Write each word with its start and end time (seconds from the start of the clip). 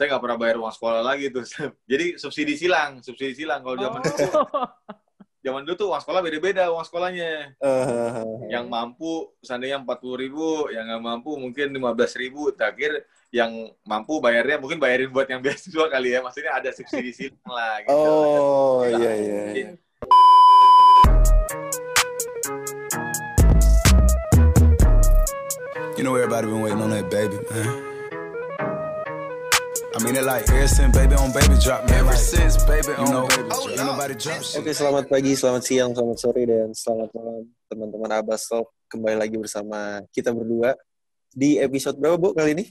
saya 0.00 0.16
nggak 0.16 0.24
pernah 0.24 0.40
bayar 0.40 0.56
uang 0.56 0.72
sekolah 0.72 1.04
lagi 1.04 1.28
tuh. 1.28 1.44
Jadi 1.92 2.16
subsidi 2.16 2.56
silang, 2.56 3.04
subsidi 3.04 3.44
silang 3.44 3.60
kalau 3.60 3.76
zaman 3.76 4.00
Oh. 4.32 4.48
zaman 5.44 5.60
dulu 5.68 5.76
tuh 5.76 5.88
uang 5.92 6.00
sekolah 6.00 6.20
beda-beda 6.24 6.72
uang 6.72 6.84
sekolahnya. 6.88 7.52
Eh, 7.60 8.24
Yang 8.48 8.64
mampu 8.72 9.28
seandainya 9.44 9.76
empat 9.84 10.00
puluh 10.00 10.16
ribu, 10.16 10.72
yang 10.72 10.88
nggak 10.88 11.04
mampu 11.04 11.36
mungkin 11.36 11.76
lima 11.76 11.92
belas 11.92 12.16
ribu. 12.16 12.48
Terakhir 12.48 13.04
yang 13.28 13.52
mampu 13.84 14.24
bayarnya 14.24 14.56
mungkin 14.56 14.80
bayarin 14.80 15.12
buat 15.12 15.28
yang 15.28 15.44
beasiswa 15.44 15.84
kali 15.92 16.16
ya. 16.16 16.24
Maksudnya 16.24 16.56
ada 16.56 16.72
subsidi 16.72 17.12
silang 17.12 17.52
lah. 17.52 17.84
Gitu. 17.84 17.92
oh 17.92 18.80
iya 18.88 19.12
iya. 19.20 19.42
iya. 19.52 19.68
You 26.00 26.08
know 26.08 26.16
everybody 26.16 26.48
been 26.48 26.64
waiting 26.64 26.80
on 26.80 26.88
that 26.88 27.12
baby, 27.12 27.36
man. 27.52 27.89
I 30.00 30.02
mean 30.08 30.16
it 30.16 30.24
like 30.24 30.48
ever 30.48 30.64
since 30.64 30.96
baby 30.96 31.12
on 31.12 31.28
baby 31.28 31.60
drop, 31.60 31.84
man. 31.84 32.08
Ever 32.08 32.16
since 32.16 32.56
baby 32.64 32.96
on 32.96 33.04
know, 33.12 33.28
baby 33.28 33.52
drop. 33.52 33.68
Ain't 33.68 33.84
nobody 33.84 34.16
drop 34.16 34.40
shit. 34.40 34.64
Oke, 34.64 34.72
selamat 34.72 35.12
pagi, 35.12 35.36
selamat 35.36 35.60
siang, 35.60 35.92
selamat 35.92 36.16
sore, 36.16 36.42
dan 36.48 36.72
selamat 36.72 37.12
malam 37.12 37.44
teman-teman 37.68 38.10
Abbas 38.16 38.48
Talk. 38.48 38.72
Kembali 38.88 39.20
lagi 39.20 39.36
bersama 39.36 40.00
kita 40.08 40.32
berdua 40.32 40.72
di 41.36 41.60
episode 41.60 42.00
berapa, 42.00 42.16
Bu, 42.16 42.32
kali 42.32 42.56
ini? 42.56 42.64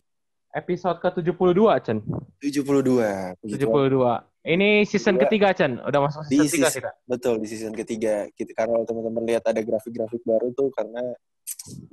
Episode 0.57 0.97
ke-72, 1.05 1.61
Chen. 1.85 2.01
72. 2.41 3.37
Puji 3.45 3.55
Tuhan. 3.61 3.77
72. 3.77 4.49
Ini 4.49 4.69
season 4.89 5.13
Dua. 5.13 5.21
ketiga, 5.29 5.47
Chen. 5.53 5.77
Udah 5.85 5.99
masuk 6.01 6.25
Di 6.25 6.41
season 6.49 6.49
3 6.49 6.49
season- 6.49 6.73
kita. 6.81 6.91
Betul, 7.05 7.35
di 7.37 7.47
season 7.53 7.73
ketiga. 7.77 8.15
Kita, 8.33 8.57
karena 8.57 8.81
teman-teman 8.89 9.23
lihat 9.29 9.45
ada 9.45 9.61
grafik-grafik 9.61 10.25
baru 10.25 10.49
tuh, 10.57 10.73
karena 10.73 11.13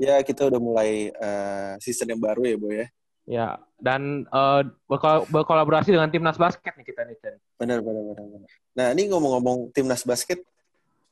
ya 0.01 0.17
kita 0.25 0.49
udah 0.49 0.61
mulai 0.65 1.13
eh, 1.13 1.73
season 1.85 2.09
yang 2.09 2.25
baru 2.25 2.41
ya, 2.49 2.57
Bu 2.57 2.73
ya. 2.73 2.89
Ya, 3.27 3.59
dan 3.83 4.23
eh, 4.23 4.63
berkol- 4.87 5.27
berkolaborasi 5.27 5.91
dengan 5.91 6.07
timnas 6.15 6.39
basket 6.39 6.79
nih 6.79 6.87
kita 6.87 7.03
nih, 7.03 7.19
Chen. 7.19 7.35
Benar, 7.59 7.83
benar, 7.83 8.03
benar, 8.15 8.23
benar. 8.23 8.51
Nah, 8.79 8.87
ini 8.95 9.11
ngomong-ngomong 9.11 9.75
timnas 9.75 10.07
basket, 10.07 10.47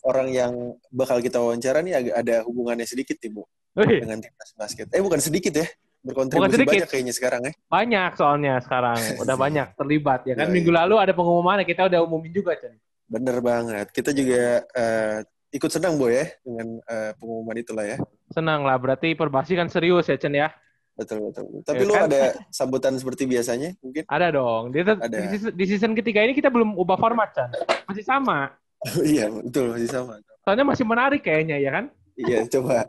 orang 0.07 0.31
yang 0.31 0.53
bakal 0.95 1.19
kita 1.19 1.43
wawancara 1.43 1.83
nih 1.83 1.95
agak 1.99 2.15
ada 2.23 2.37
hubungannya 2.47 2.87
sedikit 2.87 3.19
nih, 3.19 3.35
Bu, 3.35 3.43
Wih, 3.83 3.99
dengan 3.99 4.23
timnas 4.23 4.51
basket. 4.55 4.87
Eh, 4.95 5.03
bukan 5.03 5.19
sedikit 5.19 5.59
ya, 5.59 5.67
berkontribusi 6.07 6.55
sedikit. 6.55 6.71
banyak 6.71 6.89
kayaknya 6.89 7.15
sekarang 7.19 7.41
ya. 7.51 7.53
banyak 7.67 8.11
soalnya 8.15 8.55
sekarang. 8.63 8.99
Udah 9.27 9.35
banyak 9.35 9.67
terlibat 9.75 10.21
ya 10.31 10.35
kan. 10.39 10.47
Yoi. 10.47 10.55
Minggu 10.55 10.71
lalu 10.71 10.95
ada 11.03 11.13
pengumuman 11.17 11.67
kita 11.67 11.91
udah 11.91 11.99
umumin 12.07 12.31
juga, 12.31 12.55
Chen. 12.55 12.79
Bener 13.11 13.43
banget. 13.43 13.91
Kita 13.91 14.15
juga 14.15 14.63
eh, 14.71 15.19
ikut 15.51 15.71
senang, 15.73 15.99
Bu 15.99 16.15
ya, 16.15 16.31
dengan 16.47 16.79
eh, 16.79 17.11
pengumuman 17.19 17.59
itulah 17.59 17.83
ya. 17.83 17.99
Senang 18.31 18.63
lah, 18.63 18.79
berarti 18.79 19.19
Perbasi 19.19 19.59
kan 19.59 19.67
serius 19.67 20.07
ya, 20.07 20.15
Chen 20.15 20.31
ya. 20.31 20.55
Betul, 20.95 21.27
betul. 21.27 21.45
Tapi 21.67 21.83
Ya 21.83 21.89
lu 21.91 21.95
kan? 21.95 22.07
ada 22.07 22.23
sambutan 22.59 22.95
seperti 22.95 23.27
biasanya 23.27 23.75
mungkin? 23.83 24.07
Ada 24.07 24.27
dong. 24.31 24.71
Di, 24.71 24.79
Ada. 24.87 25.07
di, 25.11 25.27
season, 25.35 25.53
di 25.55 25.65
season 25.67 25.93
ketiga 25.99 26.23
ini 26.23 26.33
kita 26.39 26.49
belum 26.55 26.79
ubah 26.79 26.95
format, 26.95 27.35
Chan. 27.35 27.51
Masih 27.91 28.07
sama. 28.07 28.55
iya, 29.03 29.27
betul. 29.27 29.75
Masih 29.75 29.91
sama. 29.91 30.23
Soalnya 30.47 30.65
masih 30.67 30.85
menarik 30.87 31.23
kayaknya, 31.27 31.59
ya 31.59 31.71
kan? 31.75 31.85
Iya, 32.15 32.47
coba. 32.47 32.87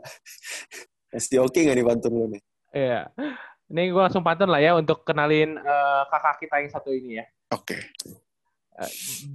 Masih 1.16 1.40
oke 1.40 1.56
nggak 1.56 1.76
nih 1.80 1.86
pantun 1.86 2.12
lu 2.12 2.26
nih? 2.28 2.42
Iya. 2.76 3.08
Ini 3.72 3.82
gue 3.88 4.02
langsung 4.04 4.20
pantun 4.20 4.52
lah 4.52 4.60
ya 4.60 4.76
untuk 4.76 5.00
kenalin 5.00 5.56
eh, 5.56 6.02
kakak 6.12 6.44
kita 6.44 6.54
yang 6.60 6.70
satu 6.70 6.92
ini 6.92 7.18
ya. 7.18 7.24
Oke. 7.56 7.78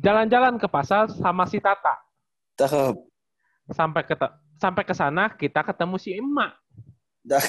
Jalan-jalan 0.05 0.61
ke 0.61 0.69
pasar 0.69 1.09
sama 1.09 1.49
si 1.49 1.57
Tata. 1.57 1.97
Cakep. 2.53 2.95
Sampai 3.73 4.03
ke 4.05 4.13
sampai 4.61 4.83
ke 4.85 4.93
sana 4.93 5.33
kita 5.33 5.65
ketemu 5.65 5.95
si 5.97 6.13
Emak. 6.13 6.53
Dah. 7.25 7.41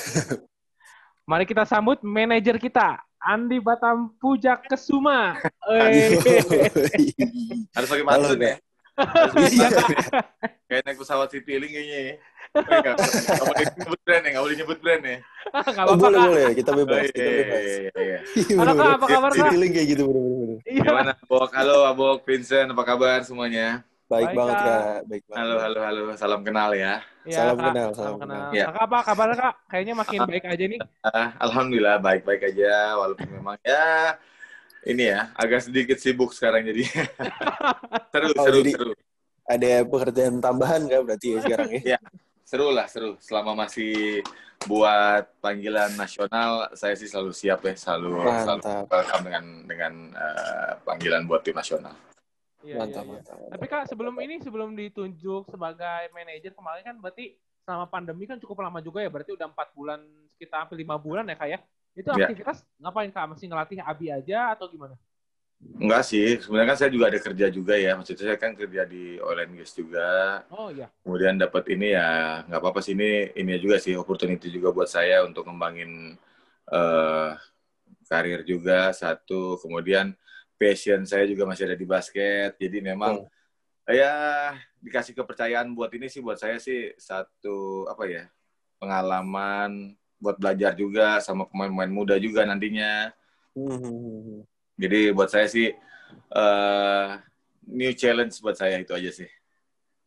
Mari 1.33 1.49
kita 1.49 1.65
sambut 1.65 1.97
manajer 2.05 2.61
kita, 2.61 3.01
Andi 3.17 3.57
Batam 3.57 4.13
Pujak 4.21 4.69
Kesuma. 4.69 5.41
Aduh. 5.65 5.81
Eh. 5.81 6.21
Harus 7.73 7.89
pakai 7.89 8.05
Halo, 8.05 8.29
pantun 8.29 8.37
ya. 8.37 8.55
Ya. 9.49 9.69
Kayak 10.69 10.83
naik 10.85 11.01
pesawat 11.01 11.33
Citylink 11.33 11.73
kayaknya 11.73 11.99
ya. 12.05 12.15
Nggak 12.53 12.97
boleh 13.49 13.65
nyebut 13.81 14.01
brand 14.05 14.21
ya, 14.21 14.29
nggak 14.29 14.45
boleh 14.45 14.57
nyebut 14.61 14.79
brand 14.85 15.03
ya. 15.09 15.17
Oh, 15.49 15.61
apa-apa, 15.65 15.97
boleh, 15.97 16.21
boleh. 16.21 16.45
Kita 16.53 16.71
Oh, 16.71 16.79
bebas. 16.85 17.01
iya, 17.01 17.09
Kita 17.09 17.25
iya, 17.25 17.33
bebas. 17.41 17.63
iya, 17.65 17.91
iya. 17.97 18.19
Halo, 18.61 18.73
Kak, 18.77 18.93
apa 18.93 19.07
kabar, 19.09 19.31
Kak? 19.33 19.37
Citylink 19.49 19.73
kayak 19.73 19.89
gitu, 19.89 20.03
bener-bener. 20.05 20.59
Gimana, 20.69 21.11
Abok? 21.17 21.51
Halo, 21.57 21.77
Abok, 21.89 22.19
Vincent, 22.29 22.69
apa 22.77 22.83
kabar 22.85 23.25
semuanya? 23.25 23.81
Baik 24.13 24.29
Baik, 24.29 24.37
banget, 24.37 24.55
Kak. 24.55 24.67
Kak. 24.67 25.01
Baik 25.09 25.23
banget. 25.25 25.39
Halo, 25.41 25.55
halo, 25.59 25.79
halo. 25.81 26.03
Salam 26.15 26.41
kenal 26.45 26.71
ya. 26.75 26.95
Iya, 27.25 27.37
Salam 27.39 27.57
Kak. 27.57 27.65
kenal, 27.67 27.89
salam 27.89 27.97
Salam 27.97 28.19
kenal. 28.21 28.37
kenal. 28.37 28.53
Iya. 28.53 28.65
Kakak 28.69 28.85
apa 28.85 28.99
kabar 29.03 29.29
Kak? 29.33 29.55
Kayaknya 29.67 29.95
makin 29.97 30.21
baik 30.27 30.45
aja 30.45 30.65
nih. 30.69 30.81
Ah, 31.01 31.29
Alhamdulillah, 31.41 31.97
baik-baik 31.99 32.43
aja. 32.45 32.73
Walaupun 32.95 33.29
memang 33.31 33.57
ya, 33.63 33.87
ini 34.85 35.05
ya, 35.09 35.33
agak 35.35 35.61
sedikit 35.63 35.97
sibuk 35.97 36.31
sekarang 36.31 36.61
jadi. 36.63 36.85
seru, 38.13 38.27
Oh, 38.31 38.45
seru, 38.45 38.59
jadi- 38.61 38.75
seru. 38.75 38.93
Ada 39.43 39.83
pekerjaan 39.83 40.39
tambahan 40.39 40.81
nggak 40.85 41.03
berarti 41.03 41.27
ya 41.29 41.39
sekarang 41.43 41.69
ya? 41.75 41.99
Seru 42.53 42.69
lah, 42.69 42.85
seru. 42.85 43.17
Selama 43.17 43.57
masih 43.59 44.21
buat 44.63 45.25
panggilan 45.41 45.89
nasional, 45.97 46.69
saya 46.73 46.93
sih 46.93 47.09
selalu 47.09 47.33
siap 47.33 47.65
ya, 47.65 47.73
selalu, 47.73 48.21
selalu 48.21 48.61
Mantap. 48.61 48.85
welcome 48.87 49.23
dengan 49.25 49.45
dengan 49.65 49.93
eh, 50.13 50.71
panggilan 50.85 51.25
buat 51.25 51.41
tim 51.41 51.57
nasional. 51.57 51.97
Iya, 52.63 52.79
Mantap, 52.79 53.03
iya, 53.03 53.11
iya. 53.11 53.19
mantap. 53.19 53.39
Tapi 53.51 53.67
Kak, 53.67 53.85
sebelum 53.91 54.15
ini, 54.23 54.39
sebelum 54.39 54.71
ditunjuk 54.79 55.51
sebagai 55.51 56.03
manajer 56.15 56.53
kemarin 56.55 56.83
kan 56.87 56.97
berarti 57.03 57.35
selama 57.63 57.87
pandemi 57.91 58.25
kan 58.27 58.39
cukup 58.39 58.63
lama 58.63 58.79
juga 58.79 59.03
ya. 59.03 59.11
Berarti 59.11 59.35
udah 59.35 59.51
empat 59.51 59.75
bulan, 59.75 60.01
sekitar 60.35 60.67
hampir 60.67 60.79
lima 60.79 60.95
bulan 60.99 61.27
ya 61.27 61.37
Kak 61.39 61.49
ya. 61.51 61.59
Itu 61.93 62.09
Iya. 62.15 62.31
aktivitas 62.31 62.63
ngapain 62.79 63.11
Kak? 63.11 63.25
Masih 63.35 63.47
ngelatih 63.51 63.79
Abi 63.83 64.07
aja 64.09 64.55
atau 64.55 64.71
gimana? 64.71 64.95
Enggak 65.79 66.03
sih, 66.03 66.43
sebenarnya 66.43 66.75
kan 66.75 66.79
saya 66.79 66.91
juga 66.91 67.07
ada 67.07 67.19
kerja 67.23 67.47
juga 67.47 67.75
ya. 67.79 67.95
Maksudnya 67.95 68.35
saya 68.35 68.39
kan 68.39 68.53
kerja 68.59 68.83
di 68.83 69.23
oil 69.23 69.47
and 69.47 69.55
gas 69.59 69.71
juga. 69.79 70.43
Oh 70.51 70.75
iya. 70.75 70.91
Kemudian 71.07 71.39
dapat 71.39 71.65
ini 71.71 71.95
ya, 71.95 72.43
nggak 72.51 72.59
apa-apa 72.59 72.83
sih 72.83 72.99
ini 72.99 73.31
ini 73.39 73.63
juga 73.63 73.79
sih 73.79 73.95
opportunity 73.95 74.51
juga 74.51 74.75
buat 74.75 74.91
saya 74.91 75.23
untuk 75.23 75.47
ngembangin 75.47 76.19
eh 76.67 77.31
karir 78.11 78.43
juga 78.43 78.91
satu. 78.91 79.55
Kemudian 79.63 80.11
passion 80.57 81.03
saya 81.05 81.25
juga 81.27 81.49
masih 81.49 81.69
ada 81.69 81.77
di 81.77 81.87
basket. 81.87 82.57
Jadi 82.59 82.79
memang 82.81 83.27
ya 83.91 84.15
dikasih 84.79 85.15
kepercayaan 85.19 85.75
buat 85.75 85.91
ini 85.95 86.07
sih 86.07 86.23
buat 86.23 86.39
saya 86.39 86.59
sih 86.63 86.95
satu 86.95 87.87
apa 87.91 88.07
ya 88.07 88.25
pengalaman 88.79 89.95
buat 90.23 90.39
belajar 90.39 90.79
juga 90.79 91.19
sama 91.19 91.51
pemain-pemain 91.51 91.91
muda 91.91 92.15
juga 92.19 92.47
nantinya. 92.47 93.11
Hmm, 93.59 93.75
hmm, 93.75 93.83
hmm, 93.83 94.21
hmm. 94.23 94.41
Jadi 94.79 95.01
buat 95.11 95.31
saya 95.31 95.47
sih 95.51 95.75
eh 96.33 97.09
new 97.67 97.93
challenge 97.95 98.39
buat 98.43 98.55
saya 98.55 98.79
itu 98.79 98.95
aja 98.95 99.11
sih. 99.11 99.31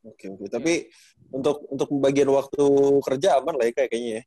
Oke, 0.06 0.30
oke. 0.30 0.46
Tapi 0.48 0.86
untuk 1.34 1.66
untuk 1.68 1.88
pembagian 1.90 2.30
waktu 2.30 2.66
kerja 3.02 3.42
aman 3.42 3.58
lah 3.58 3.66
ya 3.66 3.74
kayaknya 3.74 4.12
ya. 4.22 4.24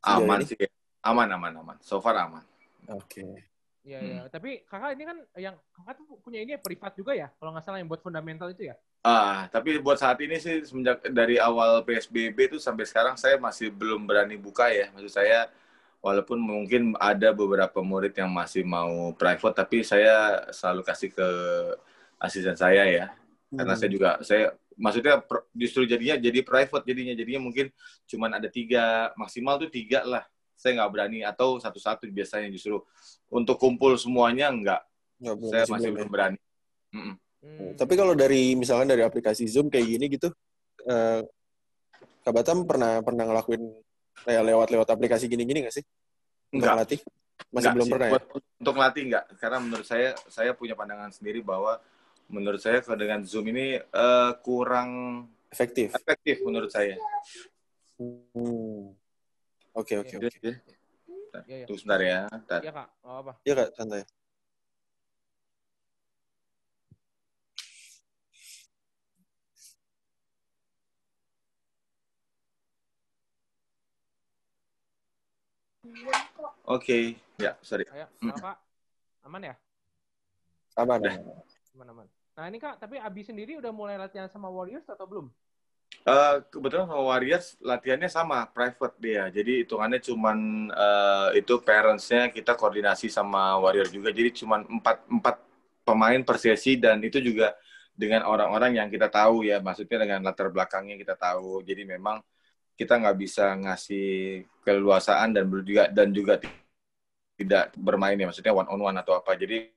Sejauh 0.00 0.24
Aman 0.24 0.40
ini? 0.40 0.48
sih, 0.48 0.56
aman 1.04 1.28
aman 1.28 1.52
aman. 1.60 1.76
So 1.84 2.00
far 2.00 2.16
aman. 2.16 2.44
Oke. 2.88 3.49
Iya, 3.80 3.98
Hmm. 3.98 4.06
iya. 4.06 4.18
Tapi 4.28 4.50
kakak 4.68 4.90
ini 4.96 5.04
kan 5.08 5.18
yang 5.40 5.56
kakak 5.72 5.94
tuh 5.98 6.06
punya 6.20 6.38
ini 6.44 6.50
ya, 6.56 6.60
privat 6.60 6.92
juga 7.00 7.12
ya? 7.16 7.28
Kalau 7.38 7.50
nggak 7.52 7.64
salah 7.64 7.78
yang 7.80 7.88
buat 7.88 8.02
fundamental 8.04 8.48
itu 8.52 8.62
ya? 8.70 8.74
Ah, 9.00 9.48
tapi 9.48 9.80
buat 9.80 9.96
saat 9.96 10.20
ini 10.20 10.36
sih 10.36 10.60
semenjak 10.68 11.00
dari 11.08 11.40
awal 11.40 11.80
PSBB 11.88 12.52
itu 12.52 12.58
sampai 12.60 12.84
sekarang 12.84 13.16
saya 13.16 13.40
masih 13.40 13.72
belum 13.72 14.04
berani 14.04 14.36
buka 14.36 14.68
ya. 14.68 14.92
Maksud 14.92 15.08
saya 15.08 15.48
walaupun 16.04 16.36
mungkin 16.36 16.92
ada 17.00 17.32
beberapa 17.32 17.80
murid 17.80 18.12
yang 18.20 18.28
masih 18.28 18.60
mau 18.60 19.16
private 19.16 19.56
tapi 19.64 19.80
saya 19.84 20.44
selalu 20.52 20.82
kasih 20.84 21.08
ke 21.16 21.26
asisten 22.20 22.56
saya 22.60 22.84
ya. 22.88 23.04
Karena 23.56 23.72
Hmm. 23.72 23.80
saya 23.80 23.90
juga 23.92 24.08
saya 24.20 24.52
maksudnya 24.76 25.14
justru 25.56 25.84
jadinya 25.88 26.16
jadi 26.20 26.40
private 26.44 26.84
jadinya 26.84 27.14
jadinya 27.16 27.40
mungkin 27.48 27.66
cuman 28.08 28.30
ada 28.36 28.48
tiga 28.52 29.12
maksimal 29.16 29.56
tuh 29.60 29.70
tiga 29.72 30.04
lah. 30.04 30.24
Saya 30.60 30.76
nggak 30.76 30.92
berani 30.92 31.24
atau 31.24 31.56
satu-satu 31.56 32.04
biasanya 32.12 32.52
justru 32.52 32.76
untuk 33.32 33.56
kumpul 33.56 33.96
semuanya 33.96 34.52
nggak. 34.52 34.80
Nggak, 35.24 35.34
belum, 35.40 35.48
Saya 35.48 35.62
masih 35.64 35.72
masih 35.72 35.90
belum 35.96 36.08
ya. 36.08 36.12
berani. 36.12 36.38
Mm-mm. 36.92 37.14
Hmm. 37.40 37.72
Tapi 37.80 37.92
kalau 37.96 38.12
dari 38.12 38.52
misalkan 38.52 38.84
dari 38.84 39.00
aplikasi 39.00 39.48
Zoom 39.48 39.72
kayak 39.72 39.86
gini 39.88 40.04
gitu, 40.12 40.28
eh, 40.84 41.24
Kak 42.20 42.32
Batam 42.36 42.68
pernah 42.68 43.00
pernah 43.00 43.24
ngelakuin 43.24 43.64
kayak 44.28 44.42
lewat-lewat 44.44 44.88
aplikasi 44.92 45.24
gini-gini 45.24 45.64
nggak 45.64 45.80
sih? 45.80 45.84
Untuk 46.52 46.60
Enggak. 46.60 46.72
ngelatih? 46.76 47.00
Masih 47.00 47.56
Enggak 47.56 47.72
belum 47.72 47.86
sih. 47.88 47.92
pernah 47.96 48.06
ya? 48.06 48.20
Untuk 48.60 48.74
ngelatih 48.76 49.02
enggak, 49.08 49.24
karena 49.40 49.58
menurut 49.64 49.86
saya 49.88 50.08
saya 50.28 50.50
punya 50.52 50.76
pandangan 50.76 51.08
sendiri 51.08 51.40
bahwa 51.40 51.80
menurut 52.28 52.60
saya 52.60 52.84
kalau 52.84 53.00
dengan 53.00 53.24
Zoom 53.24 53.48
ini 53.48 53.80
eh, 53.80 54.30
kurang 54.44 54.90
Efektif. 55.48 55.96
efektif 55.96 56.44
menurut 56.44 56.68
saya. 56.68 57.00
Hmm. 57.96 58.92
Oke, 59.70 59.94
oke, 60.02 60.14
oke. 60.18 60.28
Bentar, 61.06 61.42
Iya, 61.46 61.56
iya. 61.62 61.66
Tunggu 61.66 61.78
sebentar 61.78 62.00
ya. 62.02 62.18
Bentar. 62.26 62.60
Iya 62.64 62.72
kak, 62.74 62.88
nggak 63.02 63.16
apa. 63.22 63.32
Iya 63.46 63.54
Kak, 63.54 63.68
santai. 63.78 64.02
Oke, 76.70 77.18
ya 77.40 77.56
sorry. 77.64 77.86
Ayo, 77.90 78.06
Hmm. 78.20 78.36
kak. 78.36 78.58
Aman 79.26 79.42
ya? 79.42 79.54
Aman. 80.78 80.98
Udah. 81.02 81.14
aman. 81.14 81.36
Aman-aman. 81.74 82.06
Nah 82.36 82.44
ini 82.48 82.58
Kak, 82.62 82.78
tapi 82.80 82.96
Abi 82.96 83.22
sendiri 83.26 83.58
udah 83.58 83.72
mulai 83.74 83.96
latihan 84.00 84.30
sama 84.30 84.48
Warriors 84.48 84.86
atau 84.88 85.04
belum? 85.04 85.26
Eh, 86.00 86.36
kebetulan 86.48 86.88
sama 86.88 87.04
Warriors 87.12 87.46
latihannya 87.60 88.08
sama 88.08 88.48
private 88.48 88.96
dia. 89.04 89.28
Jadi 89.28 89.50
hitungannya 89.68 90.00
cuman 90.00 90.38
eh, 90.72 91.28
itu 91.44 91.60
parentsnya 91.60 92.32
kita 92.32 92.56
koordinasi 92.56 93.12
sama 93.12 93.60
Warrior 93.60 93.88
juga. 93.92 94.08
Jadi 94.08 94.30
cuman 94.40 94.64
empat 94.80 94.96
empat 95.12 95.36
pemain 95.84 96.20
per 96.24 96.36
sesi 96.40 96.80
dan 96.80 97.04
itu 97.04 97.20
juga 97.20 97.52
dengan 97.92 98.24
orang-orang 98.24 98.80
yang 98.80 98.88
kita 98.88 99.12
tahu 99.12 99.44
ya. 99.44 99.60
Maksudnya 99.60 99.96
dengan 100.08 100.20
latar 100.24 100.48
belakangnya 100.48 100.96
kita 100.96 101.14
tahu. 101.20 101.60
Jadi 101.68 101.82
memang 101.84 102.24
kita 102.80 102.96
nggak 103.00 103.16
bisa 103.20 103.44
ngasih 103.60 104.08
keleluasaan 104.64 105.36
dan 105.36 105.44
juga 105.68 105.84
dan 105.92 106.08
juga 106.16 106.34
tidak 107.38 107.64
bermain 107.76 108.16
ya. 108.20 108.26
Maksudnya 108.28 108.54
one 108.56 108.68
on 108.72 108.80
one 108.88 108.96
atau 109.02 109.14
apa. 109.20 109.32
Jadi 109.36 109.68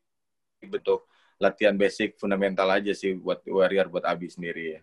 bentuk 0.72 1.04
latihan 1.44 1.76
basic 1.76 2.16
fundamental 2.22 2.68
aja 2.72 2.92
sih 2.96 3.12
buat 3.20 3.44
Warrior 3.44 3.88
buat 3.92 4.06
Abi 4.08 4.28
sendiri 4.32 4.80
ya. 4.80 4.82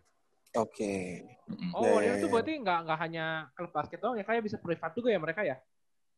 Oke. 0.58 1.22
Mm-mm. 1.46 1.70
Oh, 1.74 1.98
ya, 2.02 2.18
tuh 2.18 2.30
berarti 2.30 2.58
nggak 2.58 2.78
nggak 2.86 2.98
hanya 2.98 3.26
klub 3.54 3.70
basket 3.70 3.98
doang 4.02 4.18
ya, 4.18 4.24
kayak 4.26 4.42
bisa 4.42 4.56
privat 4.58 4.90
juga 4.94 5.10
ya 5.10 5.18
mereka 5.18 5.42
ya? 5.46 5.58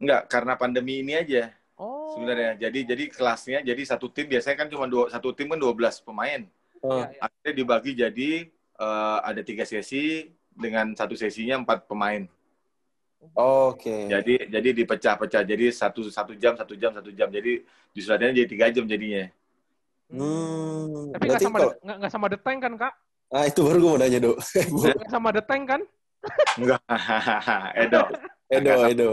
Enggak, 0.00 0.28
karena 0.28 0.52
pandemi 0.56 1.04
ini 1.04 1.16
aja. 1.16 1.52
Oh. 1.82 2.14
sebenarnya. 2.14 2.68
Jadi 2.68 2.84
jadi 2.84 3.04
kelasnya 3.08 3.58
jadi 3.64 3.82
satu 3.82 4.06
tim 4.12 4.28
biasanya 4.28 4.56
kan 4.64 4.68
cuma 4.68 4.84
dua 4.86 5.08
satu 5.08 5.32
tim 5.32 5.48
kan 5.48 5.58
12 5.58 6.04
pemain. 6.04 6.44
Oh, 6.84 7.00
Iya, 7.00 7.06
iya. 7.10 7.20
Akhirnya 7.24 7.52
dibagi 7.56 7.92
jadi 7.96 8.30
eh, 8.78 9.18
ada 9.24 9.40
tiga 9.40 9.64
sesi 9.64 10.28
dengan 10.52 10.92
satu 10.92 11.16
sesinya 11.16 11.64
empat 11.64 11.88
pemain. 11.88 12.28
Oke. 13.38 14.10
Jadi 14.10 14.50
jadi 14.50 14.68
dipecah-pecah. 14.74 15.42
Jadi 15.46 15.70
satu 15.70 16.06
satu 16.10 16.34
jam 16.34 16.58
satu 16.58 16.74
jam 16.74 16.90
satu 16.92 17.10
jam. 17.14 17.30
Jadi 17.30 17.62
disuratnya 17.94 18.34
jadi 18.34 18.48
tiga 18.50 18.66
jam 18.68 18.84
jadinya. 18.84 19.30
Hmm, 20.12 21.08
Tapi 21.16 21.24
nggak 21.24 21.40
sama 21.40 21.58
nggak 21.80 21.96
nggak 22.04 22.12
sama 22.12 22.26
The 22.28 22.38
Tank 22.42 22.58
kan 22.60 22.72
kak? 22.76 22.94
Ah 23.32 23.44
itu 23.44 23.60
baru 23.64 23.78
gue 23.80 23.90
mau 23.90 24.00
nanya 24.00 24.18
dok. 24.20 24.36
Sama 25.12 25.32
The 25.32 25.42
Tank 25.42 25.64
kan? 25.66 25.80
Enggak. 26.54 26.80
Edo. 27.82 28.02
Edo, 28.46 28.72
Edo. 28.86 29.10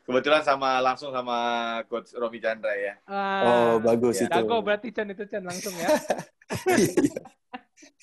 Kebetulan 0.00 0.42
sama 0.42 0.82
langsung 0.82 1.14
sama 1.14 1.38
coach 1.86 2.10
Romi 2.18 2.42
Chandra 2.42 2.74
ya. 2.74 2.98
Oh 3.06 3.14
Ah, 3.14 3.72
bagus 3.78 4.18
ya. 4.18 4.26
itu. 4.26 4.34
Jago 4.42 4.58
berarti 4.58 4.90
Chan 4.90 5.06
itu 5.06 5.22
Chan 5.24 5.44
langsung 5.44 5.70
ya. 5.78 5.88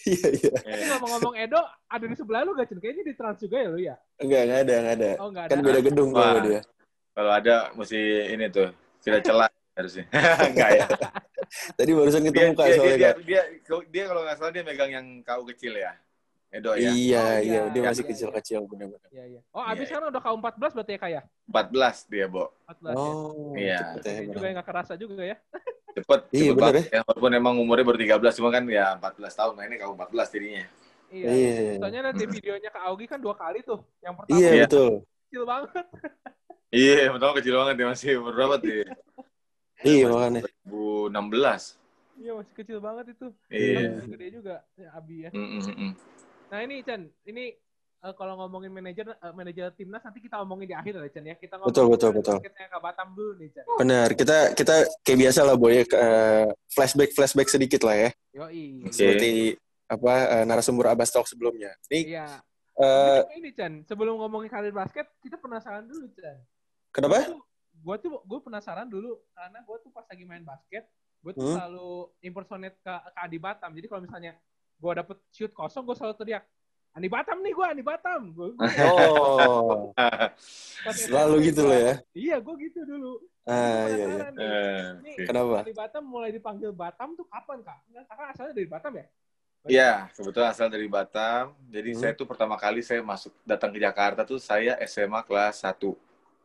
Iya, 0.07 0.29
iya, 0.31 0.49
iya. 0.55 0.59
Tapi 0.63 0.83
ngomong-ngomong 0.87 1.35
Edo, 1.35 1.59
ada 1.91 2.05
di 2.07 2.15
sebelah 2.15 2.47
lu 2.47 2.55
gak 2.55 2.71
Chan? 2.71 2.79
Kayaknya 2.79 3.03
di 3.11 3.13
Trans 3.17 3.37
juga 3.43 3.57
ya 3.59 3.67
lu 3.67 3.79
ya? 3.81 3.95
Enggak, 4.23 4.41
enggak 4.47 4.59
ada, 4.63 4.73
enggak 4.79 4.95
ada. 4.95 5.11
Oh 5.19 5.27
nggak 5.27 5.43
ada. 5.43 5.51
Kan 5.51 5.59
beda 5.67 5.79
gedung 5.83 6.09
sama 6.15 6.39
dia. 6.47 6.61
Kalau 7.11 7.31
ada 7.33 7.55
mesti 7.75 7.99
ini 8.31 8.45
tuh 8.47 8.69
kita 9.03 9.19
celah 9.19 9.49
harusnya. 9.77 10.05
Enggak 10.49 10.69
ya. 10.73 10.85
Tadi 11.73 11.91
barusan 11.93 12.21
Dia 12.21 12.31
ketemu 12.33 12.51
kak 12.51 12.65
dia, 12.65 12.67
dia, 12.67 12.75
soalnya 12.75 12.97
dia, 12.97 13.07
kak. 13.07 13.17
dia, 13.23 13.41
dia 13.87 14.03
kalau 14.03 14.21
nggak 14.25 14.35
salah 14.35 14.51
dia 14.51 14.63
megang 14.65 14.91
yang 14.91 15.07
kau 15.21 15.45
kecil 15.45 15.73
ya. 15.73 15.93
Edo 16.47 16.71
ya. 16.73 16.79
Iya, 16.79 16.87
Oh, 16.87 16.95
iya, 16.95 17.23
iya, 17.43 17.61
dia 17.67 17.81
iya, 17.83 17.89
masih 17.91 18.03
iya. 18.03 18.09
kecil-kecil 18.09 18.59
benar-benar. 18.65 19.09
Iya, 19.11 19.23
iya. 19.29 19.41
Oh, 19.51 19.59
abis 19.59 19.83
Iya, 19.83 19.87
sekarang 19.91 20.07
udah 20.09 20.21
K14 20.23 20.71
berarti 20.73 20.91
ya 20.91 20.99
kak 20.99 21.11
ya? 21.11 21.21
14 21.45 21.97
dia, 22.07 22.25
Bo. 22.25 22.45
14 22.63 22.87
ya. 22.87 22.95
Oh, 22.95 23.51
Iya. 23.53 23.79
cepet 23.99 24.03
ya, 24.07 24.21
juga 24.31 24.45
yang 24.47 24.57
gak 24.57 24.67
kerasa 24.67 24.93
juga 24.95 25.23
ya. 25.23 25.37
Cepet, 25.91 26.19
Iya, 26.31 26.39
cepet 26.39 26.55
bener 26.55 26.63
banget 26.71 26.85
ya. 26.87 27.01
Walaupun 27.03 27.31
emang 27.35 27.53
umurnya 27.59 27.83
baru 27.83 27.99
13, 27.99 28.33
cuma 28.39 28.49
kan 28.49 28.63
ya 28.65 28.85
14 28.95 29.33
tahun. 29.35 29.53
Nah 29.59 29.63
ini 29.67 29.75
kau 29.75 29.91
14 29.91 30.27
jadinya. 30.31 30.63
Iya. 31.07 31.27
Iya. 31.27 31.73
Soalnya 31.79 32.11
di 32.11 32.25
videonya 32.27 32.69
Kak 32.69 32.83
Augie 32.85 33.07
kan 33.07 33.19
dua 33.19 33.35
kali 33.35 33.59
tuh. 33.61 33.79
Yang 33.99 34.13
pertama 34.15 34.35
Iya, 34.35 34.49
Iya. 34.49 34.65
betul. 34.67 34.91
kecil 35.27 35.43
banget. 35.43 35.85
Iya, 36.67 36.95
pertama 37.11 37.31
kecil 37.35 37.53
banget 37.55 37.73
dia 37.75 37.87
masih 37.87 38.09
umur 38.19 38.33
berapa 38.33 38.55
tuh? 38.57 38.71
ya? 39.77 39.83
Iya, 39.85 40.05
makanya. 40.09 40.41
2016. 40.65 41.77
Iya 42.17 42.31
masih 42.33 42.53
kecil 42.57 42.77
banget 42.81 43.05
itu. 43.13 43.27
Iya. 43.47 44.01
Masih 44.01 44.09
gede 44.09 44.27
juga 44.33 44.55
ya, 44.73 44.89
Abi 44.91 45.15
ya. 45.21 45.29
Mm, 45.29 45.47
mm, 45.61 45.61
mm. 45.69 45.91
Nah 46.49 46.59
ini 46.65 46.75
Chan, 46.81 47.01
ini 47.23 47.43
eh, 47.97 48.13
kalau 48.17 48.33
ngomongin 48.41 48.73
manajer 48.73 49.05
eh, 49.13 49.33
manajer 49.37 49.69
timnas 49.77 50.01
nanti 50.01 50.17
kita 50.17 50.41
ngomongin 50.41 50.65
di 50.65 50.75
akhir 50.75 50.97
ya 50.97 51.09
Chan 51.13 51.25
ya. 51.29 51.35
Kita 51.37 51.61
ngomongin 51.61 51.77
Betul, 51.77 51.85
betul, 51.93 52.11
betul. 52.17 52.37
Kak 52.41 52.81
Batam 52.81 53.13
dulu 53.13 53.37
nih 53.37 53.53
Chan. 53.53 53.65
Benar. 53.77 54.09
Kita 54.17 54.37
kita 54.57 54.75
kayak 55.05 55.19
biasa 55.21 55.39
lah 55.45 55.53
boy, 55.53 55.77
eh, 55.77 56.45
flashback 56.73 57.13
flashback 57.13 57.49
sedikit 57.53 57.85
lah 57.85 57.95
ya. 57.95 58.09
Yoi. 58.33 58.89
Oke. 58.89 58.97
Seperti 58.97 59.31
apa 59.85 60.13
eh, 60.41 60.43
narasumber 60.49 60.89
Abbas 60.89 61.13
Talk 61.13 61.29
sebelumnya. 61.29 61.69
Ini 61.93 62.17
Iya. 62.17 62.27
eh, 62.81 63.19
Tapi 63.29 63.35
ini 63.45 63.49
Chan, 63.53 63.85
sebelum 63.85 64.17
ngomongin 64.17 64.49
karir 64.49 64.73
basket, 64.73 65.05
kita 65.21 65.37
penasaran 65.37 65.85
dulu 65.85 66.09
Chan. 66.17 66.41
kenapa? 66.89 67.29
Gue 67.77 67.95
tuh 68.01 68.19
gue 68.25 68.39
penasaran 68.41 68.87
dulu 68.89 69.21
karena 69.31 69.59
gue 69.61 69.77
tuh 69.85 69.91
pas 69.93 70.05
lagi 70.09 70.23
main 70.25 70.43
basket, 70.43 70.83
gue 71.21 71.31
tuh 71.33 71.45
Hmm. 71.45 71.55
selalu 71.57 71.91
impersonate 72.25 72.77
ke, 72.81 72.93
ke 72.93 73.19
Adi 73.21 73.37
Batam. 73.37 73.71
Jadi 73.73 73.87
kalau 73.87 74.01
misalnya 74.03 74.33
gue 74.77 74.91
dapet 74.93 75.17
shoot 75.33 75.51
kosong, 75.53 75.85
gue 75.85 75.95
selalu 75.97 76.15
teriak, 76.17 76.43
Andi 76.97 77.09
Batam 77.13 77.37
nih 77.45 77.53
gue, 77.53 77.65
Andi 77.65 77.83
Batam. 77.85 78.21
Gue 78.33 78.49
Oh, 78.57 79.93
selalu 80.97 81.35
gitu 81.53 81.61
loh 81.69 81.77
ya. 81.77 81.95
Iya, 82.17 82.35
gue 82.41 82.55
gitu 82.65 82.79
dulu. 82.85 83.21
Ah, 83.47 83.85
iya, 83.87 84.05
iya. 84.09 84.27
nih. 84.33 84.41
Eh, 84.41 84.87
Ini 84.97 85.11
oke. 85.13 85.23
Kenapa? 85.29 85.55
Andi 85.61 85.73
Batam 85.77 86.03
mulai 86.09 86.29
dipanggil 86.33 86.73
Batam 86.73 87.13
tuh 87.13 87.29
kapan 87.29 87.61
kak? 87.61 87.79
Enggak, 87.87 88.03
kakak 88.09 88.27
asalnya 88.33 88.53
dari 88.57 88.67
Batam 88.67 88.93
ya? 88.97 89.05
Iya, 89.67 90.07
kebetulan 90.15 90.49
asal 90.55 90.67
dari 90.71 90.87
Batam. 90.87 91.51
Jadi 91.67 91.89
Hmm. 91.93 91.99
saya 92.01 92.13
tuh 92.15 92.23
pertama 92.25 92.55
kali 92.55 92.79
saya 92.81 93.03
masuk 93.03 93.35
datang 93.43 93.69
ke 93.75 93.79
Jakarta 93.83 94.23
tuh 94.23 94.39
saya 94.39 94.79
SMA 94.87 95.21
kelas 95.27 95.59
1. 95.61 95.93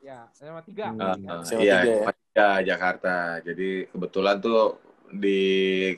Ya, 0.03 0.27
SMA 0.35 0.61
tiga. 0.67 0.91
Hmm. 0.91 0.99
Uh, 0.99 1.15
Ya. 1.15 1.35
SMA 1.47 1.63
iya, 1.63 1.79
tiga 1.79 1.87
ya? 1.87 1.95
SMA 2.03 2.13
tiga, 2.19 2.49
Jakarta. 2.67 3.17
Jadi 3.47 3.71
kebetulan 3.87 4.37
tuh 4.43 4.63
di 5.15 5.43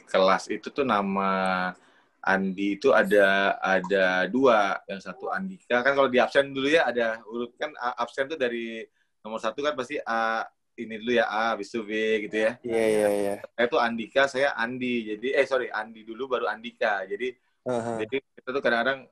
kelas 0.04 0.52
itu 0.52 0.68
tuh 0.68 0.84
nama 0.84 1.32
Andi 2.20 2.76
itu 2.76 2.92
ada 2.92 3.56
ada 3.64 4.28
dua. 4.28 4.76
Yang 4.84 5.08
satu 5.08 5.32
Andika 5.32 5.80
kan 5.80 5.96
kalau 5.96 6.12
di 6.12 6.20
absen 6.20 6.52
dulu 6.52 6.68
ya 6.68 6.84
ada 6.84 7.24
urut 7.24 7.56
kan 7.56 7.72
absen 7.96 8.28
tuh 8.28 8.36
dari 8.36 8.84
nomor 9.24 9.40
satu 9.40 9.64
kan 9.64 9.72
pasti 9.72 9.96
A 10.04 10.44
ini 10.76 11.00
dulu 11.00 11.12
ya 11.16 11.24
A 11.24 11.56
habis 11.56 11.72
itu 11.72 11.80
B 11.80 11.92
gitu 12.28 12.36
ya. 12.44 12.52
Iya, 12.60 12.84
iya, 12.84 13.08
iya. 13.08 13.34
Saya 13.56 13.66
tuh 13.72 13.80
Andika, 13.80 14.28
saya 14.28 14.52
Andi. 14.52 15.16
Jadi 15.16 15.32
eh 15.32 15.46
sorry 15.48 15.72
Andi 15.72 16.04
dulu 16.04 16.36
baru 16.36 16.44
Andika. 16.48 17.08
Jadi 17.08 17.32
Aha. 17.64 18.04
jadi 18.04 18.20
kita 18.20 18.48
tuh 18.52 18.60
kadang-kadang 18.60 19.08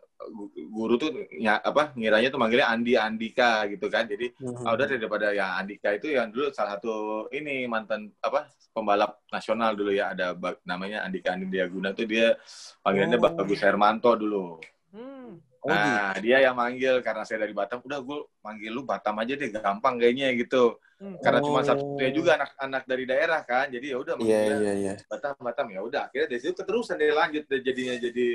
guru 0.72 0.94
tuh 1.00 1.10
ya, 1.34 1.58
apa 1.58 1.92
ngiranya 1.98 2.28
tuh 2.30 2.40
manggilnya 2.40 2.69
Andi 2.70 2.94
Andika 2.94 3.66
gitu 3.66 3.86
kan. 3.90 4.06
Jadi 4.06 4.32
Mhm. 4.38 4.64
ah, 4.66 4.72
udah 4.74 4.86
daripada 4.86 5.26
yang 5.34 5.50
Andika 5.58 5.88
itu 5.94 6.12
yang 6.14 6.30
dulu 6.30 6.52
salah 6.54 6.78
satu 6.78 7.26
ini 7.34 7.66
mantan 7.66 8.10
apa 8.22 8.46
pembalap 8.72 9.20
nasional 9.28 9.76
dulu 9.76 9.92
ya 9.92 10.14
ada 10.16 10.32
namanya 10.64 11.04
Andika 11.04 11.34
Andiaguna 11.36 11.93
tuh 11.93 12.06
dia 12.08 12.36
panggilannya 12.81 13.19
Oh. 13.19 13.24
Bagus 13.36 13.60
Hermanto 13.60 14.12
dulu. 14.17 14.56
Hmm. 14.93 15.41
Oh, 15.62 15.70
gitu. 15.70 15.79
Nah, 15.79 16.10
dia 16.19 16.43
yang 16.43 16.58
manggil 16.58 16.98
karena 17.06 17.22
saya 17.22 17.46
dari 17.46 17.55
Batam, 17.55 17.79
udah 17.86 18.02
gue 18.02 18.19
manggil 18.43 18.74
lu 18.74 18.82
Batam 18.82 19.14
aja 19.22 19.38
deh, 19.38 19.46
gampang 19.46 19.94
kayaknya 19.94 20.34
gitu. 20.34 20.74
Hmm. 20.98 21.14
Karena 21.22 21.38
Oh. 21.38 21.46
cuma 21.46 21.62
satu-satunya 21.62 22.10
juga 22.10 22.31
anak-anak 22.34 22.82
dari 22.82 23.05
daerah 23.06 23.41
kan, 23.46 23.70
jadi 23.70 23.94
ya 23.94 23.96
udah 24.02 24.14
manggilnya 24.19 24.58
iya, 24.58 24.72
iya. 24.74 24.94
Batam 25.06 25.38
Batam 25.38 25.67
ya 25.70 25.81
udah 25.86 26.10
akhirnya 26.10 26.34
dari 26.34 26.41
situ 26.43 26.55
keterusan 26.58 26.98
dia 26.98 27.14
lanjut 27.14 27.46
jadinya 27.46 27.94
jadi 27.94 28.26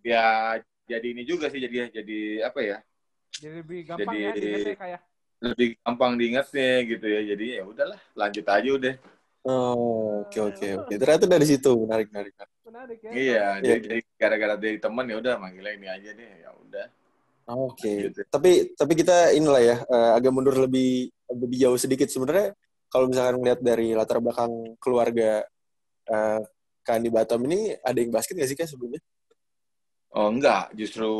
ya 0.00 0.26
jadi 0.92 1.06
ini 1.16 1.22
juga 1.24 1.48
sih 1.48 1.60
jadi 1.60 1.88
jadi 1.90 2.18
apa 2.44 2.60
ya 2.60 2.78
Jadi 3.32 3.64
lebih 3.64 3.80
gampang 3.88 4.12
Jadi- 4.12 4.22
ya 4.22 4.30
diingatnya 4.36 4.76
kayak. 4.76 5.00
lebih 5.42 5.68
gampang 5.80 6.12
diingatnya 6.14 6.70
gitu 6.86 7.06
ya 7.08 7.20
jadi 7.34 7.44
ya 7.58 7.62
udahlah 7.64 8.00
lanjut 8.14 8.44
aja 8.46 8.70
udah 8.72 8.94
Oh, 9.42 10.22
oke, 10.22 10.38
oke, 10.38 10.68
oke. 10.86 10.94
Ternyata 11.02 11.26
dari 11.26 11.42
situ 11.42 11.74
menarik, 11.82 12.14
menarik. 12.14 12.30
menarik. 12.62 12.98
Ya. 13.02 13.10
iya 13.10 13.18
Iya, 13.18 13.46
jadi, 13.58 13.80
jadi 13.90 14.00
gara-gara 14.14 14.54
dari 14.54 14.78
teman 14.78 15.02
ya 15.10 15.18
udah 15.18 15.34
manggilnya 15.34 15.74
ini 15.74 15.88
aja 15.90 16.10
deh 16.14 16.30
ya 16.46 16.50
udah 16.62 16.86
Oke. 17.50 18.06
Gitu. 18.06 18.22
Tapi 18.30 18.70
tapi 18.78 18.92
kita 18.94 19.34
inilah 19.34 19.58
ya 19.58 19.76
eh, 19.82 20.10
agak 20.14 20.30
mundur 20.30 20.54
lebih 20.62 21.10
lebih 21.26 21.58
jauh 21.58 21.74
sedikit 21.74 22.06
sebenarnya 22.06 22.54
kalau 22.86 23.10
misalkan 23.10 23.42
melihat 23.42 23.58
dari 23.58 23.90
latar 23.98 24.22
belakang 24.22 24.78
keluarga 24.78 25.42
eh 26.06 26.40
Kak 26.86 27.02
Andi 27.02 27.10
Batam 27.10 27.42
ini 27.50 27.74
ada 27.78 27.98
yang 27.98 28.14
basket 28.14 28.38
nggak 28.38 28.46
sih 28.46 28.54
kak 28.54 28.70
sebelumnya? 28.70 29.02
Oh 30.12 30.28
enggak 30.28 30.72
justru 30.76 31.12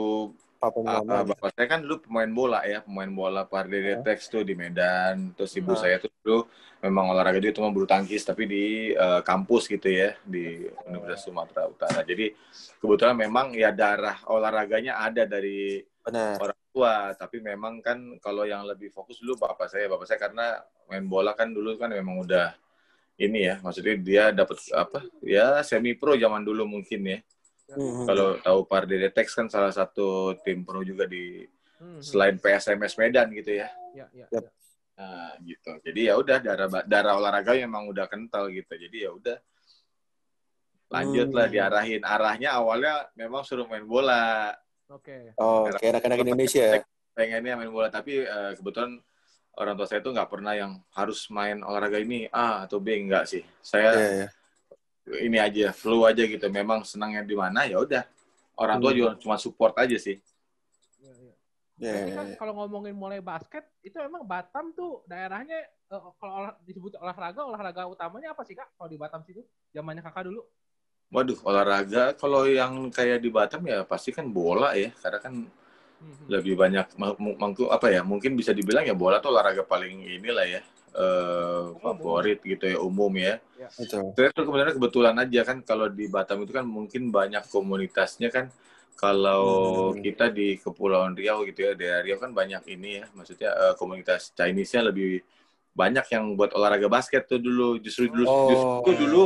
Papa 0.63 0.79
ah, 0.87 1.03
mama 1.03 1.27
gitu. 1.27 1.31
bapak 1.35 1.49
saya 1.59 1.67
kan 1.67 1.81
dulu 1.83 1.97
pemain 2.07 2.31
bola 2.31 2.63
ya 2.63 2.87
pemain 2.87 3.11
bola 3.11 3.43
Ah. 3.43 3.67
Detex 3.67 4.31
tuh 4.31 4.47
di 4.47 4.55
Medan 4.55 5.35
terus 5.35 5.51
ibu 5.59 5.75
Ah. 5.75 5.81
saya 5.83 5.99
tuh 5.99 6.07
dulu 6.23 6.47
memang 6.79 7.11
olahraga 7.11 7.43
juga 7.43 7.59
cuma 7.59 7.75
bulu 7.75 7.83
tangkis 7.83 8.23
tapi 8.23 8.47
di 8.47 8.65
eh, 8.95 9.21
kampus 9.27 9.67
gitu 9.67 9.91
ya 9.91 10.15
di 10.23 10.63
Universitas 10.87 11.27
Sumatera 11.27 11.67
Utara 11.67 12.07
jadi 12.07 12.31
kebetulan 12.79 13.19
memang 13.19 13.51
ya 13.59 13.75
darah 13.75 14.23
olahraganya 14.31 15.03
ada 15.03 15.27
dari 15.27 15.83
Benar. 16.03 16.39
orang 16.39 16.61
tua 16.71 16.95
tapi 17.19 17.43
memang 17.43 17.83
kan 17.83 17.99
kalau 18.23 18.47
yang 18.47 18.63
lebih 18.63 18.95
fokus 18.95 19.19
dulu 19.19 19.43
bapak 19.43 19.67
saya 19.67 19.91
bapak 19.91 20.07
saya 20.07 20.19
karena 20.23 20.63
main 20.87 21.07
bola 21.11 21.35
kan 21.35 21.51
dulu 21.51 21.75
kan 21.75 21.91
memang 21.91 22.23
udah 22.23 22.55
ini 23.19 23.51
ya 23.51 23.59
maksudnya 23.63 23.95
dia 23.99 24.25
dapat 24.31 24.63
apa 24.75 25.03
ya 25.27 25.59
semi 25.67 25.99
pro 25.99 26.15
zaman 26.15 26.43
dulu 26.47 26.67
mungkin 26.71 27.03
ya 27.03 27.19
Mhm. 27.79 28.05
kalau 28.05 28.29
tahu 28.39 28.61
Parde 28.67 28.97
Detex 28.99 29.33
kan 29.33 29.47
salah 29.49 29.73
satu 29.73 30.37
tim 30.43 30.61
pro 30.63 30.83
juga 30.83 31.09
di 31.09 31.47
Hmm. 31.83 31.99
selain 31.99 32.39
PSMS 32.39 32.95
Medan 32.95 33.27
gitu 33.35 33.59
ya 33.59 33.69
Ya, 33.93 34.07
ya, 34.15 34.27
ya. 34.31 34.51
Nah, 34.93 35.35
gitu. 35.43 35.73
Jadi 35.83 36.01
ya 36.09 36.15
udah 36.15 36.39
darah 36.39 36.69
darah 36.87 37.15
olahraga 37.19 37.53
memang 37.57 37.89
udah 37.91 38.07
kental 38.07 38.49
gitu. 38.49 38.71
Jadi 38.77 39.03
ya 39.03 39.11
udah 39.11 39.37
lanjut 40.93 41.29
lah 41.33 41.49
Hmm. 41.49 41.55
diarahin. 41.57 42.03
Arahnya 42.05 42.51
awalnya 42.55 43.09
memang 43.17 43.43
suruh 43.43 43.65
main 43.67 43.85
bola. 43.85 44.53
Oke. 44.93 45.33
Oh, 45.41 45.65
kayak 45.73 45.99
anak-anak 45.99 46.19
Indonesia 46.23 46.65
ya. 46.79 46.81
Pengennya 47.13 47.57
main 47.57 47.73
bola 47.73 47.89
tapi 47.89 48.21
eh, 48.21 48.53
kebetulan 48.57 49.01
orang 49.57 49.75
tua 49.77 49.87
saya 49.89 50.01
tuh 50.01 50.13
nggak 50.13 50.31
pernah 50.33 50.53
yang 50.57 50.73
harus 50.93 51.29
main 51.29 51.61
olahraga 51.61 52.01
ini 52.01 52.29
A 52.33 52.65
atau 52.65 52.81
B 52.81 52.93
enggak 52.97 53.25
sih. 53.29 53.45
Saya 53.61 53.93
Iya, 53.97 54.09
iya. 54.25 54.29
Ini 55.07 55.39
aja 55.39 55.75
flow 55.75 56.07
aja 56.07 56.23
gitu. 56.23 56.47
Memang 56.49 56.87
senangnya 56.87 57.23
di 57.27 57.35
mana 57.35 57.67
ya 57.67 57.83
udah. 57.83 58.05
Orang 58.59 58.79
tua 58.79 58.93
Hmm. 58.93 58.99
juga 59.01 59.11
cuma 59.19 59.37
support 59.41 59.75
aja 59.81 59.97
sih. 59.99 60.21
Iya, 61.03 61.13
iya. 61.19 61.35
Tapi 61.83 62.11
iya, 62.11 62.15
kan 62.15 62.27
iya. 62.31 62.37
kalau 62.39 62.53
ngomongin 62.63 62.95
mulai 62.95 63.19
basket, 63.19 63.67
itu 63.83 63.97
emang 63.99 64.23
Batam 64.23 64.71
tuh 64.77 65.03
daerahnya 65.11 65.67
eh, 65.67 66.03
kalau 66.21 66.33
olah- 66.39 66.59
disebut 66.63 66.95
olahraga, 67.01 67.43
olahraga 67.43 67.83
utamanya 67.91 68.33
apa 68.37 68.47
sih 68.47 68.55
kak? 68.55 68.71
Kalau 68.79 68.89
di 68.89 68.99
Batam 69.01 69.21
situ, 69.27 69.43
zamannya 69.75 70.05
kakak 70.05 70.31
dulu. 70.31 70.47
Waduh, 71.13 71.37
olahraga 71.45 72.17
kalau 72.17 72.49
yang 72.49 72.89
kayak 72.89 73.21
di 73.21 73.29
Batam 73.29 73.67
ya 73.67 73.83
pasti 73.85 74.15
kan 74.15 74.25
bola 74.31 74.73
ya. 74.79 74.95
Karena 75.03 75.19
kan 75.21 75.35
Mhm. 76.03 76.25
lebih 76.31 76.55
banyak 76.59 76.87
mangku 77.39 77.71
apa 77.71 77.87
ya 77.91 78.03
mungkin 78.03 78.35
bisa 78.35 78.51
dibilang 78.51 78.83
ya 78.87 78.95
bola 78.95 79.19
tuh 79.23 79.31
olahraga 79.35 79.63
paling 79.63 80.03
inilah 80.19 80.47
ya 80.47 80.61
eh, 80.95 81.63
favorit 81.79 82.39
gitu 82.41 82.65
ya 82.65 82.79
umum 82.79 83.13
ya. 83.17 83.41
Betul. 83.73 84.13
saya 84.13 84.29
tuh 84.31 84.45
kebetulan 84.45 84.75
kebetulan 84.75 85.15
aja 85.17 85.41
kan 85.43 85.59
kalau 85.63 85.87
di 85.89 86.05
Batam 86.07 86.43
itu 86.43 86.53
kan 86.53 86.65
mungkin 86.65 87.09
banyak 87.09 87.45
komunitasnya 87.49 88.29
kan. 88.29 88.49
Kalau 88.93 89.43
Hmm. 89.91 89.99
kita 89.99 90.31
di 90.31 90.61
Kepulauan 90.61 91.17
Riau 91.17 91.43
gitu 91.43 91.65
ya 91.65 91.73
daerah 91.75 92.01
Riau 92.05 92.19
kan 92.19 92.31
banyak 92.31 92.63
ini 92.71 93.03
ya. 93.03 93.05
Maksudnya 93.13 93.51
eh, 93.51 93.75
komunitas 93.75 94.31
Chinese-nya 94.33 94.93
lebih 94.93 95.25
banyak 95.73 96.05
yang 96.13 96.37
buat 96.37 96.53
olahraga 96.53 96.87
basket 96.87 97.27
tuh 97.27 97.41
dulu. 97.41 97.81
Justru 97.81 98.07
dulu 98.07 98.25
Oh. 98.29 98.47
justru 98.53 98.91
dulu 98.95 99.23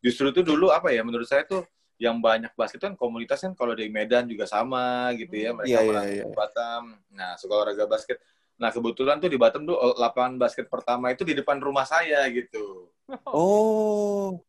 justru 0.00 0.26
itu 0.32 0.40
dulu 0.42 0.72
apa 0.72 0.90
ya 0.90 1.04
menurut 1.04 1.28
saya 1.28 1.44
tuh 1.44 1.62
yang 2.00 2.16
banyak 2.16 2.56
basket 2.56 2.80
kan 2.80 2.96
komunitas 2.96 3.44
kan 3.44 3.52
kalau 3.52 3.76
di 3.76 3.86
Medan 3.92 4.24
juga 4.24 4.48
sama 4.48 5.12
gitu 5.14 5.36
ya. 5.36 5.52
Mereka 5.52 5.68
Iya, 5.68 5.78
iya, 5.84 5.90
orang 5.92 6.06
iya. 6.08 6.24
di 6.24 6.32
Batam. 6.32 6.82
Nah 7.12 7.30
suka 7.36 7.52
olahraga 7.54 7.84
basket 7.84 8.18
nah 8.60 8.68
kebetulan 8.68 9.16
tuh 9.16 9.32
di 9.32 9.40
Batam 9.40 9.64
tuh 9.64 9.80
lapangan 9.96 10.36
basket 10.36 10.68
pertama 10.68 11.08
itu 11.08 11.24
di 11.24 11.32
depan 11.32 11.56
rumah 11.56 11.88
saya 11.88 12.20
gitu. 12.28 12.92
Oh, 13.24 14.44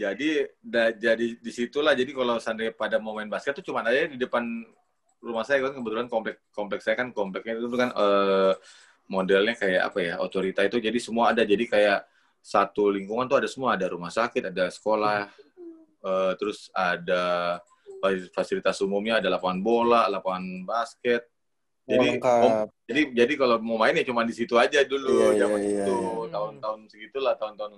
jadi 0.00 0.48
da, 0.60 0.92
jadi 0.92 1.40
di 1.40 1.50
situlah 1.52 1.96
jadi 1.96 2.12
kalau 2.12 2.36
seandainya 2.36 2.76
pada 2.76 2.96
mau 3.00 3.16
main 3.16 3.28
basket 3.28 3.60
tuh 3.60 3.72
cuma 3.72 3.84
aja 3.84 4.08
di 4.08 4.16
depan 4.20 4.44
rumah 5.20 5.44
saya 5.44 5.64
kan 5.68 5.76
kebetulan 5.76 6.08
komplek 6.08 6.36
komplek 6.56 6.80
saya 6.80 6.96
kan 6.96 7.12
kompleknya 7.12 7.60
itu 7.60 7.76
kan 7.76 7.92
eh, 7.92 8.52
modelnya 9.10 9.52
kayak 9.56 9.82
apa 9.92 9.98
ya 10.00 10.14
otorita 10.20 10.64
itu 10.64 10.80
jadi 10.80 10.98
semua 11.00 11.32
ada. 11.32 11.42
Jadi 11.44 11.64
kayak 11.64 12.04
satu 12.40 12.88
lingkungan 12.88 13.28
tuh 13.28 13.40
ada 13.40 13.48
semua 13.48 13.76
ada 13.76 13.88
rumah 13.88 14.08
sakit 14.12 14.52
ada 14.52 14.68
sekolah 14.68 15.28
eh, 16.04 16.32
terus 16.36 16.68
ada 16.72 17.56
fasilitas 18.32 18.80
umumnya 18.80 19.20
ada 19.20 19.28
lapangan 19.28 19.60
bola 19.60 20.08
lapangan 20.08 20.64
basket 20.64 21.28
jadi 21.90 22.08
lengkap. 22.14 22.42
om- 22.42 22.70
jadi 22.86 23.00
jadi 23.14 23.32
kalau 23.34 23.56
mau 23.58 23.76
main 23.76 23.94
ya 23.94 24.04
cuma 24.06 24.22
di 24.22 24.30
situ 24.30 24.54
aja 24.54 24.80
dulu 24.82 25.34
Iya, 25.34 25.46
zaman 25.46 25.60
iya, 25.60 25.70
itu 25.82 25.94
iya. 25.98 26.28
tahun-tahun 26.30 26.78
segitulah 26.86 27.34
tahun-tahun 27.34 27.72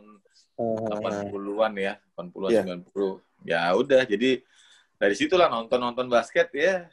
Ah, 0.52 1.00
80-an 1.00 1.72
ya, 1.74 1.96
80-an 2.12 2.50
Iya. 2.52 2.60
90. 2.62 3.18
Ya 3.42 3.72
udah, 3.72 4.04
jadi 4.04 4.44
dari 5.00 5.14
situlah 5.16 5.48
nonton-nonton 5.48 6.06
basket 6.06 6.52
ya. 6.52 6.86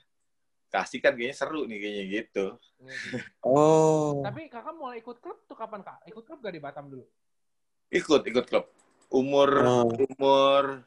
Kasih 0.72 1.02
kan 1.02 1.14
kayaknya 1.14 1.36
seru 1.36 1.68
nih 1.68 1.78
kayaknya 1.78 2.04
gitu. 2.08 2.46
Oh, 3.46 4.24
Tapi 4.24 4.48
kakak 4.48 4.74
mulai 4.74 5.04
ikut 5.04 5.20
klub 5.20 5.44
tuh 5.44 5.58
kapan 5.60 5.84
kak? 5.84 6.00
Ikut 6.08 6.24
klub 6.24 6.40
gak 6.40 6.56
di 6.56 6.62
Batam 6.64 6.88
dulu? 6.88 7.04
Ikut, 7.90 8.22
ikut 8.24 8.46
klub. 8.48 8.66
Umur 9.12 9.50
Oh. 9.66 9.90
umur 9.92 10.86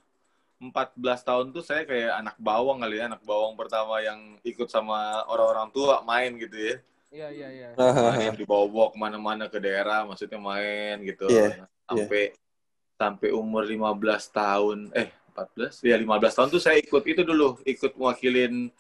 14 0.62 0.95
tahun 1.26 1.47
tuh 1.50 1.64
saya 1.66 1.83
kayak 1.83 2.23
anak 2.23 2.37
bawang 2.38 2.78
kali 2.78 3.02
ya, 3.02 3.11
anak 3.11 3.23
bawang 3.26 3.59
pertama 3.59 3.99
yang 3.99 4.38
ikut 4.47 4.71
sama 4.71 5.26
orang-orang 5.26 5.75
tua 5.75 5.99
main 6.07 6.31
gitu 6.38 6.54
ya. 6.54 6.76
Iya, 7.12 7.28
iya, 7.28 7.49
iya. 7.50 7.69
Main 7.76 8.38
dibawa-bawa 8.38 8.95
ke 8.95 8.97
mana-mana 8.97 9.45
ke 9.50 9.59
daerah, 9.59 10.07
maksudnya 10.07 10.38
main 10.38 11.02
gitu. 11.02 11.26
Iya, 11.26 11.66
Sampai 11.85 12.33
sampai 12.95 13.28
umur 13.35 13.66
15 13.66 14.31
tahun, 14.31 14.78
eh 14.95 15.11
14? 15.35 15.83
Ya 15.83 15.99
15 15.99 16.33
tahun 16.38 16.49
tuh 16.54 16.62
saya 16.62 16.78
ikut 16.78 17.02
itu 17.04 17.21
dulu, 17.26 17.59
ikut 17.66 17.92
mewakilin 17.99 18.71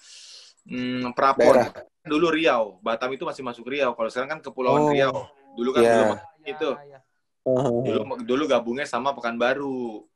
hmm, 0.64 1.10
Prapon. 1.18 1.42
daerah. 1.42 1.68
Dulu 2.06 2.26
Riau, 2.30 2.78
Batam 2.78 3.10
itu 3.14 3.26
masih 3.26 3.42
masuk 3.42 3.66
Riau. 3.66 3.92
Kalau 3.98 4.08
sekarang 4.10 4.38
kan 4.38 4.40
Kepulauan 4.40 4.86
Oh. 4.86 4.90
Riau. 4.94 5.14
Dulu 5.58 5.70
kan 5.74 5.82
Iya. 5.82 5.92
belum 5.92 6.08
Iya, 6.14 6.50
itu. 6.56 6.70
iya. 6.86 6.98
Oh, 7.42 7.82
Dulu 7.82 8.00
dulu 8.22 8.42
gabungnya 8.46 8.86
sama 8.86 9.10
Pekanbaru. 9.12 10.06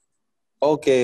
Oke. 0.63 1.03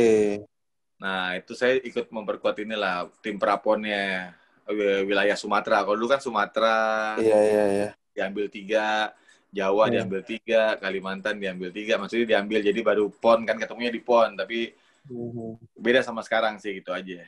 Nah, 1.03 1.35
itu 1.35 1.53
saya 1.59 1.83
ikut 1.83 2.07
memperkuat 2.15 2.63
inilah 2.63 3.11
tim 3.19 3.35
Praponnya 3.35 4.31
wi- 4.71 5.03
wilayah 5.03 5.35
Sumatera. 5.35 5.83
Kalau 5.83 5.99
dulu 5.99 6.07
kan 6.15 6.23
Sumatera 6.23 6.77
Iya, 7.19 7.39
iya, 7.43 7.65
iya. 7.75 7.89
diambil 8.15 8.47
tiga, 8.47 9.11
Jawa 9.51 9.91
Hmm. 9.91 9.95
diambil 9.99 10.21
tiga, 10.23 10.79
Kalimantan 10.79 11.43
diambil 11.43 11.75
tiga. 11.75 11.99
Maksudnya 11.99 12.39
diambil 12.39 12.63
jadi 12.63 12.81
baru 12.87 13.11
PON 13.11 13.43
kan 13.43 13.59
ketemunya 13.59 13.91
di 13.91 13.99
PON, 13.99 14.39
tapi 14.39 14.71
Mhm. 15.11 15.59
beda 15.75 16.07
sama 16.07 16.23
sekarang 16.23 16.63
sih 16.63 16.79
gitu 16.79 16.95
aja. 16.95 17.27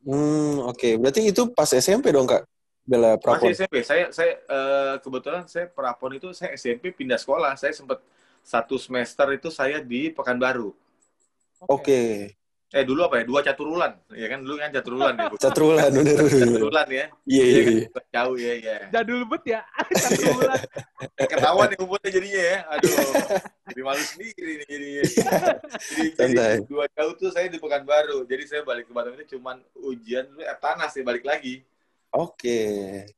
Hmm, 0.00 0.64
oke. 0.64 0.96
Berarti 0.96 1.28
itu 1.28 1.42
pas 1.52 1.68
SMP 1.68 2.08
dong, 2.08 2.24
Kak? 2.24 2.48
Bela 2.84 3.16
Prapon. 3.20 3.48
Masih 3.52 3.64
SMP. 3.64 3.74
Saya 3.84 4.04
saya 4.12 4.32
eh, 4.36 4.94
kebetulan 5.00 5.44
saya 5.44 5.68
Prapon 5.68 6.16
itu 6.16 6.32
saya 6.32 6.56
SMP 6.56 6.92
pindah 6.92 7.20
sekolah. 7.20 7.56
Saya 7.60 7.72
sempat 7.76 8.00
satu 8.44 8.76
semester 8.76 9.24
itu 9.32 9.48
saya 9.48 9.80
di 9.80 10.08
Pekanbaru. 10.12 10.72
Oke. 11.64 12.32
Eh 12.72 12.82
dulu 12.82 13.04
apa 13.06 13.20
ya? 13.20 13.24
Dua 13.28 13.40
caturulan. 13.44 13.92
Ya 14.14 14.26
kan 14.26 14.40
dulu 14.40 14.56
kan 14.56 14.70
caturulan 14.72 15.14
ya. 15.14 15.26
bukan? 15.28 15.42
Catrulan, 15.42 15.90
bener. 15.92 16.16
Caturulan 16.26 16.86
ya. 16.88 17.06
Iya, 17.28 17.44
iya, 17.44 17.60
iya. 17.68 17.86
Jauh 18.10 18.36
ya, 18.40 18.52
ya. 18.56 18.76
Jadul 18.90 19.20
bet 19.28 19.42
ya. 19.46 19.60
Satu 20.02 20.22
bulan. 20.34 20.58
Ketahuan 21.14 21.66
nih 21.70 21.78
umurnya 21.84 22.10
jadinya 22.10 22.42
ya. 22.42 22.58
Aduh. 22.74 22.90
Jadi 23.70 23.80
malu 23.84 24.02
sendiri 24.02 24.50
nih 24.58 24.66
jadinya. 24.66 25.02
Jadi, 25.04 26.02
jadi 26.02 26.10
Santai. 26.16 26.54
dua 26.66 26.84
jauh 26.90 27.12
tuh 27.14 27.30
saya 27.30 27.46
di 27.46 27.58
Pekanbaru. 27.58 28.26
Jadi 28.26 28.42
saya 28.48 28.62
balik 28.66 28.88
ke 28.88 28.92
Batam 28.96 29.12
itu 29.14 29.38
cuman 29.38 29.58
ujian 29.78 30.24
dulu 30.26 30.42
eh, 30.42 30.58
tanah 30.58 30.88
sih 30.90 31.02
balik 31.02 31.22
lagi. 31.22 31.62
Oke. 32.10 32.62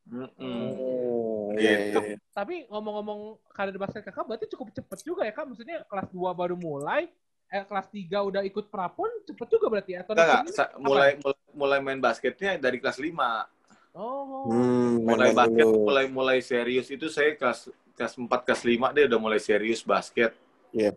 Mm-mm. 0.09 0.73
Oh, 0.81 1.53
iya, 1.57 1.93
Gitu. 1.93 2.01
iya, 2.01 2.09
iya. 2.13 2.17
Tapi 2.33 2.65
ngomong-ngomong 2.69 3.21
karir 3.53 3.77
basket 3.77 4.05
kakak 4.05 4.25
berarti 4.25 4.49
cukup 4.49 4.73
cepet 4.73 4.99
juga 5.05 5.25
ya 5.25 5.33
kak? 5.33 5.45
Maksudnya 5.49 5.85
kelas 5.85 6.09
2 6.09 6.33
baru 6.33 6.57
mulai, 6.57 7.13
kelas 7.49 7.87
3 7.89 8.19
udah 8.23 8.43
ikut 8.43 8.67
prapon, 8.67 9.09
cepet 9.23 9.47
juga 9.49 9.67
berarti 9.69 9.95
ya? 9.95 10.03
Atau 10.03 10.13
Enggak, 10.13 10.43
enggak. 10.45 10.69
mulai, 10.77 11.11
mulai 11.17 11.39
mulai 11.53 11.79
main 11.81 12.01
basketnya 12.01 12.59
dari 12.59 12.77
kelas 12.77 12.99
5. 12.99 13.47
Oh. 13.93 14.45
Hmm, 14.47 15.01
Mulai 15.03 15.33
basket, 15.33 15.65
dulu. 15.65 15.89
mulai 15.89 16.05
mulai 16.07 16.39
serius 16.41 16.91
itu 16.91 17.09
saya 17.09 17.33
kelas 17.33 17.73
kelas 17.97 18.13
4 18.13 18.29
kelas 18.45 18.63
5 18.63 18.93
dia 18.93 19.05
udah 19.09 19.19
mulai 19.19 19.41
serius 19.41 19.81
basket. 19.81 20.37
Iya. 20.71 20.93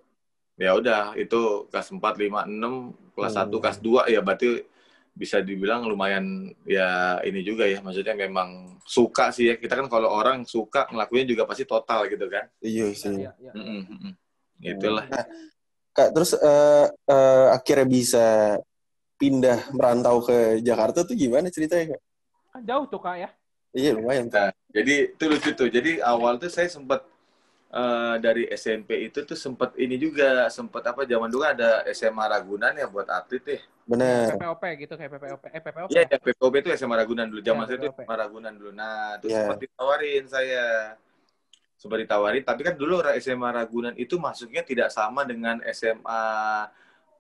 Ya 0.59 0.75
udah, 0.75 1.15
itu 1.15 1.39
kelas 1.71 1.87
4 1.87 2.03
5 2.19 2.43
6, 2.43 2.91
kelas 3.15 3.33
Hmm. 3.33 3.47
1 3.47 3.57
kelas 3.57 3.77
2 3.79 4.01
ya 4.05 4.19
berarti 4.19 4.67
bisa 5.09 5.39
dibilang 5.39 5.83
lumayan 5.83 6.23
ya 6.63 7.19
ini 7.23 7.39
juga 7.39 7.63
ya 7.63 7.79
maksudnya 7.79 8.15
memang 8.15 8.79
suka 8.83 9.31
sih 9.31 9.47
ya 9.47 9.55
kita 9.55 9.75
kan 9.75 9.87
kalau 9.87 10.07
orang 10.07 10.43
suka 10.43 10.87
ngelakuin 10.87 11.27
juga 11.27 11.43
pasti 11.43 11.63
total 11.63 12.07
gitu 12.07 12.23
kan 12.27 12.47
Iya 12.59 12.87
Iya, 12.87 12.95
sih. 12.95 13.15
iya, 13.19 13.31
iya. 13.35 13.51
Mm-mm. 13.51 14.15
itulah 14.59 15.03
Nah, 15.07 15.27
Kak, 15.99 16.09
terus 16.15 16.31
eh, 16.31 16.85
eh, 17.11 17.47
akhirnya 17.51 17.87
bisa 17.91 18.25
pindah 19.19 19.67
merantau 19.75 20.23
ke 20.23 20.63
Jakarta 20.63 21.03
tuh 21.03 21.11
gimana 21.19 21.51
ceritanya, 21.51 21.99
Kak? 21.99 22.01
Kan 22.55 22.61
jauh 22.63 22.85
tuh 22.87 23.01
kak 23.03 23.15
ya? 23.19 23.29
Iya, 23.75 23.91
lumayan. 23.99 24.31
Kak. 24.31 24.39
Nah, 24.39 24.51
jadi 24.71 25.11
itu 25.11 25.23
lucu 25.27 25.49
tuh. 25.51 25.67
Jadi 25.67 25.99
awal 25.99 26.39
tuh 26.39 26.47
saya 26.47 26.71
sempat 26.71 27.03
eh, 27.75 28.15
dari 28.23 28.47
SMP 28.47 29.11
itu 29.11 29.27
tuh 29.27 29.35
sempat 29.35 29.75
ini 29.75 29.99
juga 29.99 30.47
sempat 30.47 30.87
apa 30.87 31.03
zaman 31.03 31.27
dulu 31.27 31.43
ada 31.43 31.83
SMA 31.91 32.25
Ragunan 32.31 32.73
ya 32.79 32.87
buat 32.87 33.11
atlet 33.11 33.43
deh. 33.43 33.61
Bener. 33.83 34.39
PPOP 34.39 34.63
gitu 34.87 34.93
kayak 34.95 35.11
PPOP. 35.19 35.43
Eh 35.51 35.61
PPOP. 35.61 35.89
Iya, 35.91 36.01
ya, 36.07 36.17
PPOB 36.17 36.53
itu 36.63 36.69
SMA 36.79 36.95
Ragunan 36.95 37.27
dulu. 37.27 37.41
Zaman 37.43 37.63
Iya, 37.65 37.69
saya 37.69 37.77
itu 37.77 37.87
PPOP. 37.91 37.99
SMA 38.07 38.15
Ragunan 38.15 38.53
dulu. 38.55 38.71
Nah, 38.71 39.19
terus 39.19 39.31
Iya. 39.35 39.41
sempat 39.43 39.57
ditawarin 39.59 40.25
saya. 40.31 40.63
Sempat 41.79 42.03
ditawarin, 42.03 42.43
tapi 42.43 42.67
kan 42.67 42.75
dulu 42.75 42.99
SMA 43.23 43.49
Ragunan 43.55 43.95
itu 43.95 44.19
masuknya 44.19 44.67
tidak 44.67 44.91
sama 44.91 45.23
dengan 45.23 45.63
SMA 45.71 46.23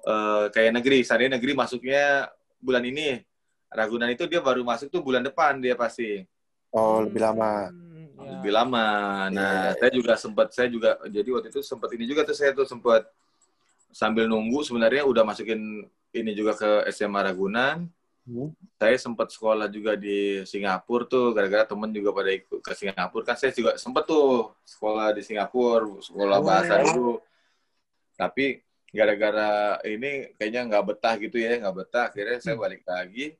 eh, 0.03 0.45
kayak 0.51 0.71
negeri. 0.75 0.99
Saya 1.07 1.31
negeri 1.31 1.55
masuknya 1.55 2.27
bulan 2.59 2.83
ini. 2.83 3.23
Ragunan 3.71 4.11
itu 4.11 4.27
dia 4.27 4.43
baru 4.43 4.65
masuk 4.67 4.91
tuh 4.91 4.99
bulan 4.99 5.23
depan 5.23 5.63
dia 5.63 5.79
pasti. 5.79 6.27
Oh, 6.75 7.01
lebih 7.01 7.21
lama. 7.23 7.69
Hmm, 7.71 8.11
iya. 8.19 8.29
lebih 8.35 8.51
lama. 8.51 8.85
Nah, 9.31 9.71
Iya, 9.71 9.79
saya 9.79 9.91
juga 9.95 10.13
sempat 10.19 10.47
saya 10.51 10.67
juga 10.67 10.99
jadi 11.07 11.29
waktu 11.31 11.47
itu 11.55 11.61
sempat 11.63 11.89
ini 11.95 12.03
juga 12.03 12.27
tuh 12.27 12.35
saya 12.35 12.51
tuh 12.51 12.67
sempat 12.67 13.07
sambil 13.89 14.29
nunggu 14.29 14.61
sebenarnya 14.61 15.05
udah 15.05 15.23
masukin 15.25 15.87
ini 16.13 16.31
juga 16.33 16.57
ke 16.57 16.89
SMA 16.93 17.31
Ragunan. 17.31 17.89
Hmm. 18.29 18.53
saya 18.77 18.93
sempat 18.95 19.33
sekolah 19.33 19.65
juga 19.67 19.97
di 19.97 20.45
Singapura 20.45 21.01
tuh 21.03 21.33
gara-gara 21.33 21.65
temen 21.65 21.89
juga 21.89 22.13
pada 22.13 22.29
ikut 22.29 22.61
ke 22.61 22.73
Singapura. 22.77 23.25
Kan 23.25 23.35
saya 23.35 23.49
juga 23.49 23.73
sempet 23.73 24.05
tuh 24.05 24.53
sekolah 24.61 25.17
di 25.17 25.25
Singapura 25.25 25.97
sekolah 25.97 26.37
bahasa 26.39 26.77
Oh. 26.77 26.85
dulu. 26.85 27.13
Tapi 28.13 28.61
gara-gara 28.89 29.49
ini 29.81 30.29
kayaknya 30.35 30.61
nggak 30.67 30.85
betah 30.85 31.13
gitu 31.17 31.37
ya 31.37 31.57
nggak 31.57 31.75
betah. 31.75 32.05
Akhirnya 32.07 32.37
saya 32.37 32.53
balik 32.55 32.85
lagi. 32.85 33.33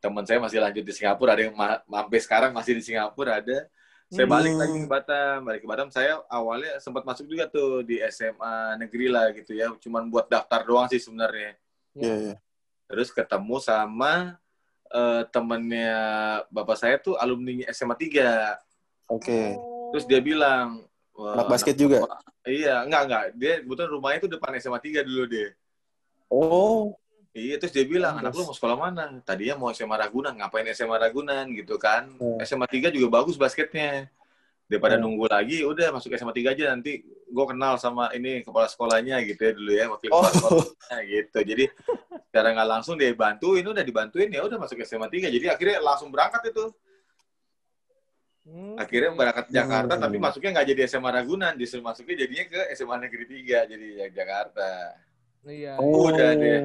Teman 0.00 0.24
saya 0.24 0.40
masih 0.40 0.58
lanjut 0.58 0.82
di 0.82 0.92
Singapura. 0.92 1.36
Ada 1.36 1.42
yang 1.46 1.54
ma- 1.54 1.84
sampai 1.84 2.18
sekarang 2.18 2.50
masih 2.50 2.72
di 2.74 2.82
Singapura 2.82 3.38
ada. 3.38 3.68
Saya 4.08 4.24
balik 4.26 4.52
Hmm. 4.52 4.60
lagi 4.60 4.76
ke 4.78 4.88
Batam 4.88 5.36
balik 5.42 5.60
ke 5.60 5.68
Batam. 5.68 5.88
Saya 5.88 6.20
awalnya 6.28 6.76
sempat 6.78 7.00
masuk 7.02 7.24
juga 7.24 7.48
tuh 7.48 7.80
di 7.80 8.00
SMA 8.02 8.76
negeri 8.76 9.08
lah 9.08 9.28
gitu 9.32 9.52
ya. 9.52 9.72
Cuman 9.76 10.08
buat 10.08 10.24
daftar 10.26 10.60
doang 10.62 10.88
sih 10.88 10.98
sebenarnya. 10.98 11.56
Iya, 11.92 12.14
iya. 12.22 12.36
Terus 12.92 13.08
ketemu 13.08 13.56
sama 13.56 14.36
eh, 14.92 15.22
temennya 15.32 15.92
bapak 16.52 16.76
saya 16.76 17.00
tuh 17.00 17.16
alumni 17.16 17.64
SMA 17.72 17.96
3 17.96 19.08
Oke. 19.08 19.56
terus 19.90 20.04
dia 20.04 20.20
bilang 20.20 20.84
"Wah, 21.16 21.40
Anak 21.40 21.48
basket 21.48 21.72
juga? 21.74 22.04
iya 22.44 22.84
enggak 22.84 23.02
enggak 23.08 23.24
dia 23.34 23.54
kebetulan 23.64 23.90
rumahnya 23.90 24.18
tuh 24.20 24.30
depan 24.30 24.52
SMA 24.60 24.76
3 24.76 25.00
dulu 25.00 25.24
dia 25.24 25.48
Oh. 26.28 26.92
iya 27.32 27.56
terus 27.56 27.72
dia 27.72 27.84
bilang 27.84 28.20
anak 28.20 28.32
lu 28.32 28.44
mau 28.44 28.52
sekolah 28.52 28.76
mana 28.76 29.08
tadinya 29.20 29.56
mau 29.56 29.72
SMA 29.72 29.96
Ragunan 29.96 30.36
ngapain 30.36 30.68
SMA 30.70 31.00
Ragunan 31.00 31.48
gitu 31.56 31.80
kan 31.80 32.12
Hmm. 32.20 32.36
SMA 32.44 32.68
3 32.68 32.92
juga 32.92 33.08
bagus 33.10 33.40
basketnya 33.40 34.12
daripada 34.72 34.96
Hmm. 34.96 35.04
nunggu 35.04 35.28
lagi 35.28 35.60
udah 35.60 35.92
masuk 35.92 36.08
SMA 36.10 36.32
3 36.32 36.50
aja 36.50 36.72
nanti 36.72 36.92
gue 37.04 37.44
kenal 37.44 37.76
sama 37.76 38.08
ini 38.10 38.40
kepala 38.40 38.64
sekolahnya 38.64 39.20
gitu 39.22 39.40
ya 39.42 39.52
dulu 39.52 39.70
ya 39.70 39.84
wakil 39.86 40.08
Oh. 40.08 40.24
kepala 40.24 40.32
sekolahnya 40.32 40.98
gitu 41.06 41.38
jadi 41.44 41.64
secara 42.24 42.48
nggak 42.50 42.68
langsung 42.70 42.96
dia 42.96 43.12
bantuin 43.12 43.60
udah 43.62 43.82
dibantuin 43.82 44.28
ya 44.28 44.40
udah 44.40 44.56
masuk 44.56 44.80
SMA 44.80 45.06
3 45.06 45.28
jadi 45.28 45.52
akhirnya 45.52 45.78
langsung 45.78 46.08
berangkat 46.08 46.48
itu 46.48 46.72
Hmm, 48.42 48.74
akhirnya 48.74 49.14
berangkat 49.14 49.44
ke 49.46 49.54
Jakarta 49.54 49.94
Hmm. 49.94 50.02
tapi 50.02 50.16
masuknya 50.18 50.50
nggak 50.50 50.66
jadi 50.66 50.80
SMA 50.90 51.10
Ragunan 51.12 51.54
justru 51.54 51.78
masuknya 51.78 52.26
jadinya 52.26 52.44
ke 52.48 52.60
SMA 52.74 52.96
Negeri 52.98 53.24
3 53.30 53.70
jadi 53.70 53.86
ya 53.94 54.06
Jakarta 54.10 54.70
Iya. 55.42 55.74
Oh. 55.78 56.10
udah 56.10 56.30
deh 56.34 56.58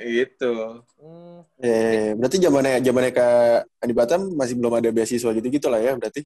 itu 0.00 0.54
Hmm. 0.96 1.44
Ya. 1.60 2.16
berarti 2.16 2.36
zamannya 2.38 2.80
zamannya 2.80 3.12
Kak 3.12 3.60
Andi 3.76 3.92
Batam 3.92 4.20
masih 4.32 4.56
belum 4.56 4.72
ada 4.74 4.88
beasiswa 4.88 5.28
gitu-gitu 5.30 5.68
lah 5.68 5.80
ya 5.80 5.92
berarti? 5.94 6.24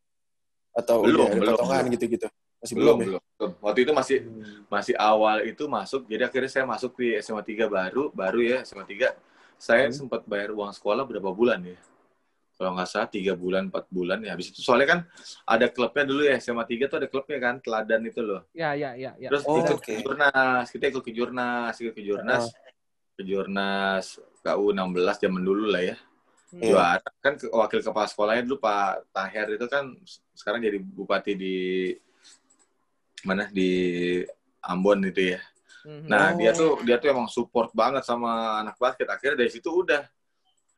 Atau 0.72 1.04
Belum, 1.04 1.28
udah 1.28 1.36
ada 1.36 1.40
belum, 1.40 1.52
potongan 1.56 1.80
belum. 1.84 1.94
gitu-gitu? 1.94 2.26
Masih 2.62 2.74
belum 2.78 2.96
belum, 2.96 2.98
ya? 2.98 3.06
belum 3.36 3.52
waktu 3.58 3.80
itu 3.82 3.92
masih 3.92 4.18
masih 4.70 4.94
awal 4.94 5.36
itu 5.42 5.64
masuk 5.66 6.06
jadi 6.06 6.30
akhirnya 6.30 6.46
saya 6.46 6.62
masuk 6.62 6.94
di 6.94 7.18
SMA 7.18 7.42
3 7.42 7.66
baru 7.66 8.14
baru 8.14 8.38
ya 8.38 8.58
SMA 8.62 8.86
3 8.86 9.10
saya 9.58 9.90
Hmm. 9.90 9.94
sempat 10.06 10.22
bayar 10.30 10.54
uang 10.54 10.70
sekolah 10.70 11.02
berapa 11.02 11.26
bulan 11.34 11.58
ya 11.66 11.74
kalau 12.54 12.78
nggak 12.78 12.86
salah 12.86 13.10
tiga 13.10 13.34
bulan 13.34 13.66
empat 13.66 13.90
bulan 13.90 14.22
ya 14.22 14.38
habis 14.38 14.54
itu 14.54 14.62
soalnya 14.62 14.86
kan 14.86 15.00
ada 15.42 15.66
klubnya 15.74 16.06
dulu 16.06 16.22
ya 16.22 16.38
SMA 16.38 16.62
3 16.62 16.86
tuh 16.86 17.02
ada 17.02 17.08
klubnya 17.10 17.38
kan 17.42 17.58
teladan 17.58 18.02
itu 18.06 18.22
loh 18.22 18.46
Ya, 18.54 18.78
ya, 18.78 18.94
ya, 18.94 19.10
ya. 19.18 19.26
terus 19.26 19.42
Oh, 19.50 19.58
ikut 19.58 19.78
ke 19.82 19.92
jurnas 19.98 20.66
kita 20.70 20.84
ikut 20.86 21.02
ke 21.02 21.10
jurnas 21.10 21.74
ikut 21.82 21.94
ke 21.98 22.02
jurnas 22.06 22.44
ke 23.18 23.22
jurnas 23.26 24.06
KU 24.38 24.70
16 24.70 25.18
zaman 25.18 25.42
dulu 25.42 25.66
lah 25.66 25.82
ya 25.82 25.96
Hmm. 26.52 26.60
Iya. 26.60 26.68
juara 26.68 27.08
kan 27.18 27.32
ke- 27.34 27.48
wakil 27.48 27.80
kepala 27.80 28.04
sekolahnya 28.04 28.44
dulu 28.44 28.60
Pak 28.60 29.08
Taher 29.08 29.56
itu 29.56 29.66
kan 29.66 29.88
sekarang 30.36 30.60
jadi 30.60 30.76
bupati 30.78 31.32
di 31.32 31.56
mana 33.22 33.48
di 33.48 33.70
Ambon 34.62 35.02
itu 35.02 35.34
ya 35.34 35.40
Mhm. 35.82 36.06
Nah, 36.06 36.30
Oh. 36.30 36.38
dia 36.38 36.54
tuh 36.54 36.78
dia 36.86 36.94
tuh 36.94 37.10
emang 37.10 37.26
support 37.26 37.74
banget 37.74 38.06
sama 38.06 38.62
anak 38.62 38.78
basket. 38.78 39.02
Akhirnya 39.02 39.34
dari 39.34 39.50
situ 39.50 39.66
udah 39.66 40.06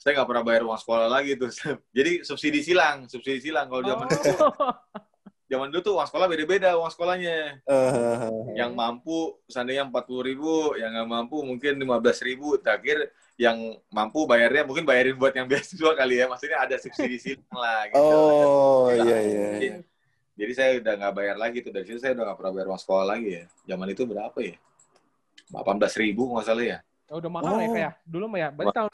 saya 0.01 0.17
nggak 0.17 0.29
pernah 0.33 0.41
bayar 0.41 0.65
uang 0.65 0.81
sekolah 0.81 1.13
lagi 1.13 1.37
tuh. 1.37 1.53
Jadi 1.93 2.25
subsidi 2.25 2.65
silang, 2.65 3.05
subsidi 3.05 3.37
silang 3.45 3.69
kalau 3.69 3.85
zaman 3.85 4.09
dulu. 4.09 4.33
Oh. 4.41 4.73
Zaman 5.53 5.69
dulu 5.69 5.81
tuh 5.85 5.95
uang 6.01 6.09
sekolah 6.09 6.25
beda-beda 6.25 6.73
uang 6.81 6.89
sekolahnya. 6.89 7.61
Eh, 7.69 8.57
Yang 8.57 8.73
mampu 8.73 9.37
seandainya 9.45 9.85
empat 9.85 10.09
puluh 10.09 10.25
ribu, 10.25 10.73
yang 10.81 10.89
nggak 10.89 11.05
mampu 11.05 11.37
mungkin 11.45 11.77
lima 11.77 12.01
belas 12.01 12.25
ribu. 12.25 12.57
Terakhir 12.57 13.13
yang 13.35 13.59
mampu 13.91 14.23
bayarnya 14.25 14.63
mungkin 14.63 14.87
bayarin 14.87 15.19
buat 15.19 15.35
yang 15.35 15.51
beasiswa 15.51 15.93
kali 15.93 16.23
ya. 16.23 16.27
Maksudnya 16.27 16.59
ada 16.61 16.77
subsidi 16.79 17.19
silang 17.19 17.59
lah. 17.65 17.91
Gitu. 17.91 17.99
oh, 17.99 18.87
iya, 18.91 19.19
iya. 19.21 19.47
Jadi, 19.53 19.67
iya. 19.67 19.77
jadi 20.35 20.53
saya 20.55 20.71
udah 20.79 20.93
nggak 20.99 21.15
bayar 21.15 21.37
lagi 21.37 21.59
tuh 21.61 21.71
dari 21.71 21.85
situ 21.85 21.99
saya 21.99 22.15
udah 22.15 22.25
nggak 22.31 22.39
pernah 22.39 22.53
bayar 22.55 22.67
uang 22.71 22.81
sekolah 22.81 23.05
lagi 23.05 23.29
ya. 23.35 23.45
Zaman 23.67 23.87
itu 23.91 24.03
berapa 24.07 24.39
ya? 24.39 24.57
18 25.51 26.03
ribu 26.03 26.23
nggak 26.31 26.47
salah 26.47 26.65
ya. 26.65 26.79
Oh, 27.11 27.21
udah 27.21 27.31
mahal 27.31 27.55
ya 27.55 27.69
Oh. 27.69 27.75
kayak 27.75 27.93
dulu 28.07 28.25
mah 28.27 28.39
ya. 28.39 28.49
Berarti 28.51 28.75
tahun 28.75 28.91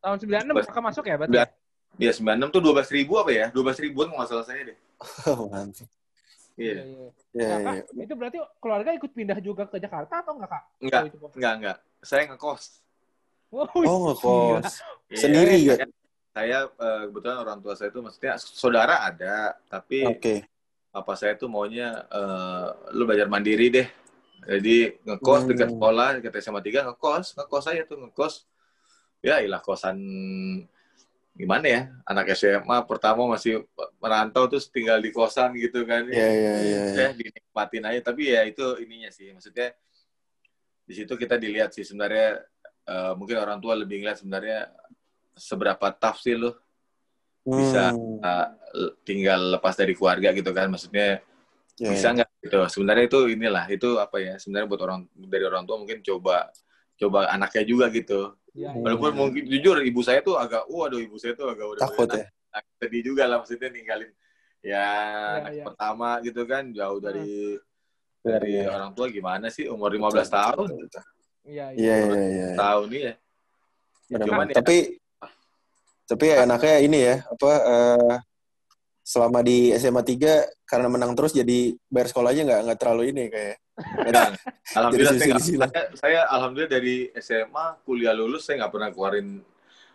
tahun 0.00 0.16
96 0.56 0.66
kakak 0.66 0.84
masuk 0.84 1.04
ya 1.04 1.16
berarti. 1.18 1.32
Sembilan- 1.36 1.58
Ya 1.98 2.12
96 2.14 2.54
tuh 2.54 2.60
12 2.62 2.88
ribu 2.94 3.12
apa 3.18 3.30
ya? 3.34 3.46
12 3.50 3.76
ribuan 3.82 4.08
nggak 4.08 4.28
salah 4.30 4.46
saya 4.46 4.62
deh. 4.62 4.78
Oh, 5.26 5.50
mantap. 5.50 5.90
Iya. 6.54 6.72
Iya, 6.72 6.82
iya. 6.86 7.08
Iya, 7.30 7.44
Nah, 7.44 7.58
iya. 7.58 7.82
Kak, 7.82 7.98
itu 7.98 8.14
berarti 8.14 8.38
keluarga 8.56 8.90
ikut 8.94 9.10
pindah 9.10 9.38
juga 9.40 9.64
ke 9.66 9.76
Jakarta 9.76 10.14
atau 10.22 10.32
enggak, 10.38 10.50
Kak? 10.50 10.62
Enggak, 10.80 11.02
Oh, 11.18 11.30
enggak, 11.34 11.52
enggak. 11.60 11.76
Saya 12.00 12.22
ngekos. 12.30 12.64
Oh, 13.50 13.66
Oh, 13.82 13.98
ngekos. 14.14 14.78
Iya, 15.10 15.18
Sendiri 15.18 15.56
ya? 15.66 15.74
Saya, 15.74 15.86
saya 16.30 16.58
eh, 16.70 17.02
kebetulan 17.10 17.38
orang 17.42 17.58
tua 17.58 17.74
saya 17.74 17.90
itu 17.90 17.98
maksudnya 17.98 18.38
saudara 18.38 19.02
ada, 19.02 19.58
tapi 19.66 20.06
Oke. 20.06 20.46
apa 20.94 21.12
saya 21.18 21.34
tuh 21.34 21.50
maunya 21.50 22.06
eh, 22.06 22.66
lu 22.94 23.02
belajar 23.10 23.26
mandiri 23.26 23.66
deh. 23.74 23.88
Jadi 24.40 24.96
ngekos 25.04 25.44
Hmm. 25.44 25.50
dekat 25.50 25.68
sekolah, 25.74 26.08
dekat 26.22 26.32
SMA 26.40 26.60
3 26.62 26.80
ngekos, 26.86 27.26
ngekos 27.36 27.62
saya 27.66 27.82
tuh 27.84 27.98
ngekos. 28.06 28.46
Ya 29.20 29.42
ilah 29.44 29.60
kosan 29.60 29.98
gimana 31.36 31.66
ya? 31.66 31.82
Anak 32.06 32.32
SMA 32.32 32.86
pertama 32.88 33.26
masih 33.28 33.66
merantau 34.00 34.46
terus 34.48 34.70
tinggal 34.70 34.96
di 35.02 35.10
kosan 35.10 35.52
gitu 35.58 35.84
kan. 35.84 36.06
Iya, 36.08 36.28
iya, 36.30 36.54
iya. 36.62 36.82
iya. 36.94 37.04
ya 37.04 37.08
dinikmatin 37.18 37.84
aja 37.84 38.00
tapi 38.00 38.30
ya 38.32 38.46
itu 38.46 38.64
ininya 38.80 39.10
sih 39.12 39.34
maksudnya 39.34 39.74
di 40.86 40.94
situ 40.96 41.12
kita 41.14 41.36
dilihat 41.36 41.70
sih 41.76 41.84
sebenarnya 41.84 42.40
eh, 42.86 43.12
mungkin 43.18 43.36
orang 43.40 43.58
tua 43.58 43.74
lebih 43.76 44.00
ngeliat 44.00 44.18
sebenarnya 44.20 44.70
seberapa 45.36 45.86
tough 45.96 46.20
sih 46.20 46.36
lo 46.36 46.56
bisa 47.40 47.90
Hmm, 47.96 48.20
eh, 48.20 48.46
tinggal 49.02 49.56
lepas 49.58 49.74
dari 49.74 49.96
keluarga 49.96 50.30
gitu 50.36 50.52
kan 50.52 50.68
maksudnya 50.70 51.24
iya, 51.80 51.90
bisa 51.90 52.12
iya. 52.12 52.14
nggak 52.20 52.28
gitu 52.46 52.56
sebenarnya 52.68 53.04
itu 53.08 53.18
inilah 53.32 53.64
itu 53.72 53.88
apa 53.96 54.16
ya 54.20 54.34
sebenarnya 54.36 54.68
buat 54.68 54.82
orang 54.84 55.00
dari 55.16 55.44
orang 55.48 55.64
tua 55.64 55.76
mungkin 55.80 56.04
coba 56.04 56.52
coba 57.00 57.32
anaknya 57.32 57.64
juga 57.64 57.88
gitu 57.90 58.36
Hmm. 58.50 58.66
iya. 58.66 58.70
walaupun 58.74 59.12
mungkin 59.14 59.42
jujur 59.46 59.78
ibu 59.78 60.02
saya 60.02 60.26
tuh 60.26 60.34
agak 60.34 60.66
waduh 60.66 60.98
ibu 60.98 61.14
saya 61.22 61.38
tuh 61.38 61.54
agak 61.54 61.66
udah 61.70 61.82
Takut 61.86 62.08
ya. 62.10 62.26
sedih 62.82 63.02
juga 63.14 63.30
lah 63.30 63.38
maksudnya 63.38 63.70
ninggalin 63.70 64.10
ya 64.60 64.86
anak 65.38 65.52
iya. 65.54 65.64
pertama 65.70 66.08
gitu 66.26 66.42
kan 66.50 66.66
jauh 66.74 66.98
dari 66.98 67.56
dari 68.20 68.66
orang 68.66 68.90
tua 68.92 69.06
gimana 69.08 69.48
sih 69.48 69.70
umur 69.70 69.94
15 69.94 70.26
tahun 70.26 70.68
Iya, 71.46 71.72
iya. 71.72 71.80
Iya, 71.80 71.96
iya, 72.04 72.22
iya. 72.28 72.48
tahun 72.56 72.86
nih 72.92 73.00
ya 73.02 73.14
Benar, 74.10 74.26
Cuman 74.26 74.46
ya- 74.50 74.56
Tapi 74.58 74.76
tapi 76.10 76.24
ya 76.26 76.42
enaknya 76.42 76.74
ini 76.82 76.98
ya, 77.06 77.16
apa 77.22 77.50
eh, 77.70 78.14
selama 79.06 79.46
di 79.46 79.70
SMA 79.78 80.02
3 80.02 80.42
karena 80.66 80.90
menang 80.90 81.14
terus 81.14 81.30
jadi 81.30 81.78
bayar 81.86 82.10
sekolahnya 82.10 82.42
nggak 82.42 82.60
nggak 82.66 82.78
terlalu 82.82 83.14
ini 83.14 83.22
kayak. 83.30 83.56
Nah, 84.10 84.34
alhamdulillah 84.78 85.14
Jadi 85.14 85.22
saya, 85.22 85.34
silsilah. 85.38 85.70
saya, 85.70 85.86
saya 85.94 86.20
alhamdulillah 86.34 86.72
dari 86.74 86.96
SMA 87.14 87.78
kuliah 87.86 88.10
lulus 88.10 88.50
saya 88.50 88.66
nggak 88.66 88.72
pernah 88.74 88.90
keluarin 88.90 89.28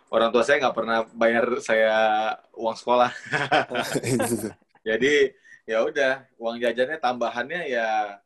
orang 0.08 0.28
tua 0.32 0.40
saya 0.40 0.56
nggak 0.64 0.76
pernah 0.76 0.98
bayar 1.12 1.44
saya 1.60 1.96
uang 2.56 2.76
sekolah 2.80 3.10
jadi 4.86 5.14
ya 5.66 5.82
udah 5.82 6.24
uang 6.38 6.56
jajannya 6.62 6.96
tambahannya 7.02 7.66
ya 7.66 8.16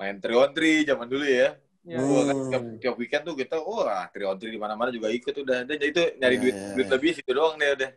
main 0.00 0.16
triontri 0.18 0.88
zaman 0.88 1.06
dulu 1.06 1.22
ya 1.22 1.54
Hmm. 1.82 1.98
Wah, 1.98 2.22
kan 2.30 2.36
tiap, 2.46 2.62
tiap 2.78 2.94
weekend 2.94 3.26
tuh 3.26 3.34
kita 3.34 3.58
wah 3.58 4.06
triontri 4.14 4.54
di 4.54 4.60
mana-mana 4.60 4.94
juga 4.94 5.10
ikut 5.10 5.34
udah 5.34 5.66
dan 5.66 5.78
itu 5.82 6.14
nyari 6.14 6.38
Iya, 6.38 6.42
duit 6.46 6.56
duit 6.78 6.88
lebih 6.94 7.10
situ 7.10 7.30
doang 7.34 7.58
deh 7.58 7.74
udah 7.74 7.90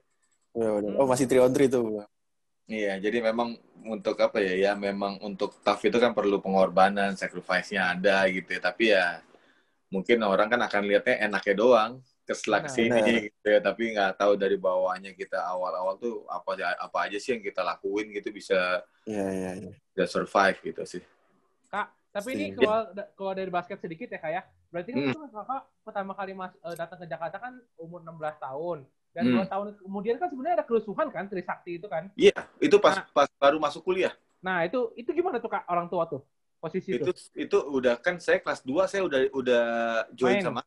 Udah, 0.56 0.72
udah. 0.80 0.92
Oh 1.04 1.06
masih 1.06 1.28
tri 1.28 1.38
on 1.38 1.52
tuh. 1.52 2.08
Iya, 2.66 2.98
jadi 2.98 3.22
memang 3.22 3.60
untuk 3.86 4.18
apa 4.18 4.42
ya? 4.42 4.56
Ya 4.56 4.72
memang 4.74 5.22
untuk 5.22 5.54
tough 5.62 5.84
itu 5.86 6.00
kan 6.02 6.16
perlu 6.18 6.42
pengorbanan, 6.42 7.14
sacrifice-nya 7.14 7.94
ada 7.94 8.26
gitu 8.32 8.58
ya. 8.58 8.62
Tapi 8.64 8.84
ya 8.96 9.22
mungkin 9.92 10.18
orang 10.26 10.50
kan 10.50 10.64
akan 10.66 10.82
lihatnya 10.90 11.30
enaknya 11.30 11.56
doang 11.60 11.92
keselak 12.26 12.66
Benar. 12.66 12.74
sini 12.74 12.90
Benar. 12.90 13.22
gitu 13.30 13.48
ya. 13.52 13.60
Tapi 13.62 13.84
nggak 13.94 14.12
tahu 14.18 14.34
dari 14.40 14.58
bawahnya 14.58 15.12
kita 15.14 15.44
awal-awal 15.46 16.00
tuh 16.02 16.24
apa 16.26 16.58
aja 16.58 16.66
apa 16.80 16.98
aja 17.06 17.18
sih 17.22 17.38
yang 17.38 17.44
kita 17.44 17.62
lakuin 17.62 18.10
gitu 18.16 18.32
bisa 18.34 18.82
Iya 19.06 19.28
iya 19.30 19.52
iya. 19.62 19.72
bisa 19.94 20.08
survive 20.10 20.58
gitu 20.64 20.82
sih. 20.88 21.04
Tapi 22.16 22.30
ini 22.32 22.46
keluar 23.12 23.36
dari 23.36 23.52
basket 23.52 23.76
sedikit 23.76 24.08
ya 24.08 24.16
kak 24.18 24.32
ya. 24.32 24.42
Berarti 24.72 24.90
kan 24.90 25.00
Hmm. 25.04 25.12
itu 25.12 25.20
kakak 25.28 25.62
pertama 25.84 26.12
kali 26.16 26.32
mas, 26.32 26.56
eh, 26.56 26.76
datang 26.76 26.96
ke 26.96 27.06
Jakarta 27.06 27.38
kan 27.38 27.54
umur 27.76 28.00
16 28.00 28.40
tahun. 28.40 28.88
Dan 29.12 29.24
Hmm. 29.28 29.34
dua 29.36 29.46
tahun 29.46 29.68
kemudian 29.80 30.16
kan 30.16 30.28
sebenarnya 30.28 30.56
ada 30.60 30.66
kerusuhan 30.66 31.08
kan 31.12 31.28
Trisakti 31.28 31.76
itu 31.76 31.88
kan. 31.88 32.08
Iya, 32.16 32.36
itu 32.58 32.76
pas 32.80 32.96
Nah. 32.96 33.06
pas 33.12 33.28
baru 33.36 33.60
masuk 33.60 33.84
kuliah. 33.84 34.16
Nah 34.40 34.64
itu 34.64 34.96
itu 34.96 35.12
gimana 35.12 35.40
tuh 35.40 35.48
kak 35.50 35.68
orang 35.68 35.88
tua 35.88 36.08
tuh 36.08 36.24
posisi 36.58 36.96
Itu 36.96 37.12
itu? 37.12 37.12
itu 37.36 37.58
udah 37.60 38.00
kan 38.00 38.16
saya 38.18 38.40
kelas 38.40 38.64
2 38.64 38.88
saya 38.88 39.04
udah 39.04 39.20
udah 39.36 39.64
join 40.12 40.40
Main. 40.40 40.46
sama 40.46 40.60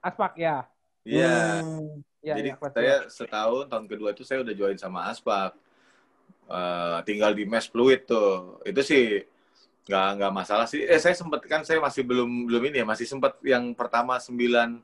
Aspak 0.00 0.36
ya. 0.36 0.68
Iya. 1.00 1.64
Hmm. 1.64 2.04
Iya, 2.20 2.34
Jadi 2.40 2.48
kelas 2.56 2.72
saya 2.72 2.96
dua. 2.98 3.08
setahun 3.08 3.64
tahun 3.68 3.84
kedua 3.88 4.08
itu 4.12 4.24
saya 4.24 4.40
udah 4.40 4.52
join 4.52 4.76
sama 4.76 5.08
Aspak. 5.08 5.52
Eh, 6.44 6.98
tinggal 7.04 7.32
di 7.32 7.44
mes 7.44 7.64
fluid 7.64 8.04
tuh. 8.04 8.60
Itu 8.64 8.80
sih 8.80 9.24
nggak 9.84 10.08
nggak 10.16 10.32
masalah 10.32 10.64
sih. 10.64 10.80
Eh 10.84 10.96
saya 10.96 11.12
sempet 11.12 11.44
kan 11.44 11.60
saya 11.62 11.76
masih 11.80 12.02
belum 12.08 12.48
belum 12.48 12.62
ini 12.72 12.80
ya 12.80 12.86
masih 12.88 13.04
sempet 13.04 13.36
yang 13.44 13.76
pertama 13.76 14.16
98 14.16 14.80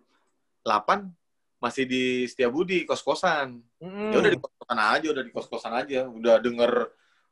masih 1.61 1.85
di 1.85 2.25
Setiabudi 2.29 2.85
kos-kosan. 2.89 3.61
Mm-mm. 3.81 4.13
Ya 4.13 4.17
udah 4.21 4.31
di 4.33 4.39
kos-kosan 4.41 4.79
aja, 4.81 5.07
udah 5.13 5.25
di 5.25 5.33
kos-kosan 5.33 5.73
aja. 5.77 6.01
Udah 6.09 6.35
denger 6.41 6.73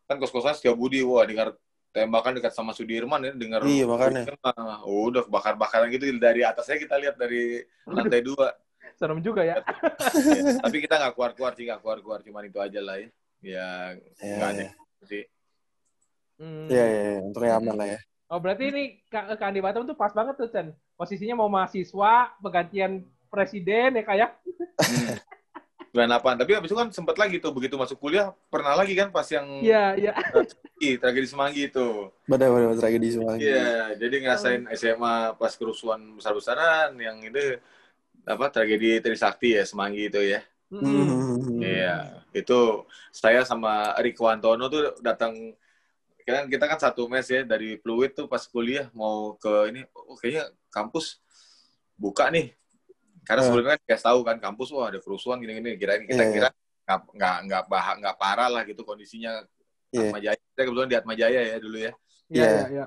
kan 0.09 0.17
kos-kosan 0.21 0.57
Setiabudi, 0.57 1.01
wah 1.05 1.25
dengar 1.25 1.57
tembakan 1.93 2.37
dekat 2.37 2.53
sama 2.53 2.77
Sudirman 2.77 3.25
ya, 3.25 3.33
dengar 3.33 3.65
Iya, 3.65 3.85
makanya. 3.89 4.29
Ah, 4.45 4.85
udah 4.85 5.25
bakar-bakaran 5.29 5.89
gitu 5.89 6.13
dari 6.21 6.45
atasnya 6.45 6.77
kita 6.77 7.01
lihat 7.01 7.17
dari 7.17 7.65
lantai 7.89 8.21
dua. 8.21 8.53
Serem 8.97 9.21
juga 9.25 9.45
ya. 9.47 9.61
Ya, 10.29 10.59
tapi 10.61 10.77
kita 10.85 11.01
nggak 11.01 11.13
keluar-keluar 11.17 11.53
sih, 11.57 11.65
nggak 11.65 11.81
keluar-keluar, 11.81 12.21
cuman 12.21 12.43
itu 12.49 12.59
aja 12.61 12.81
lah 12.85 12.97
ya. 13.01 13.09
Ya, 13.39 13.69
Ya, 14.21 14.35
nggak 14.37 14.51
ya. 14.53 14.71
sih. 15.07 15.25
Hmm. 16.39 16.71
Iya, 16.71 16.85
iya, 16.87 17.03
iya. 17.19 17.21
untuk 17.27 17.43
yang 17.43 17.59
aman 17.61 17.75
lah 17.75 17.89
ya. 17.99 17.99
Oh 18.29 18.39
berarti 18.39 18.69
ini 18.69 19.01
Kak 19.09 19.41
Kak 19.41 19.49
Andi 19.51 19.61
Batam 19.65 19.89
tuh 19.89 19.97
pas 19.99 20.13
banget 20.15 20.39
tuh 20.39 20.49
Chen. 20.53 20.71
Posisinya 20.95 21.35
mau 21.39 21.51
mahasiswa, 21.51 22.39
pergantian 22.39 23.03
presiden 23.29 23.99
ya 23.99 24.05
kayak. 24.07 24.31
Hmm. 24.79 25.17
98. 25.89 26.45
Tapi 26.45 26.53
habis 26.53 26.69
itu 26.69 26.77
kan 26.77 26.89
sempat 26.93 27.17
lagi 27.17 27.41
tuh 27.41 27.51
begitu 27.51 27.75
masuk 27.81 27.97
kuliah 27.97 28.31
pernah 28.53 28.77
lagi 28.77 28.93
kan 28.93 29.09
pas 29.09 29.25
yang 29.33 29.65
Iya, 29.65 29.97
iya. 29.97 30.13
Ih, 30.79 31.01
tragedi 31.01 31.27
Semanggi 31.27 31.73
itu. 31.73 32.13
Benar-benar 32.31 32.77
tragedi 32.77 33.09
semua. 33.17 33.35
Iya, 33.41 33.97
jadi 33.97 34.15
ngerasain 34.23 34.63
SMA 34.77 35.35
pas 35.41 35.53
kerusuhan 35.57 36.21
besar-besaran 36.21 36.93
yang 37.01 37.19
itu 37.25 37.59
apa 38.29 38.53
tragedi 38.53 39.01
Trisakti 39.01 39.57
ya 39.57 39.65
Semanggi 39.65 40.13
itu 40.13 40.21
ya. 40.21 40.45
Hmm. 40.69 41.65
Iya, 41.65 42.23
itu 42.37 42.85
saya 43.09 43.41
sama 43.49 43.97
Riko 44.05 44.29
Antono 44.29 44.69
tuh 44.69 44.93
datang 45.01 45.57
kan 46.33 46.45
kita 46.47 46.65
kan 46.67 46.79
satu 46.79 47.07
mes 47.07 47.25
ya 47.25 47.41
dari 47.43 47.79
Fluid 47.79 48.13
tuh 48.13 48.27
pas 48.27 48.43
kuliah 48.45 48.89
mau 48.93 49.37
ke 49.37 49.73
ini 49.73 49.83
oh, 49.93 50.17
kayaknya 50.17 50.51
kampus 50.69 51.21
buka 51.95 52.29
nih. 52.29 52.53
Karena 53.25 53.41
Eh. 53.41 53.47
sebelumnya 53.47 53.71
kan 53.77 53.81
kayak 53.85 54.03
tahu 54.03 54.21
kan 54.25 54.37
kampus 54.39 54.69
wah 54.73 54.89
ada 54.89 54.99
kerusuhan 54.99 55.37
gini-gini 55.37 55.77
kirain 55.77 56.05
kita 56.05 56.23
Iya, 56.23 56.33
kira 56.33 56.49
nggak 56.89 56.99
nggak 57.13 57.37
nggak 57.45 57.63
bah 57.69 57.87
nggak 58.01 58.17
parah 58.17 58.49
lah 58.49 58.63
gitu 58.65 58.81
kondisinya 58.83 59.45
Iya. 59.89 60.09
Atma 60.09 60.19
Jaya. 60.21 60.37
Kita 60.37 60.63
kebetulan 60.65 60.89
di 60.89 60.97
Atma 60.97 61.13
Jaya 61.13 61.41
ya 61.45 61.57
dulu 61.57 61.77
ya. 61.77 61.93
Iya, 62.29 62.41
Iya. 62.41 62.49
iya, 62.49 62.67
iya. 62.69 62.87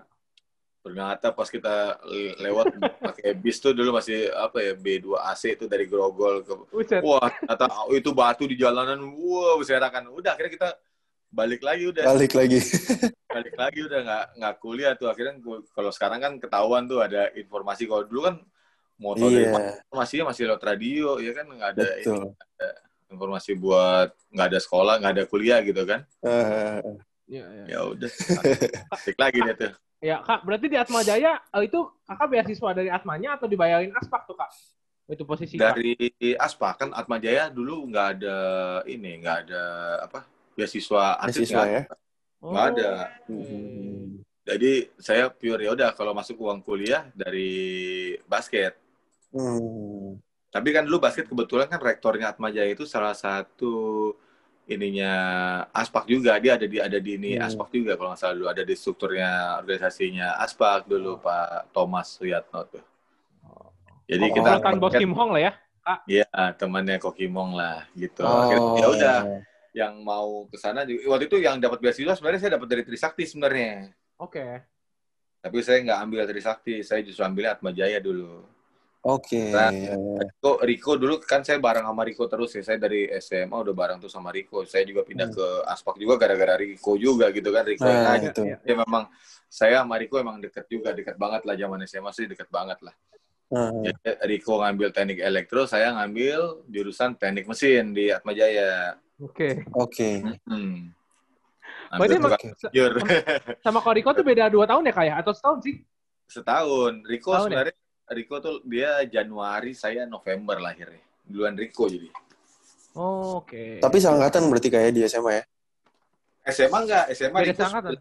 Ternyata 0.82 1.30
pas 1.30 1.46
kita 1.46 1.76
le- 2.10 2.38
lewat 2.42 2.66
pakai 2.98 3.38
bis 3.38 3.62
tuh 3.62 3.70
dulu 3.70 3.94
masih 3.94 4.34
apa 4.34 4.66
ya 4.66 4.74
B2AC 4.74 5.54
itu 5.54 5.66
dari 5.70 5.86
Grogol 5.86 6.42
ke 6.42 6.54
Buset. 6.74 7.02
Wah, 7.02 7.30
ternyata 7.30 7.66
itu 7.94 8.10
batu 8.10 8.50
di 8.50 8.58
jalanan, 8.58 8.98
wah 8.98 9.62
berserakan. 9.62 10.10
Udah 10.10 10.34
akhirnya 10.34 10.54
kita 10.58 10.70
balik 11.32 11.62
lagi 11.64 11.84
udah, 11.88 12.04
Balik 12.12 12.34
lagi. 12.36 12.60
balik 13.32 13.56
lagi 13.56 13.80
udah 13.88 14.00
nggak 14.04 14.26
nggak 14.38 14.56
kuliah 14.60 14.94
tuh. 15.00 15.08
Akhirnya 15.08 15.40
kalau 15.72 15.92
sekarang 15.96 16.20
kan 16.20 16.34
ketahuan 16.38 16.84
tuh 16.86 17.00
ada 17.00 17.32
informasi. 17.34 17.88
Kalau 17.88 18.04
dulu 18.04 18.28
kan 18.28 18.36
motor 19.00 19.32
Iya, 19.32 19.80
informasinya 19.88 20.30
masih 20.30 20.42
lewat 20.52 20.64
radio, 20.68 21.18
ya 21.18 21.32
kan 21.34 21.46
nggak 21.50 21.70
ada 21.74 21.88
ini, 21.98 22.06
betul. 22.06 22.26
informasi 23.10 23.52
buat 23.58 24.14
nggak 24.30 24.48
ada 24.52 24.60
sekolah, 24.62 24.94
nggak 25.02 25.14
ada 25.18 25.24
kuliah 25.26 25.60
gitu 25.66 25.82
kan. 25.88 26.06
Iya, 27.32 27.46
iya. 27.48 27.64
Ya 27.66 27.80
udah, 27.88 28.12
balik 28.92 29.18
lagi 29.18 29.40
deh 29.42 29.56
tuh. 29.58 29.74
Ya, 30.02 30.18
Kak, 30.26 30.46
berarti 30.46 30.66
di 30.66 30.78
Atma 30.78 31.06
Jaya 31.06 31.38
eh, 31.38 31.64
itu 31.66 31.80
Kakak 32.10 32.28
beasiswa 32.30 32.70
dari 32.74 32.90
Atmanya 32.90 33.38
atau 33.38 33.46
dibayarin 33.46 33.94
Aspak 33.94 34.26
tuh, 34.26 34.34
Kak? 34.34 34.50
Itu 35.08 35.24
posisi 35.26 35.56
Kak. 35.58 35.78
Dari 35.78 35.96
Aspa 36.38 36.74
kan 36.78 36.90
Atma 36.94 37.18
Jaya 37.18 37.50
dulu 37.50 37.88
nggak 37.90 38.08
ada 38.20 38.38
ini, 38.86 39.18
nggak 39.22 39.38
ada 39.48 39.64
apa 40.06 40.20
beasiswa 40.62 41.18
atlet 41.18 41.42
Beasiswa 41.42 41.64
ya. 41.66 41.82
nggak 42.38 42.66
ada. 42.78 42.92
Hmm. 43.26 44.22
Jadi 44.42 44.90
saya 44.98 45.30
pure 45.30 45.66
ya 45.66 45.74
udah 45.74 45.90
kalau 45.94 46.14
masuk 46.14 46.38
uang 46.42 46.62
kuliah 46.62 47.10
dari 47.18 48.14
basket. 48.26 48.78
Hmm. 49.34 50.18
Tapi 50.52 50.70
kan 50.76 50.84
dulu 50.84 51.02
basket 51.02 51.26
kebetulan 51.26 51.66
kan 51.66 51.80
rektornya 51.80 52.30
Atma 52.30 52.52
Jaya 52.52 52.70
itu 52.70 52.84
salah 52.84 53.16
satu 53.16 54.14
ininya 54.68 55.14
Aspak 55.72 56.06
juga. 56.06 56.36
Dia 56.42 56.58
ada 56.60 56.68
di 56.68 56.78
ada 56.82 56.98
di 56.98 57.12
ini 57.18 57.38
Hmm. 57.38 57.46
Aspak 57.48 57.70
juga 57.72 57.98
kalau 57.98 58.14
nggak 58.14 58.22
salah 58.22 58.36
dulu 58.38 58.48
ada 58.50 58.64
di 58.66 58.74
strukturnya 58.78 59.62
organisasinya 59.62 60.38
Aspak 60.42 60.86
dulu 60.90 61.18
Pak 61.22 61.72
Thomas 61.74 62.18
Suyatno 62.18 62.62
tuh. 62.68 62.84
Jadi 64.12 64.26
Oh, 64.28 64.34
kita 64.36 64.50
komplotan 64.60 64.76
Bos 64.82 64.94
Kim 64.98 65.14
Hong 65.16 65.32
lah 65.32 65.42
ya. 65.48 65.54
ya 66.06 66.28
temannya 66.60 67.00
Kokimong 67.00 67.56
lah 67.56 67.88
gitu. 67.96 68.22
Oh. 68.28 68.44
Akhirnya 68.44 68.70
ya 68.76 68.88
udah 68.92 69.18
yang 69.72 70.04
mau 70.04 70.46
ke 70.52 70.60
sana 70.60 70.84
juga 70.84 71.16
waktu 71.16 71.32
itu 71.32 71.38
yang 71.40 71.56
dapat 71.58 71.80
beasiswa 71.80 72.12
sebenarnya 72.16 72.42
saya 72.44 72.52
dapat 72.60 72.68
dari 72.68 72.84
Trisakti 72.84 73.24
sebenarnya. 73.24 73.92
Oke. 74.20 74.44
Tapi 75.42 75.58
saya 75.64 75.82
nggak 75.82 76.00
ambil 76.06 76.22
Trisakti, 76.28 76.84
saya 76.86 77.02
justru 77.02 77.24
ambil 77.26 77.50
Atma 77.50 77.72
Jaya 77.74 77.98
dulu. 77.98 78.46
Oke. 79.02 79.50
Nah, 79.50 79.74
Riko, 80.22 80.62
Riko 80.62 80.92
dulu 80.94 81.18
kan 81.26 81.42
saya 81.42 81.58
bareng 81.58 81.82
sama 81.82 82.06
Riko 82.06 82.30
terus 82.30 82.54
ya. 82.54 82.62
Saya 82.62 82.78
dari 82.78 83.10
SMA 83.18 83.50
udah 83.58 83.74
bareng 83.74 83.98
tuh 83.98 84.14
sama 84.14 84.30
Riko. 84.30 84.62
Saya 84.70 84.86
juga 84.86 85.02
pindah 85.02 85.34
Hmm. 85.34 85.38
ke 85.42 85.46
Aspak 85.66 85.98
juga 85.98 86.22
gara-gara 86.22 86.54
Riko 86.62 86.94
juga 87.02 87.34
gitu 87.34 87.50
kan. 87.50 87.66
Riko 87.66 87.82
yang 87.82 88.06
Nah, 88.06 88.14
nanya. 88.14 88.30
itu. 88.30 88.42
Iya. 88.46 88.58
Ya 88.62 88.76
memang 88.78 89.10
saya 89.50 89.82
sama 89.82 89.98
Riko 89.98 90.22
emang 90.22 90.38
deket 90.38 90.70
juga, 90.70 90.94
deket 90.94 91.18
banget 91.18 91.42
lah 91.50 91.56
zaman 91.58 91.82
SMA 91.90 92.12
sih 92.14 92.30
deket 92.30 92.46
banget 92.54 92.78
lah. 92.86 92.94
Nah, 93.52 93.74
Jadi 93.82 93.98
Riko 94.38 94.62
ngambil 94.62 94.94
teknik 94.94 95.20
elektro, 95.20 95.66
saya 95.66 95.98
ngambil 95.98 96.70
jurusan 96.70 97.18
teknik 97.18 97.50
mesin 97.50 97.98
di 97.98 98.14
Oke. 99.22 99.50
Oke. 99.78 100.10
Hmm. 100.50 100.90
Berarti 101.94 102.18
sayur. 102.58 102.94
sama 103.62 103.80
Koriko 103.84 104.16
tuh 104.16 104.26
beda 104.26 104.50
2 104.50 104.64
tahun 104.66 104.88
ya, 104.90 104.94
Kak 104.96 105.06
ya? 105.06 105.14
Atau 105.22 105.32
setahun 105.36 105.60
sih? 105.62 105.76
Setahun. 106.26 107.06
Riko 107.06 107.32
Setahun 107.36 107.38
ya? 107.38 107.46
sebenarnya 107.46 107.76
Riko 108.12 108.36
tuh 108.42 108.56
dia 108.66 108.92
Januari, 109.06 109.72
saya 109.78 110.08
November 110.08 110.58
lahirnya. 110.58 111.04
Duluan 111.28 111.54
Riko 111.56 111.86
jadi. 111.88 112.10
Oh, 112.98 113.44
Oke. 113.44 113.80
Tapi 113.80 113.98
seangkatan 114.02 114.48
berarti 114.52 114.68
kayak 114.68 114.92
di 114.96 115.04
SMA 115.08 115.32
ya? 115.40 115.44
SMA 116.50 116.80
enggak, 116.90 117.06
SMA 117.14 117.38
Beda 117.40 117.52
Riko 117.54 117.62
seangkatan. 117.62 117.92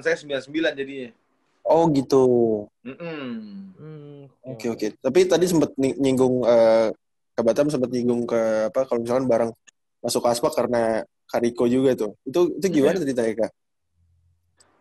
98, 0.00 0.04
saya 0.06 0.16
99 0.46 0.78
jadinya. 0.78 1.10
Oh 1.68 1.84
gitu. 1.92 2.24
Mm-mm. 2.80 3.28
Hmm, 3.76 4.20
Oke 4.40 4.72
oke. 4.72 4.86
Tapi 5.04 5.18
tadi 5.28 5.44
sempat 5.44 5.76
ny- 5.76 5.98
nyinggung 6.00 6.40
eh 6.48 6.88
ke 7.36 7.40
Batam 7.44 7.68
sempat 7.68 7.92
nyinggung 7.92 8.24
ke 8.24 8.72
apa 8.72 8.88
kalau 8.88 9.04
misalkan 9.04 9.28
bareng 9.28 9.52
masuk 10.02 10.22
Aspak 10.26 10.54
karena 10.54 11.02
Kariko 11.28 11.68
juga 11.68 11.92
tuh. 11.94 12.16
Itu 12.24 12.56
itu 12.56 12.66
gimana 12.80 12.96
ceritanya 12.98 13.46
kak? 13.46 13.52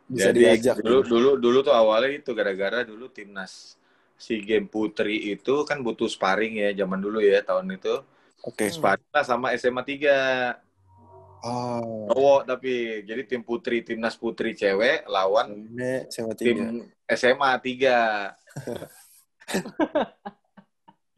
Bisa 0.08 0.32
Jadi 0.32 0.40
diajak. 0.40 0.76
dulu 0.80 1.00
gitu. 1.04 1.12
dulu 1.12 1.30
dulu 1.36 1.58
tuh 1.68 1.76
awalnya 1.76 2.16
itu 2.16 2.32
gara-gara 2.32 2.88
dulu 2.88 3.12
timnas 3.12 3.76
si 4.16 4.42
game 4.42 4.66
putri 4.66 5.36
itu 5.36 5.68
kan 5.68 5.84
butuh 5.84 6.10
sparring 6.10 6.58
ya 6.58 6.72
zaman 6.74 7.04
dulu 7.04 7.20
ya 7.20 7.44
tahun 7.44 7.76
itu. 7.76 8.02
Oke. 8.48 8.72
Sparring 8.72 9.12
lah 9.12 9.28
sama 9.28 9.52
SMA 9.60 9.84
3. 9.84 10.64
Oh. 11.44 12.10
Cowok 12.10 12.42
tapi 12.50 13.04
jadi 13.06 13.22
tim 13.28 13.44
putri 13.46 13.86
timnas 13.86 14.18
putri 14.18 14.58
cewek 14.58 15.06
lawan 15.06 15.54
SMA 16.10 16.34
tiga. 16.34 16.48
tim 16.50 16.58
SMA 17.12 17.52
3. 17.62 17.78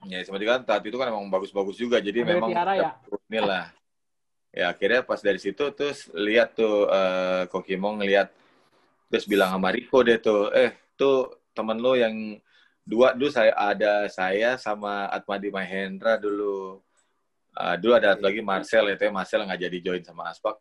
ya 0.11 0.17
SMA 0.25 0.39
3 0.43 0.49
kan 0.49 0.61
saat 0.67 0.83
itu 0.83 0.97
kan 0.99 1.07
emang 1.07 1.29
bagus-bagus 1.31 1.77
juga 1.79 2.01
jadi 2.03 2.25
Ambil 2.25 2.33
memang 2.35 2.49
Tiara 2.51 2.73
ya? 2.75 2.91
inilah. 3.31 3.65
Ya 4.49 4.73
akhirnya 4.73 5.05
pas 5.05 5.21
dari 5.21 5.37
situ 5.37 5.61
terus 5.77 6.09
lihat 6.11 6.57
tuh 6.57 6.89
eh, 6.89 7.43
Kokimong 7.47 8.01
ngeliat 8.01 8.33
terus 9.09 9.25
bilang 9.25 9.53
sama 9.53 9.69
Riko 9.73 10.01
deh 10.01 10.17
tuh, 10.17 10.49
eh 10.53 10.73
tuh 10.93 11.33
temen 11.53 11.77
lo 11.77 11.93
yang 11.93 12.13
dua 12.85 13.13
dulu 13.13 13.29
saya 13.29 13.53
ada 13.53 14.05
saya 14.09 14.57
sama 14.57 15.05
Atmadi 15.09 15.49
Mahendra 15.53 16.17
dulu. 16.17 16.81
Ah, 17.53 17.75
dulu 17.75 17.93
ada 17.97 18.13
satu 18.15 18.23
lagi 18.25 18.41
Marcel 18.41 18.85
itu 18.89 19.03
ya 19.03 19.11
Marcel 19.11 19.43
nggak 19.45 19.61
jadi 19.67 19.77
join 19.81 20.03
sama 20.05 20.29
Aspak. 20.29 20.57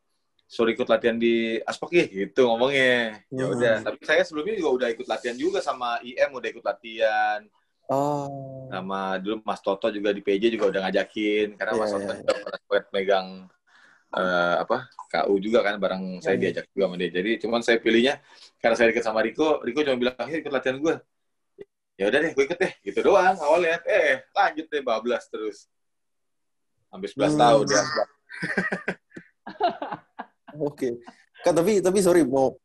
Suruh 0.48 0.72
ikut 0.72 0.88
latihan 0.88 1.16
di 1.16 1.61
Aspak 1.62 1.92
ya 1.92 2.05
gitu 2.09 2.48
ngomongnya. 2.48 3.20
Ya 3.33 3.44
Hmm. 3.44 3.53
udah, 3.55 3.74
tapi 3.85 4.01
saya 4.05 4.24
sebelumnya 4.24 4.57
juga 4.57 4.70
udah 4.85 4.88
ikut 4.96 5.07
latihan 5.07 5.37
juga 5.37 5.61
sama 5.61 6.01
IM 6.03 6.29
udah 6.33 6.48
ikut 6.53 6.64
latihan 6.64 7.40
Oh. 7.88 8.68
sama 8.68 9.16
dulu 9.16 9.40
Mas 9.48 9.64
Toto 9.64 9.88
juga 9.88 10.12
di 10.12 10.20
PJ 10.20 10.53
juga 10.53 10.68
udah 10.68 10.81
ngajakin 10.85 11.57
karena 11.57 11.72
Iya, 11.72 11.81
Mas 11.81 11.92
Toto 11.92 12.05
iya. 12.05 12.16
juga 12.20 12.33
pernah 12.44 12.59
sempat 12.61 12.85
megang 12.92 13.27
eh, 14.09 14.55
apa 14.59 14.88
KU 15.09 15.37
juga 15.37 15.61
kan 15.61 15.77
bareng 15.77 16.18
saya 16.18 16.37
Iya. 16.37 16.53
diajak 16.53 16.64
juga 16.73 16.85
sama 16.87 16.94
dia. 16.97 17.11
Jadi 17.11 17.31
cuman 17.40 17.61
saya 17.61 17.77
pilihnya 17.77 18.14
karena 18.59 18.75
saya 18.77 18.87
dekat 18.88 19.03
sama 19.03 19.21
Riko, 19.21 19.59
Riko 19.61 19.83
cuma 19.83 19.97
bilang, 19.97 20.14
"Ayo 20.21 20.38
ikut 20.38 20.49
latihan 20.49 20.79
gue." 20.79 20.94
Ya 21.99 22.07
udah 22.07 22.18
deh, 22.23 22.31
gue 22.31 22.44
ikut 22.47 22.57
deh. 22.57 22.73
Gitu 22.81 22.99
doang 23.03 23.35
awalnya. 23.37 23.83
Eh, 23.83 24.23
lanjut 24.31 24.66
deh 24.66 24.81
bablas 24.81 25.27
terus. 25.27 25.66
Sampai 26.88 27.09
11 27.11 27.33
Hmm. 27.35 27.40
tahun 27.40 27.64
ya. 27.68 27.83
Oke. 30.59 30.88
Kak 31.38 31.55
tapi 31.55 31.79
tapi 31.79 31.99
sorry 32.01 32.25
mau 32.27 32.57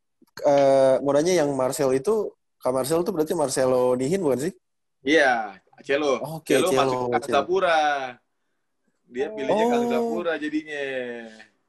eh, 0.42 0.96
mau 1.00 1.12
nanya 1.14 1.44
yang 1.44 1.50
Marcel 1.54 1.92
itu 1.94 2.32
Kak 2.58 2.72
Marcel 2.72 3.04
itu 3.04 3.12
berarti 3.12 3.34
Marcelo 3.36 3.94
Nihin 3.94 4.24
bukan 4.24 4.50
sih? 4.50 4.54
Iya, 5.04 5.60
Celo. 5.84 6.40
Oke, 6.40 6.56
Celo 6.56 6.72
Celo, 6.72 7.12
masuk 7.12 7.20
ke. 7.20 7.30
Sapura. 7.30 7.82
Dia 9.14 9.28
pilihnya 9.30 9.66
Oh. 9.66 9.70
Kang 9.70 9.86
Gapura 9.88 10.34
jadinya. 10.42 10.84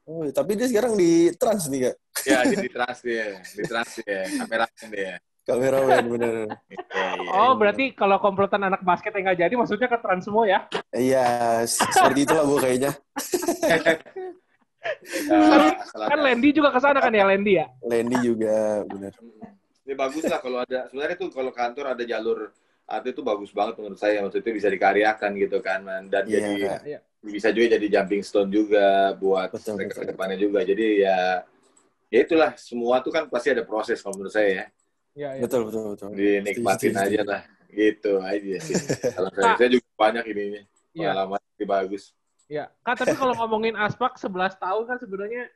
Oh, 0.04 0.24
tapi 0.33 0.57
dia 0.57 0.68
sekarang 0.68 0.96
di 0.96 1.33
trans 1.37 1.68
nih 1.68 1.88
kak. 1.88 1.94
Ya, 2.24 2.38
jadi 2.44 2.68
trans 2.76 2.98
dia. 3.00 3.26
Di 3.40 3.62
trans 3.64 3.90
dia. 4.00 4.20
Kameramen 4.37 4.88
dia. 4.92 5.14
Kameramen 5.44 6.04
bener. 6.09 6.35
Iya, 6.94 7.11
iya. 7.20 7.30
Oh, 7.37 7.52
berarti 7.59 7.90
kalau 7.92 8.16
komplotan 8.22 8.64
anak 8.64 8.80
basket 8.87 9.12
yang 9.12 9.28
nggak 9.28 9.40
jadi, 9.44 9.54
maksudnya 9.59 9.90
ke 9.90 9.98
trans 10.00 10.24
semua 10.24 10.46
ya? 10.46 10.64
Iya, 10.94 11.26
seperti 11.66 12.24
itulah 12.24 12.44
bu 12.48 12.57
kayaknya. 12.57 12.92
Ya, 14.85 15.80
asal 15.80 16.12
Kan 16.12 16.18
ada. 16.20 16.24
Lendi 16.28 16.52
juga 16.52 16.68
ke 16.68 16.76
sana 16.76 17.00
kan 17.00 17.09
ya, 17.09 17.24
Lendi 17.24 17.57
ya? 17.57 17.66
Lendy 17.88 18.20
juga 18.20 18.85
bener. 18.85 19.16
Ini 19.85 19.96
bagus 19.96 20.28
lah 20.28 20.44
kalau 20.44 20.61
ada. 20.61 20.92
Sebenarnya 20.92 21.16
tuh 21.16 21.33
kalau 21.33 21.48
kantor 21.57 21.96
ada 21.96 22.04
jalur 22.04 22.52
atlet 22.85 23.16
itu 23.16 23.24
bagus 23.24 23.48
banget 23.57 23.80
menurut 23.80 23.96
saya. 23.96 24.20
Maksudnya 24.20 24.52
bisa 24.52 24.68
dikaryakan 24.68 25.30
gitu 25.40 25.64
kan. 25.64 25.80
Man. 25.88 26.12
Dan 26.12 26.28
Iya, 26.28 26.37
jadi 26.37 26.52
Kak. 26.68 26.80
Bisa 27.24 27.48
juga 27.48 27.80
jadi 27.80 27.87
jumping 27.88 28.20
stone 28.20 28.52
juga 28.52 29.16
buat 29.16 29.48
ke 29.56 30.04
depannya 30.04 30.37
juga. 30.37 30.60
Jadi 30.60 31.00
ya 31.00 31.40
ya 32.12 32.18
itulah 32.20 32.52
semua 32.60 33.00
tuh 33.00 33.10
kan 33.10 33.24
pasti 33.32 33.50
ada 33.50 33.64
proses 33.64 33.98
kalau 34.04 34.20
menurut 34.20 34.34
saya 34.37 34.48
ya. 34.48 34.66
Iya, 35.14 35.28
iya. 35.38 35.42
Betul 35.46 35.60
betul 35.70 35.82
betul. 35.96 36.08
Dinikmatin 36.12 36.92
Setuju, 36.92 37.06
aja 37.08 37.22
lah. 37.24 37.42
Gitu 37.70 38.12
aja 38.20 38.54
sih. 38.62 38.74
Kalau 39.16 39.30
saya, 39.34 39.54
saya 39.58 39.70
juga 39.72 39.88
banyak 39.98 40.24
ininya. 40.30 40.62
Iya. 40.94 41.10
Pengalaman 41.10 41.40
yang 41.58 41.70
bagus. 41.70 42.02
Iya. 42.44 42.64
Kak, 42.84 42.94
tapi 43.02 43.16
kalau 43.16 43.34
ngomongin 43.40 43.74
Aspak 43.74 44.20
11 44.20 44.60
tahun 44.60 44.84
kan 44.84 44.98
sebenarnya 45.00 45.48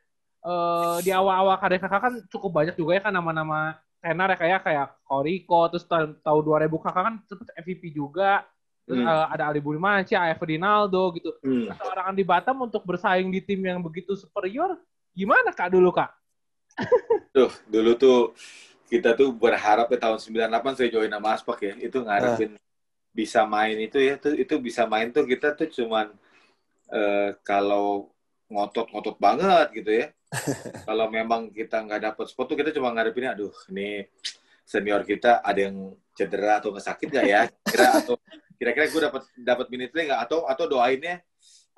eh, 0.43 0.97
di 1.05 1.11
awal-awal 1.13 1.61
karir 1.61 1.79
kakak 1.79 2.01
kan 2.01 2.15
cukup 2.33 2.51
banyak 2.51 2.75
juga 2.75 2.97
ya 2.97 3.03
kan 3.05 3.13
nama-nama 3.13 3.77
tenar 3.99 4.35
ya 4.35 4.39
kayak 4.39 4.61
kayak 4.63 4.87
Koriko, 5.05 5.61
terus 5.75 5.85
tahun, 5.85 6.17
tahun 6.23 6.43
2000 6.43 6.85
kakak 6.87 7.03
kan 7.05 7.15
sempet 7.29 7.49
MVP 7.61 7.93
juga. 7.93 8.47
Terus 8.89 9.05
Hmm. 9.05 9.13
eh, 9.13 9.27
ada 9.37 9.45
Ali 9.53 9.61
Budimansyah, 9.61 10.33
Aya 10.33 10.35
Ferdinaldo 10.41 11.13
gitu. 11.13 11.31
Hmm. 11.45 11.69
Seorang 11.77 12.17
di 12.17 12.25
Batam 12.25 12.57
untuk 12.65 12.81
bersaing 12.89 13.29
di 13.29 13.45
tim 13.45 13.61
yang 13.61 13.85
begitu 13.85 14.17
superior, 14.17 14.81
gimana 15.13 15.53
Kak 15.53 15.77
dulu 15.77 15.93
Kak? 15.93 16.09
Tuh, 17.37 17.53
dulu 17.69 17.93
tuh 18.01 18.19
kita 18.89 19.13
tuh 19.13 19.29
berharap 19.37 19.93
ya 19.93 19.99
tahun 20.01 20.17
98 20.17 20.79
saya 20.81 20.89
join 20.89 21.13
sama 21.13 21.37
Aspak 21.37 21.59
ya. 21.61 21.75
Itu 21.77 22.01
ngarepin 22.01 22.57
bisa 23.13 23.45
main 23.45 23.77
itu 23.77 24.01
ya. 24.01 24.17
Itu, 24.17 24.33
itu 24.33 24.55
bisa 24.57 24.89
main 24.89 25.13
tuh 25.13 25.29
kita 25.29 25.53
tuh 25.53 25.69
cuman 25.69 26.09
eh, 26.89 27.37
kalau 27.45 28.09
ngotot-ngotot 28.49 29.21
banget 29.21 29.67
gitu 29.77 29.91
ya. 29.93 30.07
kalau 30.89 31.07
memang 31.13 31.53
kita 31.53 31.85
nggak 31.85 32.01
dapet 32.13 32.27
spot 32.33 32.47
tuh 32.53 32.57
kita 32.57 32.73
cuma 32.73 32.93
ngarepin 32.93 33.33
aduh 33.33 33.53
ini 33.73 34.05
senior 34.69 35.01
kita 35.01 35.41
ada 35.41 35.57
yang 35.57 35.97
cedera 36.13 36.61
atau 36.61 36.69
nggak 36.69 36.85
sakit 36.85 37.09
nggak 37.09 37.27
ya 37.27 37.43
kira 37.65 38.05
atau 38.05 38.18
kira-kira 38.57 38.85
gue 38.87 39.03
dapat 39.03 39.23
dapat 39.37 39.67
minute 39.69 39.91
play 39.91 40.07
nggak 40.07 40.21
atau 40.25 40.45
atau 40.45 40.65
doainnya 40.67 41.23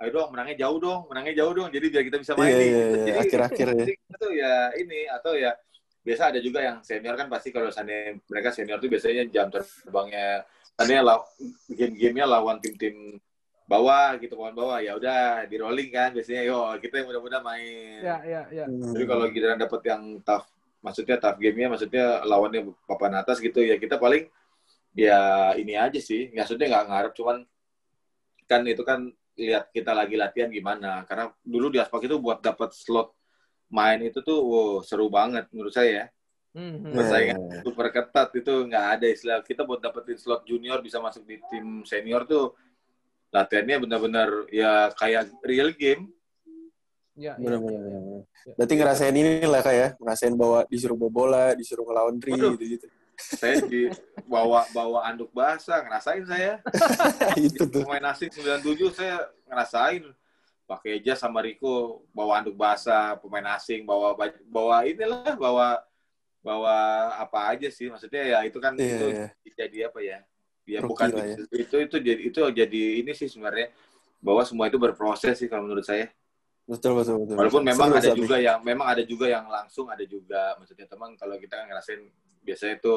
ayo 0.00 0.10
dong 0.10 0.32
menangnya 0.32 0.56
jauh 0.64 0.78
dong 0.80 1.00
menangnya 1.12 1.34
jauh 1.44 1.52
dong 1.52 1.68
jadi 1.68 1.86
biar 1.92 2.04
kita 2.08 2.18
bisa 2.18 2.32
main 2.34 2.48
Iya, 2.48 2.56
nih 2.56 2.68
iya, 2.68 2.78
iya. 2.80 2.96
Jadi, 3.06 3.18
Akhir-akhir 3.20 3.66
ya. 3.68 3.74
jadi 3.76 3.92
itu 3.92 4.26
ya 4.32 4.54
ini 4.80 5.00
atau 5.06 5.32
ya 5.36 5.52
biasa 6.00 6.22
ada 6.32 6.40
juga 6.40 6.58
yang 6.64 6.80
senior 6.80 7.12
kan 7.12 7.28
pasti 7.28 7.52
kalau 7.52 7.68
misalnya 7.68 8.16
mereka 8.24 8.48
senior 8.48 8.80
tuh 8.80 8.88
biasanya 8.88 9.28
jam 9.28 9.52
terbangnya 9.52 10.48
tadinya 10.72 11.02
law, 11.04 11.20
game-gamenya 11.68 12.24
lawan 12.24 12.56
tim-tim 12.56 13.20
bawah 13.68 14.16
gitu 14.16 14.32
lawan 14.34 14.56
bawah 14.56 14.80
ya 14.80 14.96
udah 14.96 15.44
di 15.44 15.60
rolling 15.60 15.92
kan 15.92 16.10
biasanya 16.10 16.42
yo 16.42 16.74
kita 16.80 17.04
yang 17.04 17.12
mudah-mudah 17.12 17.40
main 17.44 18.00
Ya, 18.00 18.16
ya, 18.24 18.42
ya. 18.50 18.64
Hmm. 18.64 18.82
tapi 18.90 19.04
kalau 19.04 19.28
giliran 19.28 19.60
dapet 19.60 19.80
yang 19.84 20.02
tough 20.24 20.48
maksudnya 20.80 21.20
tough 21.20 21.36
gamenya 21.36 21.68
maksudnya 21.68 22.24
lawannya 22.24 22.72
papan 22.88 23.20
atas 23.20 23.36
gitu 23.38 23.60
ya 23.60 23.76
kita 23.76 24.00
paling 24.00 24.26
ya 24.94 25.52
ini 25.56 25.74
aja 25.74 26.00
sih. 26.00 26.30
Maksudnya 26.34 26.66
nggak 26.70 26.86
ngarep 26.90 27.12
cuman 27.16 27.36
kan 28.50 28.62
itu 28.66 28.82
kan 28.82 29.10
lihat 29.38 29.70
kita 29.70 29.94
lagi 29.94 30.14
latihan 30.18 30.50
gimana. 30.50 31.06
Karena 31.06 31.30
dulu 31.42 31.70
di 31.72 31.78
aspak 31.78 32.06
itu 32.06 32.16
buat 32.18 32.42
dapat 32.42 32.74
slot 32.74 33.14
main 33.70 34.02
itu 34.02 34.18
tuh 34.20 34.38
wow, 34.42 34.74
seru 34.82 35.06
banget 35.06 35.46
menurut 35.54 35.72
saya 35.72 35.90
ya. 35.90 36.06
Hmm, 36.50 36.82
hmm. 36.82 36.90
Iya, 36.90 36.94
persaingan 36.98 37.38
iya, 37.38 37.60
super 37.62 37.86
ketat 37.94 38.28
itu 38.34 38.52
nggak 38.66 38.86
ada 38.98 39.06
istilah. 39.06 39.38
Kita 39.46 39.62
buat 39.62 39.78
dapetin 39.78 40.18
slot 40.18 40.42
junior 40.42 40.82
bisa 40.82 40.98
masuk 40.98 41.22
di 41.22 41.38
tim 41.46 41.86
senior 41.86 42.26
tuh 42.26 42.58
latihannya 43.30 43.86
benar-benar 43.86 44.28
ya 44.50 44.90
kayak 44.98 45.30
real 45.46 45.70
game. 45.78 46.10
Ya, 47.14 47.38
ya. 47.38 47.42
Bener, 47.42 47.62
bener, 47.62 47.80
bener, 47.86 48.00
bener. 48.02 48.22
Berarti 48.58 48.74
ngerasain 48.74 49.14
ini 49.14 49.32
lah 49.46 49.62
kak 49.62 49.74
ya, 49.74 49.88
ngerasain 50.02 50.34
bawa 50.34 50.66
disuruh 50.66 50.98
bawa 50.98 51.12
bola, 51.12 51.46
disuruh 51.54 51.86
ngelawan 51.86 52.18
tri 52.18 52.34
gitu 52.34 52.58
gitu. 52.58 52.86
Saya 53.20 53.60
di 53.62 53.92
bawa 54.24 54.64
bawa 54.70 55.04
anduk 55.06 55.28
basah 55.30 55.84
ngerasain 55.84 56.24
saya 56.24 56.52
itu 57.36 57.62
tuh. 57.66 57.84
pemain 57.84 58.10
asing 58.10 58.30
97 58.32 58.64
saya 58.96 59.16
ngerasain 59.46 60.02
pakai 60.64 61.02
jas 61.02 61.18
sama 61.18 61.42
Riko 61.42 62.06
bawa 62.10 62.40
anduk 62.40 62.54
basah 62.54 63.18
pemain 63.18 63.54
asing 63.54 63.82
bawa 63.82 64.14
bawa 64.46 64.86
inilah 64.86 65.34
bawa 65.34 65.82
bawa 66.40 66.76
apa 67.20 67.52
aja 67.52 67.68
sih 67.68 67.92
maksudnya 67.92 68.22
ya 68.24 68.38
itu 68.48 68.56
kan 68.56 68.72
Iya, 68.72 68.96
itu 68.96 69.06
iya. 69.12 69.26
jadi 69.58 69.78
apa 69.92 69.98
ya 70.00 70.18
ya 70.64 70.80
bukan 70.80 71.08
ya. 71.12 71.36
itu 71.58 71.76
itu 71.76 71.96
jadi 72.00 72.20
itu 72.22 72.40
jadi 72.54 72.82
ini 73.04 73.12
sih 73.12 73.28
sebenarnya 73.28 73.68
bahwa 74.22 74.40
semua 74.46 74.70
itu 74.70 74.78
berproses 74.78 75.36
sih 75.36 75.48
kalau 75.48 75.68
menurut 75.68 75.84
saya 75.84 76.08
Betul 76.70 77.02
betul 77.02 77.26
betul. 77.26 77.34
walaupun 77.34 77.66
memang 77.66 77.88
Seru, 77.90 77.98
ada 77.98 78.10
Sabi. 78.14 78.20
juga 78.22 78.36
yang 78.38 78.58
memang 78.62 78.86
ada 78.86 79.02
juga 79.02 79.26
yang 79.26 79.42
langsung 79.50 79.90
ada 79.90 80.04
juga 80.06 80.54
maksudnya 80.54 80.86
teman 80.86 81.18
kalau 81.18 81.34
kita 81.34 81.58
kan 81.58 81.66
ngerasain 81.66 81.98
biasanya 82.40 82.76
itu 82.76 82.94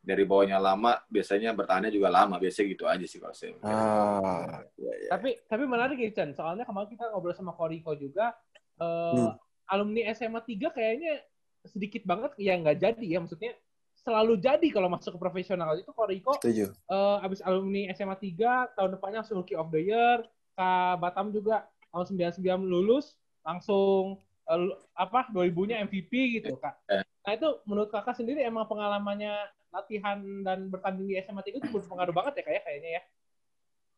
dari 0.00 0.22
bawahnya 0.22 0.56
lama 0.56 1.02
biasanya 1.06 1.50
bertahannya 1.50 1.90
juga 1.90 2.08
lama 2.08 2.38
biasanya 2.38 2.66
gitu 2.70 2.84
aja 2.86 3.02
sih 3.02 3.18
kalau 3.18 3.34
saya 3.34 3.58
Ah, 3.60 4.62
ya, 4.76 4.92
ya. 4.96 5.08
Tapi 5.10 5.42
tapi 5.44 5.64
menarik 5.64 5.98
ya 5.98 6.10
Chan, 6.12 6.30
soalnya 6.30 6.62
kemarin 6.62 6.88
kita 6.88 7.10
ngobrol 7.10 7.32
sama 7.32 7.52
Koriko 7.52 7.90
juga 7.92 8.32
eh, 8.76 8.86
Hmm. 9.18 9.34
alumni 9.66 10.06
SMA 10.10 10.40
3 10.40 10.70
kayaknya 10.70 11.20
sedikit 11.64 12.04
banget 12.04 12.38
yang 12.38 12.62
nggak 12.62 12.78
jadi 12.78 13.02
ya 13.04 13.18
maksudnya 13.18 13.52
selalu 13.96 14.38
jadi 14.38 14.68
kalau 14.70 14.86
masuk 14.86 15.16
ke 15.16 15.20
profesional 15.20 15.74
itu 15.74 15.90
Koriko 15.90 16.38
Setuju. 16.38 16.70
eh, 16.70 17.16
abis 17.20 17.42
alumni 17.42 17.90
SMA 17.90 18.14
3 18.14 18.38
tahun 18.72 18.94
depannya 18.94 19.18
langsung 19.20 19.36
Rookie 19.36 19.56
of 19.56 19.68
the 19.68 19.82
Year 19.82 20.22
Kak 20.54 21.02
Batam 21.02 21.28
juga 21.30 21.66
tahun 21.90 22.06
99 22.14 22.38
lulus 22.62 23.18
langsung 23.42 24.22
eh, 24.46 24.54
lu- 24.56 24.78
apa 24.94 25.26
2000-nya 25.28 25.82
MVP 25.82 26.12
gitu 26.38 26.54
Kak. 26.56 26.78
Nah 27.26 27.34
itu 27.34 27.48
menurut 27.66 27.90
Kakak 27.90 28.14
sendiri 28.14 28.46
emang 28.46 28.70
pengalamannya 28.70 29.34
latihan 29.74 30.22
dan 30.46 30.70
bertanding 30.70 31.10
di 31.10 31.14
SMA 31.18 31.42
3 31.42 31.58
itu 31.58 31.68
berpengaruh 31.74 32.14
banget 32.14 32.38
ya 32.38 32.42
kayak 32.46 32.62
kayaknya 32.62 32.90
ya. 32.96 33.02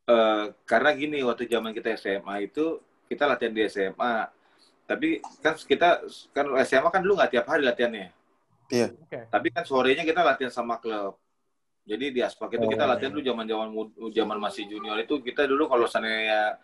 Eh, 0.09 0.45
karena 0.65 0.91
gini 0.97 1.21
waktu 1.21 1.45
zaman 1.45 1.77
kita 1.77 1.93
SMA 2.01 2.49
itu 2.49 2.81
kita 3.13 3.29
latihan 3.29 3.53
di 3.53 3.69
SMA 3.69 4.33
tapi 4.89 5.21
kan 5.45 5.53
kita 5.53 6.01
kan 6.33 6.47
SMA 6.65 6.89
kan 6.89 7.05
dulu 7.05 7.21
nggak 7.21 7.37
tiap 7.37 7.45
hari 7.45 7.61
latihannya 7.61 8.09
Oke. 9.05 9.29
tapi 9.29 9.53
kan 9.53 9.69
sorenya 9.69 10.01
kita 10.09 10.25
latihan 10.25 10.49
sama 10.49 10.81
klub 10.81 11.21
jadi 11.85 12.09
di 12.09 12.25
aspak 12.25 12.57
itu 12.57 12.65
kita 12.73 12.89
Oh. 12.89 12.97
latihan 12.97 13.13
dulu 13.13 13.21
zaman 13.21 13.45
zaman 13.45 13.69
zaman 14.17 14.39
masih 14.41 14.65
junior 14.65 14.97
itu 14.97 15.21
kita 15.21 15.45
dulu 15.45 15.69
kalau 15.69 15.85
seandainya 15.85 16.57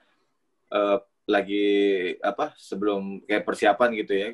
eh, 0.73 0.99
lagi 1.29 1.67
apa 2.25 2.57
sebelum 2.57 3.21
kayak 3.29 3.45
persiapan 3.45 3.89
gitu 4.01 4.13
ya 4.17 4.29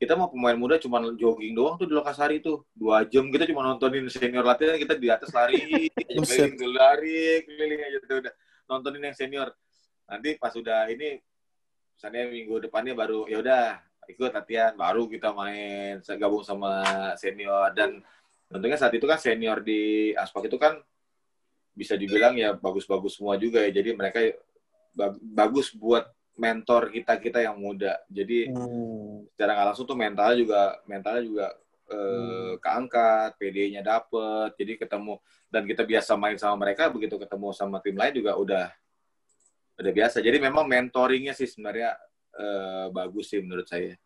kita 0.00 0.16
mau 0.16 0.32
pemain 0.32 0.56
muda 0.56 0.80
cuma 0.80 0.96
jogging 1.12 1.52
doang 1.52 1.76
tuh 1.76 1.84
di 1.84 1.92
Lokasari 1.92 2.40
tuh. 2.40 2.64
Dua 2.72 3.04
jam 3.04 3.28
kita 3.28 3.44
cuma 3.44 3.60
nontonin 3.60 4.08
senior 4.08 4.40
latihan 4.40 4.80
kita 4.80 4.96
di 4.96 5.12
atas 5.12 5.28
lari 5.28 5.92
Buset. 6.16 6.48
keliling 6.48 6.54
dulu 6.56 6.72
lari 6.72 7.44
keliling 7.44 7.80
aja 7.84 7.98
tuh 8.08 8.18
udah. 8.24 8.32
Nontonin 8.64 9.02
yang 9.04 9.12
senior. 9.12 9.52
Nanti 10.08 10.40
pas 10.40 10.56
udah 10.56 10.88
ini 10.88 11.20
misalnya 12.00 12.32
minggu 12.32 12.64
depannya 12.64 12.96
baru 12.96 13.28
ya 13.28 13.44
udah 13.44 13.62
ikut 14.08 14.32
latihan 14.32 14.72
baru 14.72 15.04
kita 15.04 15.36
main 15.36 16.00
gabung 16.16 16.40
sama 16.48 16.80
senior. 17.20 17.68
Dan 17.76 18.00
tentunya 18.48 18.80
saat 18.80 18.96
itu 18.96 19.04
kan 19.04 19.20
senior 19.20 19.60
di 19.60 20.16
aspak 20.16 20.48
itu 20.48 20.56
kan 20.56 20.80
bisa 21.76 21.92
dibilang 22.00 22.40
ya 22.40 22.56
bagus-bagus 22.56 23.20
semua 23.20 23.36
juga 23.36 23.60
ya. 23.60 23.68
Jadi 23.68 23.92
mereka 23.92 24.16
bag- 24.96 25.20
bagus 25.20 25.76
buat 25.76 26.08
mentor 26.40 26.88
kita 26.88 27.20
kita 27.20 27.38
yang 27.44 27.60
muda 27.60 28.00
jadi 28.08 28.48
Hmm. 28.48 29.28
secara 29.36 29.52
nggak 29.52 29.66
langsung 29.68 29.84
tuh 29.84 29.98
mentalnya 30.00 30.36
juga 30.40 30.60
mentalnya 30.88 31.22
juga 31.22 31.46
eh, 31.90 32.52
keangkat 32.64 33.36
PD-nya 33.36 33.84
dapet 33.84 34.56
jadi 34.56 34.80
ketemu 34.80 35.20
dan 35.52 35.62
kita 35.68 35.82
biasa 35.84 36.16
main 36.16 36.40
sama 36.40 36.56
mereka 36.64 36.88
begitu 36.88 37.20
ketemu 37.20 37.52
sama 37.52 37.76
tim 37.84 37.98
lain 37.98 38.14
juga 38.16 38.32
udah 38.40 38.66
udah 39.76 39.92
biasa 39.92 40.24
jadi 40.24 40.40
memang 40.40 40.64
mentoringnya 40.64 41.36
sih 41.36 41.44
sebenarnya 41.44 41.92
eh, 42.40 42.86
bagus 42.88 43.28
sih 43.28 43.44
menurut 43.44 43.68
saya 43.68 44.00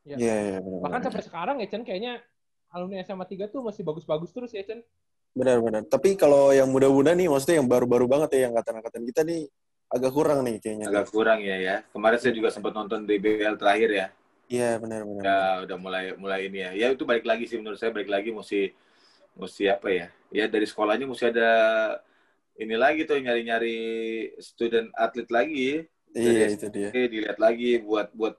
Iya, 0.00 0.16
iya, 0.16 0.58
benar. 0.64 0.80
Bahkan 0.80 1.00
sampai 1.06 1.22
sekarang 1.28 1.56
ya 1.60 1.68
Chen 1.68 1.84
kayaknya 1.84 2.24
alumni 2.72 3.04
SMA 3.04 3.28
3 3.28 3.52
tuh 3.52 3.60
masih 3.60 3.84
bagus-bagus 3.84 4.32
terus 4.32 4.48
ya 4.56 4.64
Chen. 4.64 4.80
Benar, 5.36 5.60
benar. 5.60 5.82
Tapi 5.86 6.16
kalau 6.16 6.50
yang 6.50 6.72
muda-muda 6.72 7.12
nih, 7.12 7.28
maksudnya 7.28 7.60
yang 7.62 7.68
baru-baru 7.68 8.08
banget 8.08 8.34
ya, 8.34 8.48
yang 8.48 8.56
angkatan-angkatan 8.56 9.02
kita 9.12 9.20
nih 9.22 9.46
agak 9.90 10.12
kurang 10.14 10.38
nih 10.42 10.56
kayaknya. 10.58 10.86
agak 10.86 11.06
kurang 11.10 11.38
ya 11.42 11.56
ya 11.58 11.76
kemarin 11.90 12.18
saya 12.18 12.32
juga 12.32 12.48
sempat 12.48 12.72
nonton 12.72 13.04
DBL 13.04 13.58
terakhir 13.58 13.90
ya 13.90 14.06
Iya, 14.50 14.82
benar, 14.82 15.06
benar. 15.06 15.22
ya 15.22 15.38
udah 15.62 15.76
mulai 15.78 16.04
mulai 16.14 16.50
ini 16.50 16.58
ya 16.58 16.70
ya 16.74 16.86
itu 16.90 17.06
balik 17.06 17.22
lagi 17.22 17.46
sih 17.46 17.54
menurut 17.54 17.78
saya 17.78 17.94
balik 17.94 18.10
lagi 18.10 18.34
mesti 18.34 18.74
mesti 19.34 19.64
apa 19.66 19.88
ya 19.88 20.06
ya 20.30 20.44
dari 20.46 20.66
sekolahnya 20.66 21.06
mesti 21.06 21.30
ada 21.30 21.50
ini 22.58 22.74
lagi 22.74 23.06
tuh 23.06 23.14
nyari-nyari 23.16 23.78
student 24.38 24.90
atlet 24.94 25.30
lagi 25.30 25.86
Iya 26.10 26.50
itu 26.50 26.66
dia. 26.66 26.90
Oke, 26.90 27.06
dilihat 27.06 27.38
lagi 27.38 27.78
buat 27.78 28.10
buat 28.10 28.34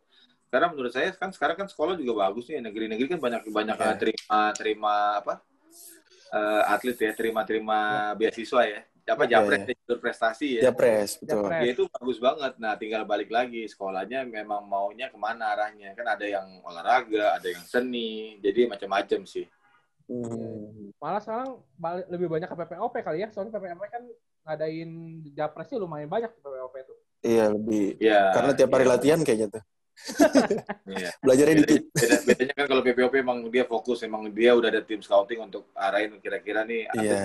karena 0.52 0.68
menurut 0.68 0.92
saya 0.92 1.16
kan 1.16 1.32
sekarang 1.32 1.56
kan 1.56 1.68
sekolah 1.72 1.96
juga 1.96 2.28
bagus 2.28 2.52
nih 2.52 2.60
negeri-negeri 2.60 3.08
kan 3.08 3.20
banyak 3.24 3.48
banyak 3.48 3.76
Iya. 3.80 3.96
terima 3.96 4.40
terima 4.52 4.94
apa 5.16 5.34
eh, 6.28 6.64
atlet 6.68 6.98
ya 7.00 7.12
terima 7.16 7.48
terima 7.48 7.80
beasiswa 8.16 8.68
ya 8.68 8.84
apa 9.12 9.24
Iya, 9.24 9.32
japres 9.34 9.62
iya. 9.62 9.76
jalur 9.78 10.00
prestasi 10.00 10.48
ya 10.52 10.62
Japres, 10.66 11.10
betul. 11.18 11.30
Japres. 11.44 11.62
ya 11.62 11.70
itu 11.70 11.84
bagus 11.88 12.18
banget 12.18 12.54
nah 12.58 12.74
tinggal 12.74 13.04
balik 13.04 13.30
lagi 13.30 13.62
sekolahnya 13.66 14.20
memang 14.24 14.64
maunya 14.64 15.08
ke 15.08 15.18
mana 15.18 15.52
arahnya 15.52 15.92
kan 15.92 16.08
ada 16.10 16.24
yang 16.24 16.48
olahraga 16.62 17.36
ada 17.36 17.48
yang 17.48 17.64
seni 17.64 18.40
jadi 18.40 18.68
macam-macam 18.68 19.24
sih 19.26 19.46
Hmm. 20.12 20.92
Malah 21.00 21.24
sekarang 21.24 21.50
balik- 21.74 22.10
lebih 22.10 22.28
banyak 22.28 22.44
ke 22.46 22.56
PPOP 22.58 22.94
kali 23.00 23.24
ya. 23.24 23.32
Soalnya 23.32 23.56
PPOP 23.56 23.80
kan 23.88 24.04
ngadain 24.44 24.90
japresnya 25.32 25.80
lumayan 25.80 26.12
banyak 26.12 26.28
di 26.28 26.42
PPOP 26.44 26.76
tuh. 26.84 26.98
Iya 27.24 27.46
lebih. 27.48 27.96
ya 27.96 28.36
Karena 28.36 28.52
tiap 28.52 28.76
hari 28.76 28.84
iya, 28.84 28.92
latihan 28.92 29.20
kayaknya 29.24 29.48
tuh. 29.48 29.64
Iya. 30.88 31.10
Belajarnya 31.20 31.56
Beda- 31.56 31.66
dikit. 31.66 31.84
beda, 31.92 32.16
bedanya 32.24 32.54
kan 32.54 32.66
kalau 32.68 32.82
PPOP 32.82 33.14
emang 33.16 33.38
dia 33.48 33.64
fokus 33.64 34.00
emang 34.02 34.28
dia 34.30 34.52
udah 34.52 34.70
ada 34.70 34.82
tim 34.82 35.00
scouting 35.00 35.40
untuk 35.40 35.70
arahin 35.74 36.18
kira-kira 36.18 36.64
nih 36.64 36.88
Iya. 36.92 37.22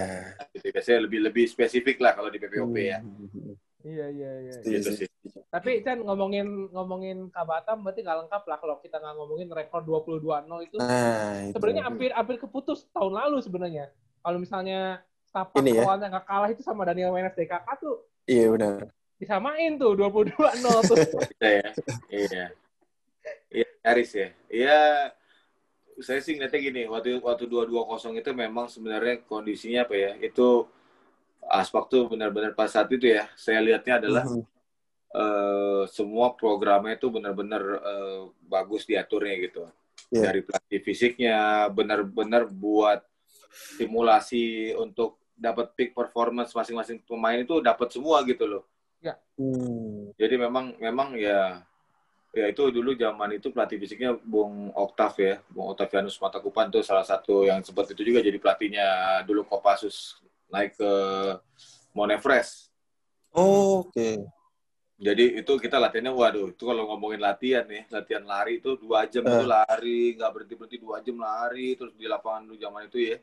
gitu. 0.51 0.69
biasanya 0.71 1.01
lebih 1.03 1.21
lebih 1.23 1.45
spesifik 1.47 1.97
lah 1.99 2.13
kalau 2.13 2.29
di 2.29 2.37
PPOP 2.37 2.77
ya 2.77 2.99
Hmm. 2.99 3.55
Iya 3.81 4.07
iya 4.11 4.31
iya. 4.43 4.53
Setuju 4.57 4.77
Gitu 4.77 4.91
sih. 4.97 5.09
Tapi 5.47 5.79
Chan 5.81 6.01
ngomongin 6.01 6.47
ngomongin 6.69 7.31
Kabatam 7.31 7.81
berarti 7.81 8.03
nggak 8.03 8.19
lengkap 8.27 8.43
lah 8.45 8.59
kalau 8.59 8.77
kita 8.77 8.99
nggak 8.99 9.15
ngomongin 9.15 9.47
rekor 9.49 9.79
22-0 9.81 10.27
itu 10.61 10.75
Nah, 10.77 11.39
itu. 11.41 11.55
sebenarnya 11.55 11.85
hampir 11.85 12.11
hampir 12.11 12.37
keputus 12.37 12.83
tahun 12.91 13.15
lalu 13.15 13.39
sebenarnya. 13.41 13.87
Kalau 14.19 14.39
misalnya 14.39 15.07
Setapak 15.23 15.63
ya. 15.63 15.87
awalnya 15.87 16.07
nggak 16.11 16.27
kalah 16.27 16.49
itu 16.49 16.63
sama 16.63 16.83
Daniel 16.83 17.15
Wenas 17.15 17.31
DKK 17.33 17.63
tuh 17.79 18.03
Iya 18.27 18.51
benar. 18.51 18.91
Disamain 19.17 19.77
tuh 19.77 19.97
22-0 19.97 20.37
tuh. 20.85 20.97
Iya 21.41 21.51
ya 21.61 21.71
iya 22.13 22.45
iya 23.51 23.69
Aris 23.83 24.11
ya 24.13 24.29
iya 24.49 24.81
saya 25.97 26.21
sih 26.21 26.37
ngeliatnya 26.37 26.61
gini 26.61 26.83
waktu 26.85 27.25
waktu 27.25 27.49
dua 27.49 27.65
dua 27.65 27.89
kosong 27.89 28.21
itu 28.21 28.29
memang 28.37 28.69
sebenarnya 28.69 29.25
kondisinya 29.25 29.89
apa 29.89 29.95
ya 29.97 30.13
itu 30.21 30.69
aspak 31.49 31.89
tuh 31.89 32.13
benar-benar 32.13 32.53
pas 32.53 32.69
saat 32.69 32.91
itu 32.93 33.09
ya 33.09 33.25
saya 33.33 33.65
lihatnya 33.65 34.05
adalah 34.05 34.25
Mhm. 34.29 34.45
eh, 35.17 35.83
semua 35.89 36.37
programnya 36.37 37.01
itu 37.01 37.09
benar-benar 37.09 37.63
eh, 37.81 38.21
bagus 38.45 38.85
diaturnya 38.85 39.35
gitu 39.41 39.65
Iya. 40.13 40.29
dari 40.31 40.41
pelatih 40.45 40.81
fisiknya 40.85 41.37
benar-benar 41.73 42.47
buat 42.47 43.01
simulasi 43.75 44.77
untuk 44.77 45.19
dapat 45.35 45.73
peak 45.75 45.91
performance 45.97 46.53
masing-masing 46.53 47.01
pemain 47.03 47.41
itu 47.41 47.59
dapat 47.65 47.89
semua 47.91 48.21
gitu 48.23 48.45
loh 48.47 48.63
Hmm. 49.37 50.17
jadi 50.17 50.41
memang 50.41 50.81
memang 50.81 51.13
ya 51.13 51.61
ya 52.33 52.49
itu 52.49 52.73
dulu 52.73 52.97
zaman 52.97 53.37
itu 53.37 53.53
pelatih 53.53 53.77
fisiknya 53.77 54.17
Bung 54.17 54.73
Oktav 54.73 55.13
ya 55.21 55.45
Bung 55.53 55.69
Octavianus 55.73 56.17
Matakupan 56.17 56.73
tuh 56.73 56.81
salah 56.81 57.05
satu 57.05 57.45
yang 57.45 57.61
sempat 57.61 57.93
itu 57.93 58.01
juga 58.01 58.25
jadi 58.25 58.41
pelatihnya 58.41 58.89
dulu 59.29 59.45
Kopassus 59.45 60.17
naik 60.49 60.77
ke 60.81 60.93
Monefres 61.93 62.69
Oh, 63.37 63.85
Oke. 63.85 64.17
jadi 64.97 65.45
itu 65.45 65.53
kita 65.61 65.77
latihannya 65.77 66.17
waduh 66.17 66.49
itu 66.57 66.65
kalau 66.65 66.89
ngomongin 66.89 67.21
latihan 67.21 67.69
nih 67.69 67.85
latihan 67.93 68.25
lari 68.25 68.65
itu 68.65 68.73
dua 68.81 69.05
jam 69.05 69.21
itu 69.21 69.45
Eh. 69.45 69.49
lari 69.49 70.01
nggak 70.17 70.31
berhenti 70.33 70.55
berhenti 70.57 70.79
dua 70.81 71.05
jam 71.05 71.21
lari 71.21 71.77
terus 71.77 71.93
di 71.93 72.09
lapangan 72.09 72.49
dulu 72.49 72.57
zaman 72.57 72.89
itu 72.89 73.13
ya 73.13 73.17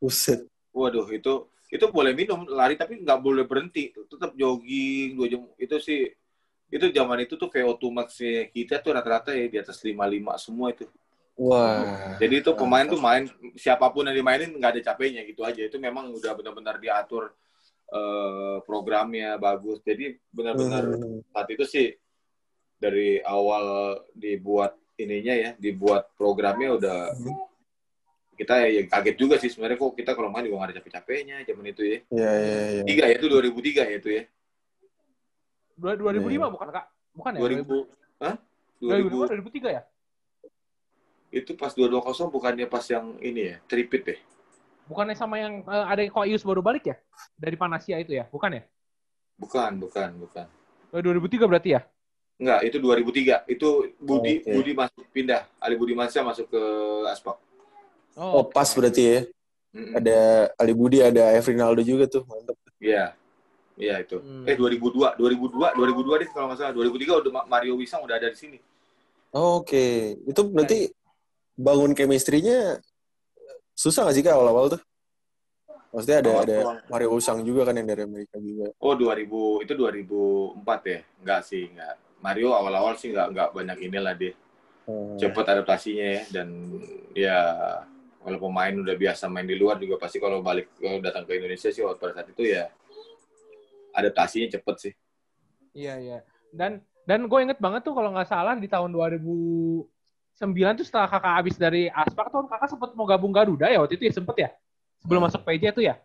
Buset. 0.00 0.48
Waduh 0.72 1.08
itu 1.10 1.48
itu 1.68 1.84
boleh 1.92 2.16
minum 2.16 2.48
lari 2.48 2.80
tapi 2.80 3.00
nggak 3.04 3.20
boleh 3.20 3.44
berhenti 3.44 3.92
tetap 3.92 4.32
jogging 4.32 5.16
dua 5.20 5.26
jam 5.28 5.42
itu 5.60 5.76
sih 5.80 6.08
itu 6.68 6.84
zaman 6.92 7.24
itu 7.24 7.36
tuh 7.36 7.48
VO2 7.48 7.84
max 7.92 8.08
kita 8.52 8.80
tuh 8.80 8.92
rata-rata 8.92 9.32
ya 9.32 9.48
di 9.48 9.56
atas 9.56 9.80
55 9.80 9.96
semua 10.36 10.72
itu 10.72 10.84
Wah. 11.38 12.16
jadi 12.18 12.40
itu 12.42 12.50
pemain 12.56 12.84
tuh 12.84 13.00
main 13.00 13.24
siapa 13.54 13.88
pun 13.92 14.04
yang 14.08 14.16
dimainin 14.16 14.50
nggak 14.52 14.76
ada 14.76 14.82
capeknya 14.92 15.22
gitu 15.24 15.44
aja 15.46 15.64
itu 15.64 15.76
memang 15.78 16.10
udah 16.12 16.32
benar-benar 16.36 16.76
diatur 16.82 17.32
eh, 17.88 18.56
programnya 18.68 19.40
bagus 19.40 19.80
jadi 19.80 20.16
benar-benar 20.28 20.84
Hmm. 20.88 21.24
saat 21.32 21.48
itu 21.48 21.64
sih 21.64 21.88
dari 22.76 23.16
awal 23.24 23.96
dibuat 24.12 24.76
ininya 24.98 25.32
ya 25.32 25.50
dibuat 25.56 26.12
programnya 26.20 26.74
udah 26.76 26.98
Hmm. 27.16 27.38
Kita 28.38 28.54
ya 28.64 28.82
kaget 28.86 29.16
juga 29.18 29.34
sih 29.36 29.50
sebenarnya 29.50 29.76
kok 29.76 29.92
kita 29.92 30.14
kalau 30.14 30.30
main 30.30 30.46
juga 30.46 30.62
nggak 30.62 30.68
ada 30.70 30.76
capek-capeknya 30.78 31.36
zaman 31.42 31.64
itu 31.66 31.82
ya 31.82 31.98
Iya, 32.08 32.30
iya, 32.38 32.60
iya. 32.70 32.82
tiga 32.86 33.02
ya 33.10 33.14
itu 33.18 33.26
2003 33.26 33.82
ya 33.82 33.96
itu 33.98 34.08
ya 34.14 34.22
Dua- 35.74 35.94
2005 35.94 36.50
bukan 36.50 36.68
kak? 36.70 36.86
Bukan 37.14 37.30
ya? 37.34 37.40
2000 37.42 37.86
Hah? 38.18 38.34
2005 38.78 39.26
2000 39.26 39.42
2003 39.42 39.76
ya? 39.76 39.82
itu 41.28 41.52
pas 41.54 41.76
220 41.76 42.32
bukannya 42.32 42.64
pas 42.64 42.80
yang 42.88 43.18
ini 43.20 43.52
ya 43.52 43.56
tripit 43.66 44.02
deh 44.06 44.20
Bukannya 44.88 45.12
sama 45.12 45.36
yang 45.36 45.60
eh, 45.60 45.84
ada 45.84 46.00
yang 46.00 46.08
Koius 46.08 46.40
baru 46.40 46.64
balik 46.64 46.88
ya? 46.88 46.96
Dari 47.36 47.54
Panasia 47.54 48.00
itu 48.00 48.16
ya? 48.16 48.24
Bukan 48.26 48.54
ya? 48.54 48.62
bukan 49.36 49.78
bukan 49.78 50.08
bukan 50.18 50.46
Eh, 50.88 51.02
2003 51.04 51.44
berarti 51.44 51.70
ya? 51.74 51.82
enggak 52.38 52.60
itu 52.64 52.76
2003 52.78 53.44
itu 53.46 53.68
Budi 53.98 54.40
Oke. 54.40 54.50
Budi 54.50 54.72
masuk 54.72 55.04
pindah 55.10 55.42
Ali 55.58 55.74
Budi 55.74 55.90
Mansyah 55.92 56.22
masuk 56.22 56.46
ke 56.48 56.62
Aspak 57.06 57.34
Oh, 58.18 58.42
pas 58.42 58.66
berarti 58.74 59.02
ya. 59.06 59.18
Mm-mm. 59.70 59.94
Ada 59.94 60.18
Ali 60.58 60.74
Budi, 60.74 60.98
ada 60.98 61.30
Efrinaldo 61.38 61.80
juga 61.86 62.10
tuh. 62.10 62.26
Mantap. 62.26 62.58
Iya. 62.82 63.14
Iya 63.78 64.02
itu. 64.02 64.18
Hmm. 64.18 64.42
Eh 64.42 64.58
2002, 64.58 65.14
2002, 65.14 65.78
2002 65.78 66.20
deh 66.26 66.28
kalau 66.34 66.50
nggak 66.50 66.58
salah. 66.58 66.74
2003 66.74 67.22
udah 67.22 67.30
Ma- 67.30 67.46
Mario 67.46 67.78
Wisang 67.78 68.02
udah 68.02 68.18
ada 68.18 68.26
di 68.26 68.34
sini. 68.34 68.58
Oh, 69.30 69.62
Oke. 69.62 70.18
Itu 70.26 70.50
berarti 70.50 70.90
bangun 71.54 71.94
chemistry-nya 71.94 72.82
susah 73.78 74.10
gak 74.10 74.16
sih 74.18 74.24
Kak 74.26 74.34
awal-awal 74.34 74.74
tuh? 74.74 74.82
Maksudnya 75.94 76.18
ada 76.20 76.32
ada 76.42 76.56
Awal-awal. 76.58 76.76
Mario 76.90 77.08
Usang 77.14 77.38
juga 77.46 77.70
kan 77.70 77.78
yang 77.78 77.86
dari 77.86 78.02
Amerika 78.02 78.36
juga. 78.42 78.74
Oh 78.82 78.98
2000 78.98 79.62
itu 79.62 79.72
2004 79.72 80.80
ya? 80.84 81.00
Enggak 81.22 81.40
sih, 81.46 81.70
enggak. 81.70 81.94
Mario 82.18 82.50
awal-awal 82.50 82.98
sih 82.98 83.14
enggak 83.14 83.30
enggak 83.30 83.48
banyak 83.54 83.78
inilah 83.86 84.14
dia. 84.18 84.34
Hmm. 84.90 85.14
Cepat 85.16 85.46
adaptasinya 85.54 86.06
ya 86.18 86.22
dan 86.34 86.48
ya 87.14 87.38
kalau 88.28 88.38
pemain 88.38 88.76
udah 88.76 88.92
biasa 88.92 89.24
main 89.32 89.48
di 89.48 89.56
luar 89.56 89.80
juga 89.80 89.96
pasti 89.96 90.20
kalau 90.20 90.44
balik 90.44 90.68
kalau 90.76 91.00
datang 91.00 91.24
ke 91.24 91.40
Indonesia 91.40 91.72
sih 91.72 91.80
waktu 91.80 91.96
pada 91.96 92.12
saat 92.20 92.28
itu 92.28 92.44
ya 92.44 92.68
adaptasinya 93.96 94.52
cepet 94.52 94.76
sih. 94.76 94.92
Iya 95.72 95.94
iya. 95.96 96.18
Dan 96.52 96.84
dan 97.08 97.24
gue 97.24 97.38
inget 97.40 97.56
banget 97.56 97.88
tuh 97.88 97.96
kalau 97.96 98.12
nggak 98.12 98.28
salah 98.28 98.52
di 98.60 98.68
tahun 98.68 98.92
2009 98.92 99.88
tuh 100.78 100.86
setelah 100.86 101.08
kakak 101.08 101.34
habis 101.40 101.56
dari 101.56 101.88
Aspak 101.88 102.28
tuh 102.28 102.44
kakak 102.44 102.68
sempat 102.68 102.92
mau 102.92 103.08
gabung 103.08 103.32
Garuda 103.32 103.72
ya 103.72 103.80
waktu 103.80 103.96
itu 103.96 104.04
ya 104.06 104.12
sempet 104.12 104.36
ya 104.36 104.50
sebelum 105.00 105.24
masuk 105.24 105.40
PJ 105.42 105.72
tuh 105.72 105.84
ya. 105.88 105.96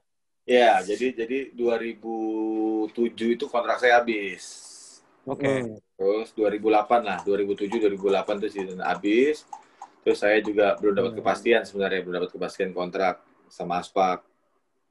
Ya, 0.44 0.84
jadi 0.84 1.16
jadi 1.16 1.56
2007 1.56 2.92
itu 3.40 3.46
kontrak 3.48 3.80
saya 3.80 4.04
habis. 4.04 4.44
Oke. 5.24 5.48
Hmm. 5.48 5.80
Terus 5.96 6.36
2008 6.36 7.00
lah, 7.00 7.20
2007 7.24 7.80
2008 7.80 8.44
tuh 8.44 8.52
season 8.52 8.84
habis. 8.84 9.48
Terus 10.04 10.20
saya 10.20 10.38
juga 10.44 10.76
belum 10.78 10.94
dapat 10.94 11.12
Hmm. 11.16 11.20
kepastian 11.24 11.64
sebenarnya, 11.64 12.00
belum 12.04 12.16
dapat 12.20 12.32
kepastian 12.36 12.72
kontrak 12.76 13.24
sama 13.48 13.80
Aspak. 13.80 14.20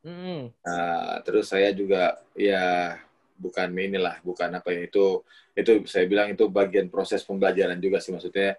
Mm-mm. 0.03 0.51
Nah, 0.67 1.23
terus 1.23 1.47
saya 1.53 1.71
juga 1.71 2.19
ya 2.35 2.97
bukan 3.39 3.71
inilah, 3.77 4.19
bukan 4.27 4.51
apa 4.59 4.75
ya 4.75 4.89
itu 4.91 5.23
itu 5.55 5.85
saya 5.87 6.09
bilang 6.09 6.33
itu 6.33 6.49
bagian 6.49 6.89
proses 6.89 7.23
pembelajaran 7.23 7.79
juga 7.79 8.01
sih 8.01 8.11
maksudnya 8.11 8.57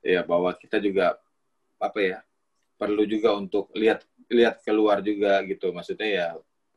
ya 0.00 0.22
bahwa 0.22 0.54
kita 0.54 0.78
juga 0.78 1.18
apa 1.76 1.98
ya 2.00 2.18
perlu 2.78 3.02
juga 3.04 3.34
untuk 3.34 3.68
lihat 3.74 4.06
lihat 4.30 4.62
keluar 4.62 5.02
juga 5.02 5.42
gitu 5.44 5.74
maksudnya 5.74 6.08
ya 6.08 6.26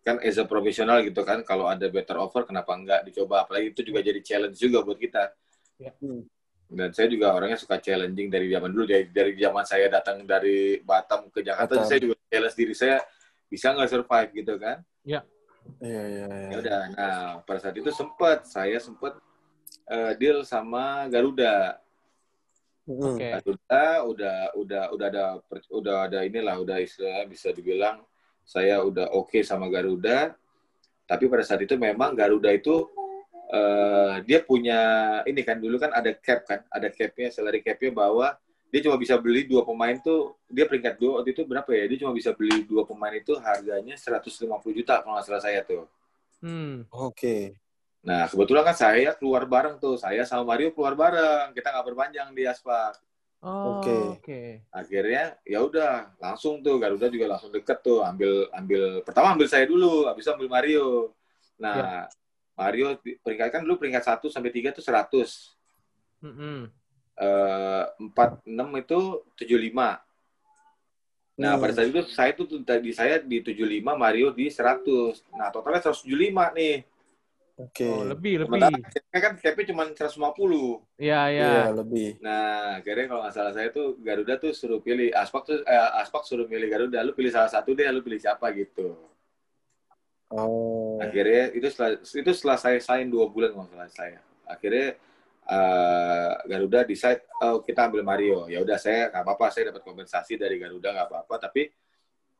kan 0.01 0.17
as 0.25 0.39
a 0.41 0.47
profesional 0.47 1.03
gitu 1.05 1.21
kan 1.21 1.43
kalau 1.45 1.69
ada 1.69 1.85
better 1.91 2.17
offer 2.17 2.47
kenapa 2.47 2.73
enggak 2.73 3.05
dicoba 3.05 3.45
apalagi 3.45 3.75
itu 3.75 3.85
juga 3.85 3.99
jadi 4.01 4.19
challenge 4.23 4.57
juga 4.57 4.81
buat 4.83 4.97
kita 4.99 5.31
Ya. 5.79 5.95
Hmm. 6.03 6.27
Dan 6.69 6.93
saya 6.93 7.09
juga 7.09 7.33
orangnya 7.33 7.57
suka 7.57 7.81
challenging 7.81 8.29
dari 8.29 8.45
zaman 8.47 8.69
dulu 8.69 8.85
dari 8.85 9.09
dari 9.09 9.33
zaman 9.35 9.65
saya 9.65 9.89
datang 9.89 10.21
dari 10.23 10.77
Batam 10.85 11.27
ke 11.33 11.41
Jakarta 11.41 11.81
Batam. 11.81 11.89
saya 11.89 11.99
juga 11.99 12.15
challenge 12.29 12.55
diri 12.55 12.73
saya 12.77 12.97
bisa 13.49 13.73
nggak 13.73 13.89
survive 13.89 14.29
gitu 14.37 14.53
kan 14.61 14.77
Iya, 15.05 15.21
iya, 15.81 16.01
iya. 16.29 16.47
ya 16.49 16.57
udah 16.61 16.79
nah 16.93 17.19
pada 17.45 17.59
saat 17.61 17.75
itu 17.77 17.89
sempat 17.89 18.45
saya 18.45 18.77
sempat 18.77 19.17
eh, 19.89 20.13
deal 20.17 20.45
sama 20.45 21.09
Garuda 21.09 21.77
Hmm. 22.89 23.13
Oke. 23.13 23.21
Garuda 23.37 23.85
udah 24.01 24.37
udah 24.57 24.83
udah 24.89 25.05
ada 25.13 25.23
udah 25.69 25.95
ada 26.09 26.25
inilah 26.25 26.57
udah 26.57 26.81
istilah 26.81 27.21
bisa 27.29 27.53
dibilang 27.53 28.01
saya 28.41 28.81
udah 28.81 29.13
oke 29.13 29.37
sama 29.45 29.69
Garuda 29.69 30.33
tapi 31.05 31.29
pada 31.29 31.45
saat 31.45 31.61
itu 31.61 31.77
memang 31.77 32.17
Garuda 32.17 32.49
itu 32.49 32.89
eh, 33.49 34.13
dia 34.23 34.39
punya 34.45 34.79
ini 35.25 35.41
kan 35.41 35.57
dulu 35.57 35.81
kan 35.81 35.91
ada 35.91 36.13
cap 36.13 36.45
kan 36.45 36.61
ada 36.69 36.87
capnya 36.93 37.33
salary 37.33 37.65
capnya 37.65 37.91
bahwa 37.91 38.27
dia 38.69 38.85
cuma 38.85 39.01
bisa 39.01 39.17
beli 39.17 39.49
dua 39.49 39.65
pemain 39.65 39.97
tuh 39.97 40.37
dia 40.45 40.69
peringkat 40.69 41.01
dua 41.01 41.21
waktu 41.21 41.33
itu 41.33 41.41
berapa 41.41 41.69
ya 41.73 41.89
dia 41.89 41.97
cuma 42.05 42.13
bisa 42.13 42.29
beli 42.37 42.61
dua 42.69 42.85
pemain 42.85 43.13
itu 43.17 43.33
harganya 43.41 43.97
150 43.97 44.29
juta 44.77 45.01
kalau 45.01 45.17
nggak 45.17 45.25
salah 45.25 45.41
saya 45.41 45.65
tuh 45.65 45.89
Hmm. 46.39 46.87
Oke. 46.91 47.59
Nah, 47.99 48.31
kebetulan 48.31 48.63
kan 48.63 48.75
saya 48.75 49.11
keluar 49.11 49.43
bareng 49.43 49.75
tuh. 49.75 49.99
Saya 49.99 50.23
sama 50.23 50.55
Mario 50.55 50.71
keluar 50.71 50.95
bareng. 50.95 51.51
Kita 51.51 51.67
nggak 51.75 51.85
berpanjang 51.91 52.31
di 52.31 52.47
Aspak. 52.47 52.95
Oh, 53.39 53.79
Oke. 53.79 54.19
oke. 54.19 54.41
Akhirnya 54.67 55.39
ya 55.47 55.63
udah 55.63 56.11
langsung 56.19 56.59
tuh 56.59 56.75
Garuda 56.75 57.07
juga 57.07 57.35
langsung 57.35 57.55
deket 57.55 57.79
tuh 57.79 58.03
ambil 58.03 58.51
ambil 58.51 58.99
pertama 58.99 59.31
ambil 59.31 59.47
saya 59.47 59.63
dulu, 59.63 60.07
habis 60.11 60.27
itu 60.27 60.31
ambil 60.35 60.51
Mario. 60.51 61.15
Nah, 61.55 62.07
Mario 62.59 62.99
peringkat 63.23 63.47
kan 63.55 63.61
dulu 63.63 63.79
peringkat 63.79 64.03
1 64.03 64.27
sampai 64.27 64.51
3 64.51 64.75
tuh 64.75 64.83
100. 64.83 65.55
Mm-mm. 66.19 66.67
Eh, 67.15 67.83
46 68.03 68.43
itu 68.75 68.99
75. 69.39 70.03
Nah, 71.39 71.55
Hmm. 71.55 71.61
pada 71.63 71.71
saat 71.71 71.87
itu 71.87 72.03
saya 72.11 72.31
tuh 72.35 72.51
tadi 72.67 72.91
saya 72.91 73.23
di 73.23 73.39
75, 73.39 73.95
Mario 73.95 74.35
di 74.35 74.51
100. 74.51 75.23
Nah, 75.31 75.47
totalnya 75.47 75.79
175 75.87 76.51
nih. 76.51 76.83
Oke. 77.59 77.87
Oh, 77.87 78.03
lebih, 78.07 78.43
Sementara 78.47 78.71
lebih. 78.71 78.87
capnya 78.87 79.19
kan 79.19 79.33
capnya 79.35 79.65
cuma 79.67 79.83
150. 79.91 80.83
Iya, 80.95 81.21
iya. 81.27 81.43
Iya, 81.43 81.63
lebih. 81.75 82.09
Nah, 82.19 82.79
akhirnya 82.79 83.05
kalau 83.07 83.21
nggak 83.23 83.35
salah 83.35 83.51
saya 83.55 83.67
tuh 83.71 83.99
Garuda 83.99 84.35
tuh 84.35 84.51
suruh 84.51 84.79
pilih 84.79 85.11
Aspak 85.11 85.43
tuh 85.43 85.59
eh, 85.63 85.89
Aspak 85.99 86.23
suruh 86.23 86.47
milih 86.47 86.67
Garuda, 86.67 87.03
lu 87.03 87.11
pilih 87.11 87.31
salah 87.31 87.51
satu 87.51 87.71
deh, 87.71 87.83
lu 87.87 87.99
pilih 87.99 88.19
siapa 88.19 88.47
gitu. 88.55 88.95
Oh. 90.29 91.01
Akhirnya 91.01 91.49
itu 91.57 91.67
setelah 91.73 91.97
itu 91.97 92.31
setelah 92.37 92.57
saya 92.61 92.77
sign 92.77 93.09
dua 93.09 93.25
bulan 93.25 93.49
kalau 93.49 93.67
salah 93.73 93.89
saya. 93.89 94.19
Akhirnya 94.45 94.93
eh, 95.49 96.31
Garuda 96.45 96.85
decide 96.85 97.25
oh 97.41 97.65
kita 97.65 97.89
ambil 97.89 98.05
Mario. 98.05 98.45
Ya 98.45 98.61
udah 98.61 98.77
saya 98.77 99.09
nggak 99.09 99.25
apa-apa, 99.25 99.49
saya 99.49 99.73
dapat 99.73 99.81
kompensasi 99.81 100.37
dari 100.37 100.61
Garuda 100.61 100.93
nggak 100.93 101.07
apa-apa. 101.09 101.49
Tapi 101.49 101.73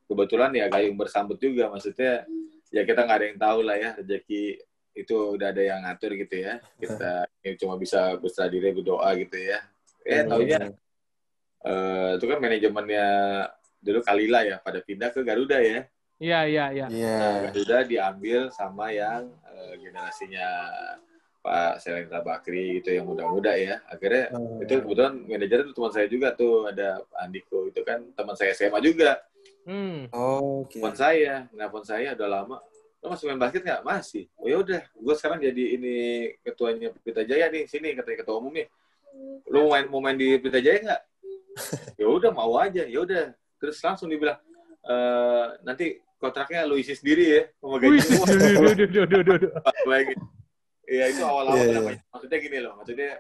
kebetulan 0.06 0.54
ya 0.54 0.70
gayung 0.70 0.98
bersambut 0.98 1.42
juga, 1.42 1.70
maksudnya 1.74 2.30
ya 2.70 2.86
kita 2.86 3.02
nggak 3.06 3.18
ada 3.18 3.26
yang 3.26 3.40
tahu 3.42 3.60
lah 3.66 3.78
ya 3.78 3.90
rezeki 3.98 4.62
itu 4.94 5.16
udah 5.38 5.48
ada 5.50 5.62
yang 5.66 5.80
ngatur 5.82 6.14
gitu 6.14 6.36
ya. 6.46 6.62
Kita 6.78 7.26
ini 7.42 7.58
cuma 7.58 7.74
bisa 7.82 8.14
berserah 8.22 8.54
diri 8.54 8.70
berdoa 8.70 9.10
gitu 9.18 9.38
ya. 9.38 9.66
Eh 10.06 10.22
taunya 10.30 10.70
eh, 11.66 12.10
itu 12.22 12.26
kan 12.30 12.38
manajemennya 12.38 13.08
dulu 13.82 14.00
Kalila 14.06 14.46
ya 14.46 14.62
pada 14.62 14.78
pindah 14.86 15.10
ke 15.10 15.26
Garuda 15.26 15.58
ya. 15.58 15.90
Iya, 16.20 16.40
iya, 16.46 16.66
iya. 16.70 16.86
Iya. 16.92 17.16
Nah, 17.16 17.36
Garuda 17.50 17.78
diambil 17.84 18.40
sama 18.52 18.92
yang 18.92 19.32
eh, 19.48 19.74
generasinya 19.80 20.48
Pak 21.40 21.80
Selendra 21.80 22.20
Bakri 22.20 22.84
gitu 22.84 22.92
yang 22.92 23.08
muda-muda 23.08 23.56
ya. 23.56 23.80
Akhirnya 23.88 24.28
Oh. 24.36 24.60
itu 24.60 24.84
kebetulan 24.84 25.16
manajer 25.24 25.64
itu 25.64 25.72
teman 25.72 25.92
saya 25.92 26.08
juga 26.08 26.36
tuh 26.36 26.68
ada 26.68 27.00
Pak 27.02 27.20
Andiko 27.24 27.64
itu 27.66 27.80
kan 27.82 28.04
teman 28.14 28.36
saya 28.36 28.52
SMA 28.52 28.80
juga 28.82 29.24
Hmm. 29.64 30.10
Oh, 30.12 30.66
Oke. 30.66 30.82
teman 30.82 30.92
saya 30.94 31.46
nelfon 31.54 31.86
saya 31.86 32.12
udah 32.12 32.28
lama 32.28 32.58
lo 33.00 33.06
masih 33.08 33.30
main 33.30 33.38
basket 33.38 33.62
nggak 33.62 33.86
masih 33.86 34.26
oh 34.36 34.48
ya 34.50 34.58
udah 34.58 34.82
gue 34.82 35.16
sekarang 35.16 35.40
jadi 35.40 35.64
ini 35.78 35.96
ketuanya 36.42 36.90
Pelita 36.92 37.24
Jaya 37.24 37.48
nih 37.48 37.64
sini 37.64 37.94
katanya 37.94 38.18
ketua 38.20 38.42
umumnya 38.42 38.66
lo 39.46 39.64
mau 39.64 39.72
main 39.72 39.86
mau 39.88 40.02
main 40.02 40.18
di 40.18 40.36
Pelita 40.36 40.60
Jaya 40.60 40.80
nggak 40.82 41.02
ya 42.02 42.08
udah 42.08 42.32
mau 42.34 42.52
aja 42.58 42.84
ya 42.84 43.00
udah 43.00 43.24
terus 43.56 43.78
langsung 43.80 44.10
dibilang 44.10 44.36
"Eh, 44.82 45.46
nanti 45.62 46.02
kontraknya 46.20 46.68
lo 46.68 46.76
isi 46.76 46.94
sendiri 46.94 47.24
ya 47.32 47.42
sama 47.58 47.80
gaji 47.80 48.00
lagi 49.88 50.16
Iya 50.90 51.06
itu 51.14 51.22
awal-awal 51.22 51.54
Iya, 51.54 51.66
iya. 51.70 51.76
namanya. 51.78 52.02
Maksudnya 52.10 52.40
gini 52.42 52.58
loh, 52.66 52.74
maksudnya 52.82 53.12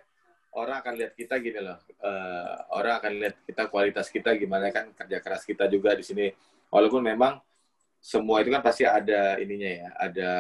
orang 0.57 0.75
akan 0.81 0.93
lihat 0.97 1.13
kita 1.13 1.35
gini 1.37 1.59
loh. 1.61 1.77
Eh, 2.01 2.53
orang 2.73 2.93
akan 2.97 3.11
lihat 3.21 3.35
kita 3.45 3.63
kualitas 3.69 4.09
kita 4.09 4.33
gimana 4.41 4.73
kan 4.73 4.89
kerja 4.97 5.21
keras 5.21 5.45
kita 5.45 5.69
juga 5.69 5.93
di 5.93 6.01
sini. 6.01 6.33
Walaupun 6.73 7.05
memang 7.05 7.37
semua 8.01 8.41
itu 8.41 8.49
kan 8.49 8.65
pasti 8.65 8.89
ada 8.89 9.37
ininya 9.37 9.69
ya, 9.69 9.87
ada 10.01 10.31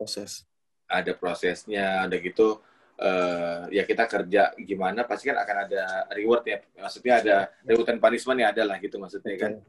Proses. 0.00 0.48
ada 0.88 1.12
prosesnya, 1.12 2.08
ada 2.08 2.16
gitu. 2.16 2.56
Eh, 2.96 3.76
ya 3.76 3.84
kita 3.84 4.08
kerja 4.08 4.56
gimana 4.56 5.04
pasti 5.04 5.28
kan 5.28 5.36
akan 5.36 5.56
ada 5.68 6.08
reward 6.16 6.40
ya. 6.48 6.64
Maksudnya 6.80 7.14
ada 7.20 7.36
reward 7.68 7.92
and 7.92 8.00
punishment 8.00 8.40
ya 8.40 8.48
ada 8.48 8.64
lah 8.64 8.80
gitu 8.80 8.96
maksudnya 8.96 9.36
kan. 9.36 9.60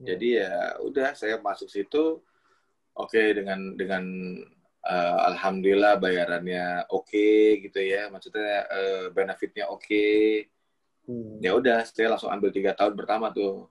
Jadi 0.00 0.28
ya 0.40 0.52
udah 0.80 1.12
saya 1.12 1.36
masuk 1.40 1.68
situ 1.68 2.24
oke 2.96 3.22
dengan 3.36 3.76
dengan 3.76 4.04
eh, 4.80 5.18
alhamdulillah 5.28 6.00
bayarannya 6.00 6.88
oke 6.88 7.28
gitu 7.64 7.80
ya. 7.80 8.08
Maksudnya 8.08 8.64
eh, 8.68 9.04
benefitnya 9.12 9.68
oke. 9.68 10.06
Hmm. 11.10 11.42
ya 11.42 11.58
udah 11.58 11.82
saya 11.90 12.12
langsung 12.14 12.30
ambil 12.30 12.54
tiga 12.54 12.70
tahun 12.76 12.94
pertama 12.94 13.34
tuh. 13.34 13.66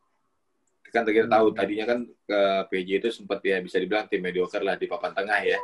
Kan 0.90 1.06
kita 1.06 1.30
tahu 1.30 1.54
Hmm. 1.54 1.58
tadinya 1.58 1.86
kan 1.86 2.00
ke 2.04 2.40
PJ 2.74 2.90
itu 3.00 3.10
sempat 3.14 3.40
ya 3.46 3.62
bisa 3.62 3.78
dibilang 3.78 4.10
tim 4.10 4.20
mediocre 4.26 4.60
lah 4.66 4.76
di 4.76 4.90
papan 4.90 5.14
tengah 5.14 5.40
ya. 5.46 5.60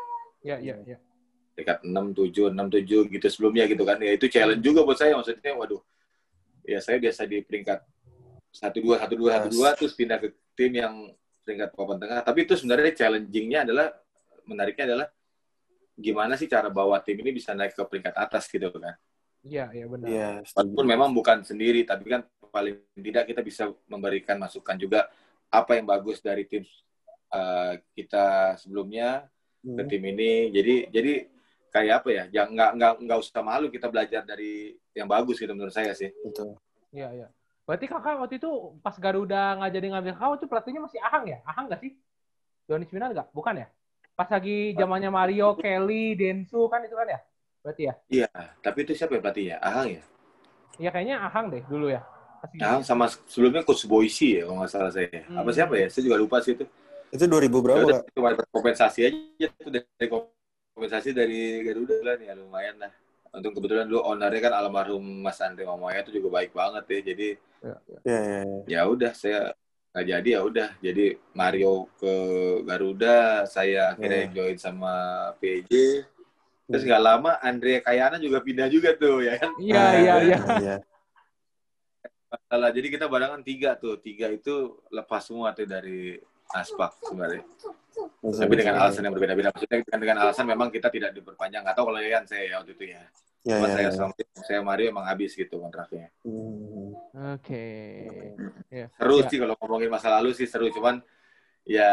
Iya, 0.45 0.57
iya, 0.61 0.75
iya. 0.85 0.97
dekat 1.55 1.87
6 1.87 2.11
7 2.13 2.51
6 2.51 2.67
7 2.67 3.07
gitu 3.15 3.27
sebelumnya 3.31 3.65
gitu 3.65 3.81
kan. 3.87 3.97
Ya 3.97 4.11
itu 4.13 4.27
challenge 4.29 4.61
juga 4.61 4.85
buat 4.85 4.99
saya 5.01 5.17
maksudnya 5.17 5.55
waduh. 5.57 5.81
Ya 6.67 6.77
saya 6.79 7.01
biasa 7.01 7.25
di 7.25 7.41
peringkat 7.41 7.79
satu 8.53 8.77
dua 8.79 8.95
satu 9.01 9.15
dua 9.19 9.31
satu 9.35 9.49
dua 9.51 9.69
terus 9.75 9.93
pindah 9.97 10.19
ke 10.21 10.31
tim 10.57 10.71
yang 10.73 10.95
peringkat 11.43 11.69
papan 11.75 11.97
tengah 12.01 12.19
tapi 12.25 12.39
itu 12.47 12.57
sebenarnya 12.57 12.91
challengingnya 12.95 13.59
adalah 13.69 13.87
menariknya 14.47 14.85
adalah 14.95 15.07
gimana 15.95 16.33
sih 16.35 16.49
cara 16.49 16.67
bawa 16.67 16.99
tim 16.99 17.15
ini 17.19 17.31
bisa 17.31 17.53
naik 17.53 17.75
ke 17.77 17.83
peringkat 17.85 18.15
atas 18.15 18.47
gitu 18.49 18.71
kan 18.73 18.95
Iya, 19.45 19.69
iya 19.77 19.85
benar. 19.85 20.07
Iya. 20.09 20.31
walaupun 20.57 20.85
memang 20.89 21.13
bukan 21.13 21.45
sendiri 21.45 21.85
tapi 21.85 22.09
kan 22.09 22.25
paling 22.49 22.81
tidak 22.97 23.29
kita 23.29 23.45
bisa 23.45 23.69
memberikan 23.85 24.41
masukan 24.41 24.73
juga 24.73 25.05
apa 25.53 25.77
yang 25.77 25.85
bagus 25.85 26.17
dari 26.17 26.49
tim 26.49 26.65
eh, 27.29 27.73
kita 27.93 28.57
sebelumnya 28.57 29.29
ke 29.61 29.81
Hmm. 29.81 29.89
tim 29.89 30.01
ini. 30.01 30.49
Jadi 30.49 30.89
jadi 30.89 31.13
kayak 31.69 31.93
apa 32.01 32.09
ya? 32.09 32.23
Jangan 32.29 32.49
nggak 32.53 32.71
nggak 32.77 32.93
nggak 33.05 33.17
usah 33.21 33.41
malu 33.41 33.67
kita 33.69 33.85
belajar 33.89 34.21
dari 34.21 34.73
yang 34.93 35.05
bagus 35.05 35.37
gitu 35.37 35.53
menurut 35.53 35.73
saya 35.73 35.93
sih. 35.93 36.09
Betul. 36.25 36.57
Iya, 36.89 37.09
iya. 37.13 37.27
Berarti 37.65 37.85
kakak 37.91 38.13
waktu 38.21 38.35
itu 38.41 38.49
pas 38.83 38.95
Garuda 39.03 39.37
nggak 39.57 39.71
jadi 39.75 39.87
ngambil 39.91 40.13
kakak 40.17 40.35
itu 40.39 40.47
pelatihnya 40.51 40.81
masih 40.85 40.99
Ahang 41.07 41.23
ya? 41.33 41.37
Ahang 41.49 41.65
nggak 41.69 41.81
sih? 41.83 41.91
Doni 42.69 42.85
Minar 42.95 43.09
nggak? 43.15 43.27
Bukan 43.37 43.55
ya? 43.61 43.67
Pas 44.17 44.29
lagi 44.35 44.51
zamannya 44.79 45.09
Mario, 45.19 45.45
Kelly, 45.61 46.15
Densu 46.19 46.57
kan 46.73 46.81
itu 46.87 46.95
kan 46.99 47.07
ya? 47.13 47.19
Berarti 47.63 47.83
ya? 47.89 47.93
Iya, 48.15 48.29
tapi 48.65 48.77
itu 48.85 48.93
siapa 48.97 49.13
ya 49.17 49.21
pelatihnya? 49.23 49.55
Ahang 49.67 49.87
ya? 49.97 50.01
Iya 50.81 50.89
kayaknya 50.93 51.15
Ahang 51.27 51.45
deh 51.53 51.63
dulu 51.71 51.85
ya. 51.95 52.01
Pas- 52.41 52.55
Ahang 52.55 52.87
sama 52.87 53.11
sebelumnya 53.27 53.67
coach 53.67 53.83
Boise 53.83 54.39
ya 54.39 54.47
kalau 54.47 54.63
nggak 54.63 54.71
salah 54.71 54.91
saya. 54.95 55.27
Apa 55.35 55.49
Hmm. 55.49 55.55
siapa 55.55 55.73
ya? 55.75 55.87
Saya 55.91 56.03
juga 56.07 56.15
lupa 56.15 56.37
sih 56.39 56.55
itu. 56.55 56.63
Itu 57.11 57.23
2000 57.27 57.59
Ya 57.75 57.83
berapa, 57.83 57.99
cuma 58.15 58.31
dapat 58.31 58.47
kompensasi 58.55 58.99
aja 59.11 59.47
tuh 59.59 59.71
dari 59.75 60.07
kompensasi 60.07 61.11
dari 61.11 61.59
Garuda 61.67 61.95
lah 61.99 62.15
nih 62.15 62.27
ya 62.31 62.33
lumayan 62.39 62.75
lah. 62.79 62.91
Untung 63.35 63.53
kebetulan 63.53 63.85
dulu 63.85 64.01
ownernya 64.01 64.41
kan 64.41 64.53
almarhum 64.55 65.03
Mas 65.19 65.37
Andre 65.39 65.63
Mamoya 65.63 65.99
itu 65.99 66.15
juga 66.15 66.31
baik 66.33 66.51
banget 66.51 66.83
ya. 66.87 66.99
Jadi 67.05 67.27
Iya, 67.59 67.75
iya. 68.05 68.19
iya. 68.21 68.41
ya 68.65 68.81
udah 68.85 69.11
saya 69.11 69.39
nggak 69.91 70.05
jadi 70.05 70.29
ya 70.29 70.41
udah 70.43 70.69
jadi 70.79 71.05
Mario 71.31 71.87
ke 71.95 72.13
Garuda 72.61 73.17
saya 73.45 73.91
akhirnya 73.91 74.27
Hmm. 74.27 74.33
join 74.33 74.57
sama 74.57 74.93
PJ 75.37 75.71
terus 76.65 76.83
nggak 76.83 76.99
lama 76.99 77.31
Andre 77.39 77.79
Kayana 77.79 78.17
juga 78.17 78.39
pindah 78.39 78.67
juga 78.67 78.91
tuh 78.93 79.23
ya 79.23 79.39
kan 79.39 79.55
Iya, 79.55 79.75
Ah, 79.75 79.93
iya, 79.95 80.15
iya. 80.21 80.37
Iya. 80.59 80.75
Salah, 82.45 82.69
jadi 82.69 82.87
kita 82.91 83.07
barengan 83.07 83.39
tiga 83.41 83.79
tuh 83.79 83.95
tiga 83.97 84.27
itu 84.27 84.51
lepas 84.91 85.23
semua 85.23 85.55
tuh 85.55 85.63
dari 85.63 86.19
aspak 86.51 86.91
sebenarnya 87.01 87.43
tapi 88.19 88.53
dengan 88.53 88.75
alasan 88.77 89.07
yang 89.07 89.15
berbeda-beda 89.15 89.49
maksudnya 89.49 89.79
dengan, 89.79 89.99
dengan 90.03 90.17
alasan 90.21 90.43
memang 90.43 90.67
kita 90.67 90.91
tidak 90.91 91.15
diperpanjang 91.15 91.63
nggak 91.63 91.73
tahu 91.73 91.87
kalau 91.87 91.97
ya 91.97 92.19
kan 92.19 92.23
saya 92.27 92.43
ya 92.45 92.55
waktu 92.59 92.75
itu 92.75 92.85
ya 92.91 93.01
Iya, 93.45 93.61
Cuma 93.61 93.67
iya, 93.69 93.75
saya 93.77 93.85
iya. 93.85 93.93
sama 93.93 94.13
saya 94.41 94.59
Mario 94.65 94.89
emang 94.89 95.05
habis 95.05 95.37
gitu 95.37 95.61
kontraknya 95.61 96.09
Hmm. 96.25 96.97
Oke. 97.37 97.65
Iya. 98.73 98.89
seru 98.97 99.21
Ya. 99.21 99.29
sih 99.29 99.37
kalau 99.37 99.53
ngomongin 99.61 99.89
masa 99.93 100.09
lalu 100.17 100.33
sih 100.33 100.49
seru 100.49 100.73
cuman 100.73 100.99
ya 101.65 101.89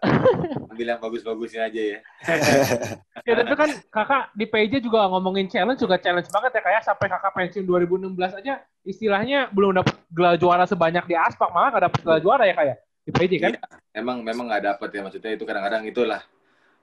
ambil 0.72 0.96
yang 0.96 1.00
bagus-bagusnya 1.00 1.68
aja 1.68 1.82
ya 1.96 2.00
Ya 3.24 3.40
tapi 3.40 3.56
kan 3.56 3.70
kakak 3.88 4.36
di 4.36 4.44
PJ 4.44 4.84
juga 4.84 5.08
ngomongin 5.08 5.48
challenge 5.48 5.80
juga 5.80 5.96
challenge 5.96 6.28
banget 6.28 6.60
ya 6.60 6.62
kayak 6.64 6.82
sampai 6.84 7.08
kakak 7.08 7.32
pensiun 7.32 7.64
2016 7.64 8.20
aja 8.20 8.60
istilahnya 8.84 9.48
belum 9.48 9.80
dapat 9.80 9.96
gelar 10.12 10.36
juara 10.36 10.64
sebanyak 10.68 11.08
di 11.08 11.16
Aspak 11.16 11.48
malah 11.56 11.72
nggak 11.72 11.84
dapat 11.88 12.00
gelar 12.04 12.20
juara 12.20 12.44
ya 12.44 12.52
kayak 12.56 12.76
di 13.04 13.10
PJ 13.12 13.32
kan? 13.40 13.52
Iya, 13.56 13.60
emang 13.96 14.20
memang 14.20 14.48
nggak 14.52 14.64
dapet 14.76 14.88
ya 14.92 15.00
maksudnya 15.04 15.32
itu 15.36 15.44
kadang-kadang 15.48 15.88
itulah 15.88 16.20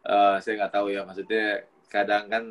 eh, 0.02 0.36
saya 0.42 0.54
nggak 0.66 0.74
tahu 0.74 0.88
ya 0.90 1.02
maksudnya 1.06 1.46
kadang 1.94 2.24
kan 2.26 2.44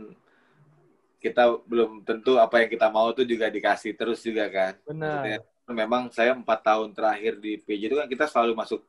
kita 1.21 1.61
belum 1.69 2.01
tentu 2.03 2.35
apa 2.35 2.65
yang 2.65 2.71
kita 2.73 2.89
mau 2.89 3.13
tuh 3.13 3.23
juga 3.23 3.47
dikasih 3.47 3.93
terus 3.93 4.25
juga 4.25 4.49
kan 4.49 4.73
maksudnya 4.89 5.39
Benar. 5.45 5.77
memang 5.77 6.03
saya 6.09 6.33
empat 6.33 6.65
tahun 6.65 6.91
terakhir 6.91 7.37
di 7.37 7.61
PJ 7.61 7.83
itu 7.87 7.97
kan 8.01 8.09
kita 8.09 8.25
selalu 8.27 8.57
masuk 8.57 8.81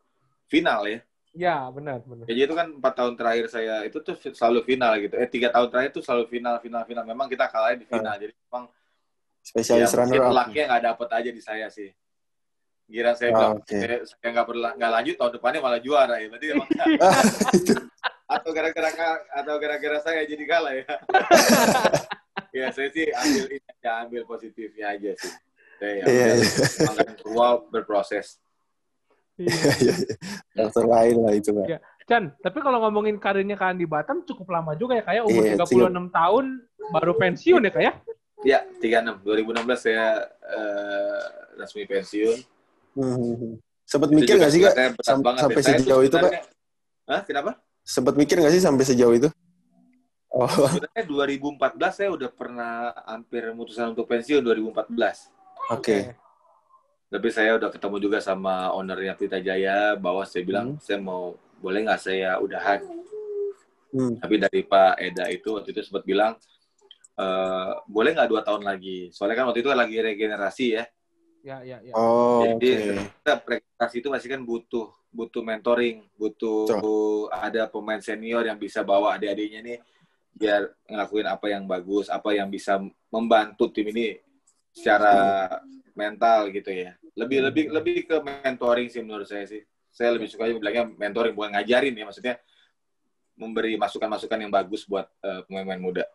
final 0.47 0.87
ya 0.87 0.99
Ya 1.31 1.63
benar 1.67 2.03
benar. 2.03 2.27
PJ 2.27 2.39
itu 2.43 2.55
kan 2.55 2.67
empat 2.71 2.93
tahun 2.95 3.13
terakhir 3.15 3.45
saya 3.47 3.83
itu 3.83 3.99
tuh 3.99 4.15
selalu 4.15 4.63
final 4.63 4.91
gitu 4.97 5.15
eh 5.15 5.27
tiga 5.27 5.47
tahun 5.47 5.67
terakhir 5.67 5.91
tuh 5.91 6.03
selalu 6.03 6.27
final 6.27 6.55
final 6.59 6.83
final 6.83 7.03
memang 7.03 7.27
kita 7.27 7.47
kalah 7.47 7.71
di 7.71 7.83
final 7.83 8.15
jadi 8.15 8.31
memang 8.35 8.67
ya, 8.67 8.75
Spesialis 9.41 9.91
runner 9.91 10.07
mungkin 10.07 10.21
up. 10.23 10.35
lucknya 10.35 10.63
nggak 10.67 10.83
dapet 10.87 11.07
aja 11.11 11.29
di 11.29 11.41
saya 11.41 11.67
sih 11.67 11.91
Kira 12.87 13.15
saya 13.15 13.31
Ah, 13.31 13.35
bilang 13.39 13.53
oke. 13.57 13.71
saya, 13.71 13.97
saya 14.03 14.29
nggak 14.29 14.47
berla- 14.47 14.75
nggak 14.75 14.91
lanjut 14.91 15.15
tahun 15.15 15.31
depannya 15.35 15.59
malah 15.59 15.79
juara 15.79 16.15
ya 16.19 16.27
berarti 16.27 16.45
emang 16.51 16.67
Ah, 16.75 16.87
itu. 17.55 17.73
atau 18.27 18.49
gara-gara 18.51 18.89
atau 19.31 19.55
gara-gara 19.55 19.97
saya 20.03 20.23
jadi 20.23 20.43
kalah 20.43 20.73
ya. 20.75 20.85
ya 22.51 22.67
saya 22.69 22.87
sih 22.91 23.07
ambil 23.09 23.45
ini 23.47 23.69
ya 23.79 23.91
ambil 24.05 24.21
positifnya 24.27 24.85
aja 24.95 25.11
sih. 25.15 25.33
Saya 25.81 25.91
Iya, 25.97 26.05
iya. 26.05 26.25
yeah, 26.37 27.09
semua 27.17 27.47
berproses. 27.73 28.37
Iya, 29.39 29.49
iya. 29.81 29.93
Faktor 30.53 30.85
lain 30.85 31.15
lah 31.25 31.33
itu, 31.33 31.49
Pak. 31.49 31.65
Iya. 31.65 31.79
Chan, 32.05 32.23
tapi 32.43 32.59
kalau 32.59 32.83
ngomongin 32.85 33.15
karirnya 33.17 33.55
Kak 33.55 33.73
Andi 33.73 33.87
Batam 33.87 34.21
cukup 34.27 34.51
lama 34.51 34.75
juga 34.75 34.99
ya 34.99 35.03
kayak 35.05 35.23
umur 35.25 35.43
Iya, 35.47 35.55
36 35.57 36.11
tahun 36.11 36.45
baru 36.91 37.13
pensiun 37.15 37.61
ya 37.65 37.71
kayak? 37.71 37.93
Ya, 38.43 38.59
36. 38.83 39.21
2016 39.23 39.79
saya 39.79 40.27
eh, 40.43 41.23
resmi 41.55 41.87
pensiun. 41.87 42.37
Hmm. 42.99 43.57
Sempat 43.87 44.09
mikir 44.11 44.35
nggak 44.37 44.51
sih, 44.51 44.59
Kak? 44.65 44.73
Sam- 45.01 45.23
banget. 45.23 45.41
sampai 45.47 45.61
sejauh 45.63 46.03
itu, 46.03 46.15
Pak? 46.19 46.31
Hah, 47.07 47.21
kenapa? 47.25 47.51
Sempat 47.81 48.13
mikir 48.19 48.37
nggak 48.37 48.53
sih 48.53 48.61
sampai 48.61 48.83
sejauh 48.85 49.13
itu? 49.15 49.29
Oh, 50.31 50.47
Sebenarnya 50.47 51.03
2014 51.03 51.91
saya 51.91 52.09
udah 52.15 52.29
pernah 52.31 52.95
hampir 53.03 53.51
memutuskan 53.51 53.91
untuk 53.91 54.07
pensiun 54.07 54.39
2014. 54.39 55.27
oke. 55.75 55.97
Tapi 57.11 57.27
saya 57.27 57.59
udah 57.59 57.67
ketemu 57.67 57.97
juga 57.99 58.23
sama 58.23 58.71
ownernya 58.71 59.19
Pelita 59.19 59.43
Jaya 59.43 59.99
bahwa 59.99 60.23
saya 60.23 60.47
bilang 60.47 60.79
saya 60.79 61.03
mau 61.03 61.35
boleh 61.59 61.83
nggak 61.83 61.99
saya 61.99 62.39
udahan. 62.39 62.79
Hmm. 63.91 64.15
Tapi 64.23 64.39
dari 64.39 64.63
Pak 64.63 64.95
Eda 64.95 65.27
itu 65.27 65.51
waktu 65.59 65.75
itu 65.75 65.83
sempat 65.83 66.07
bilang 66.07 66.39
eh 67.19 67.71
boleh 67.91 68.15
nggak 68.15 68.31
dua 68.31 68.41
tahun 68.47 68.63
lagi. 68.63 69.11
Soalnya 69.11 69.43
kan 69.43 69.45
waktu 69.51 69.59
itu 69.59 69.69
lagi 69.75 69.97
regenerasi 69.99 70.67
ya. 70.79 70.83
Ya, 71.43 71.57
ya, 71.67 71.77
ya. 71.83 71.91
Oh, 71.91 72.47
oke. 72.47 72.55
Jadi 72.55 72.95
kita 72.95 73.33
regenerasi 73.43 73.95
itu 73.99 74.07
masih 74.07 74.27
kan 74.31 74.41
butuh 74.47 74.87
butuh 75.11 75.43
mentoring, 75.43 76.07
butuh 76.15 77.27
ada 77.27 77.67
pemain 77.67 77.99
senior 77.99 78.47
yang 78.47 78.55
bisa 78.55 78.79
bawa 78.87 79.19
adik-adiknya 79.19 79.59
nih 79.59 79.79
biar 80.35 80.73
ngelakuin 80.89 81.27
apa 81.27 81.45
yang 81.51 81.63
bagus, 81.69 82.07
apa 82.09 82.33
yang 82.33 82.47
bisa 82.49 82.81
membantu 83.11 83.69
tim 83.69 83.87
ini 83.91 84.17
secara 84.71 85.47
mental 85.93 86.49
gitu 86.49 86.71
ya. 86.71 86.95
Lebih 87.13 87.51
lebih 87.51 87.65
lebih 87.69 87.97
ke 88.07 88.17
mentoring 88.23 88.87
sih 88.87 89.03
menurut 89.03 89.27
saya 89.27 89.45
sih. 89.45 89.61
Saya 89.91 90.15
lebih 90.15 90.31
suka 90.31 90.47
bilangnya 90.47 90.87
mentoring 90.87 91.35
bukan 91.35 91.51
ngajarin 91.59 91.91
ya 91.93 92.05
maksudnya 92.07 92.35
memberi 93.35 93.75
masukan-masukan 93.75 94.39
yang 94.39 94.51
bagus 94.53 94.87
buat 94.87 95.07
eh, 95.19 95.41
pemain-pemain 95.47 95.81
muda. 95.81 96.05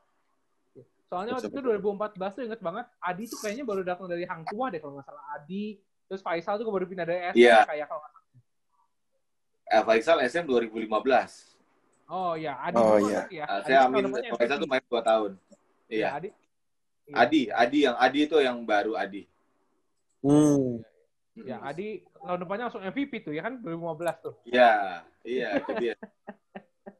Soalnya 1.07 1.39
waktu 1.39 1.55
itu 1.55 1.63
2014 1.63 2.35
tuh 2.35 2.43
inget 2.51 2.61
banget, 2.63 2.87
Adi 2.99 3.25
tuh 3.31 3.39
kayaknya 3.39 3.63
baru 3.63 3.83
datang 3.87 4.11
dari 4.11 4.27
Hang 4.27 4.43
Tua 4.43 4.75
deh 4.75 4.83
kalau 4.83 4.99
nggak 4.99 5.07
salah 5.07 5.25
Adi. 5.39 5.79
Terus 6.07 6.23
Faisal 6.23 6.59
tuh 6.59 6.67
baru 6.71 6.87
pindah 6.87 7.07
dari 7.07 7.31
SM 7.35 7.39
Iya. 7.39 7.67
kayak 7.67 7.87
kalau 7.91 8.01
nggak 8.03 8.13
salah. 8.15 8.27
Eh, 9.67 9.83
Faisal 9.83 10.19
SM 10.23 10.45
2015. 10.47 11.56
Oh 12.07 12.39
ya, 12.39 12.55
Adi 12.63 12.79
Oh, 12.79 12.97
iya. 13.03 13.27
ya. 13.29 13.45
Ah, 13.51 13.59
Adi 13.59 13.67
saya 13.67 13.79
amin 13.91 14.05
Faisal 14.39 14.57
tuh 14.63 14.71
main 14.71 14.83
2 14.87 15.03
tahun. 15.03 15.31
Iya, 15.91 15.99
Iya. 15.99 16.09
Adi. 16.15 16.29
Iya. 17.07 17.15
Adi, 17.19 17.41
Adi 17.51 17.79
yang 17.83 17.97
Adi 17.99 18.19
itu 18.27 18.37
yang 18.39 18.57
baru 18.63 18.93
Adi. 18.95 19.23
Hmm. 20.23 20.83
Ya, 21.37 21.59
Adi 21.63 22.01
tahun 22.23 22.39
depannya 22.43 22.65
langsung 22.71 22.83
MVP 22.83 23.13
tuh 23.27 23.35
ya 23.35 23.43
kan 23.47 23.59
2015 23.59 24.17
tuh. 24.23 24.35
Iya, 24.47 25.03
iya 25.23 25.49
itu 25.59 25.73
dia. 25.79 25.95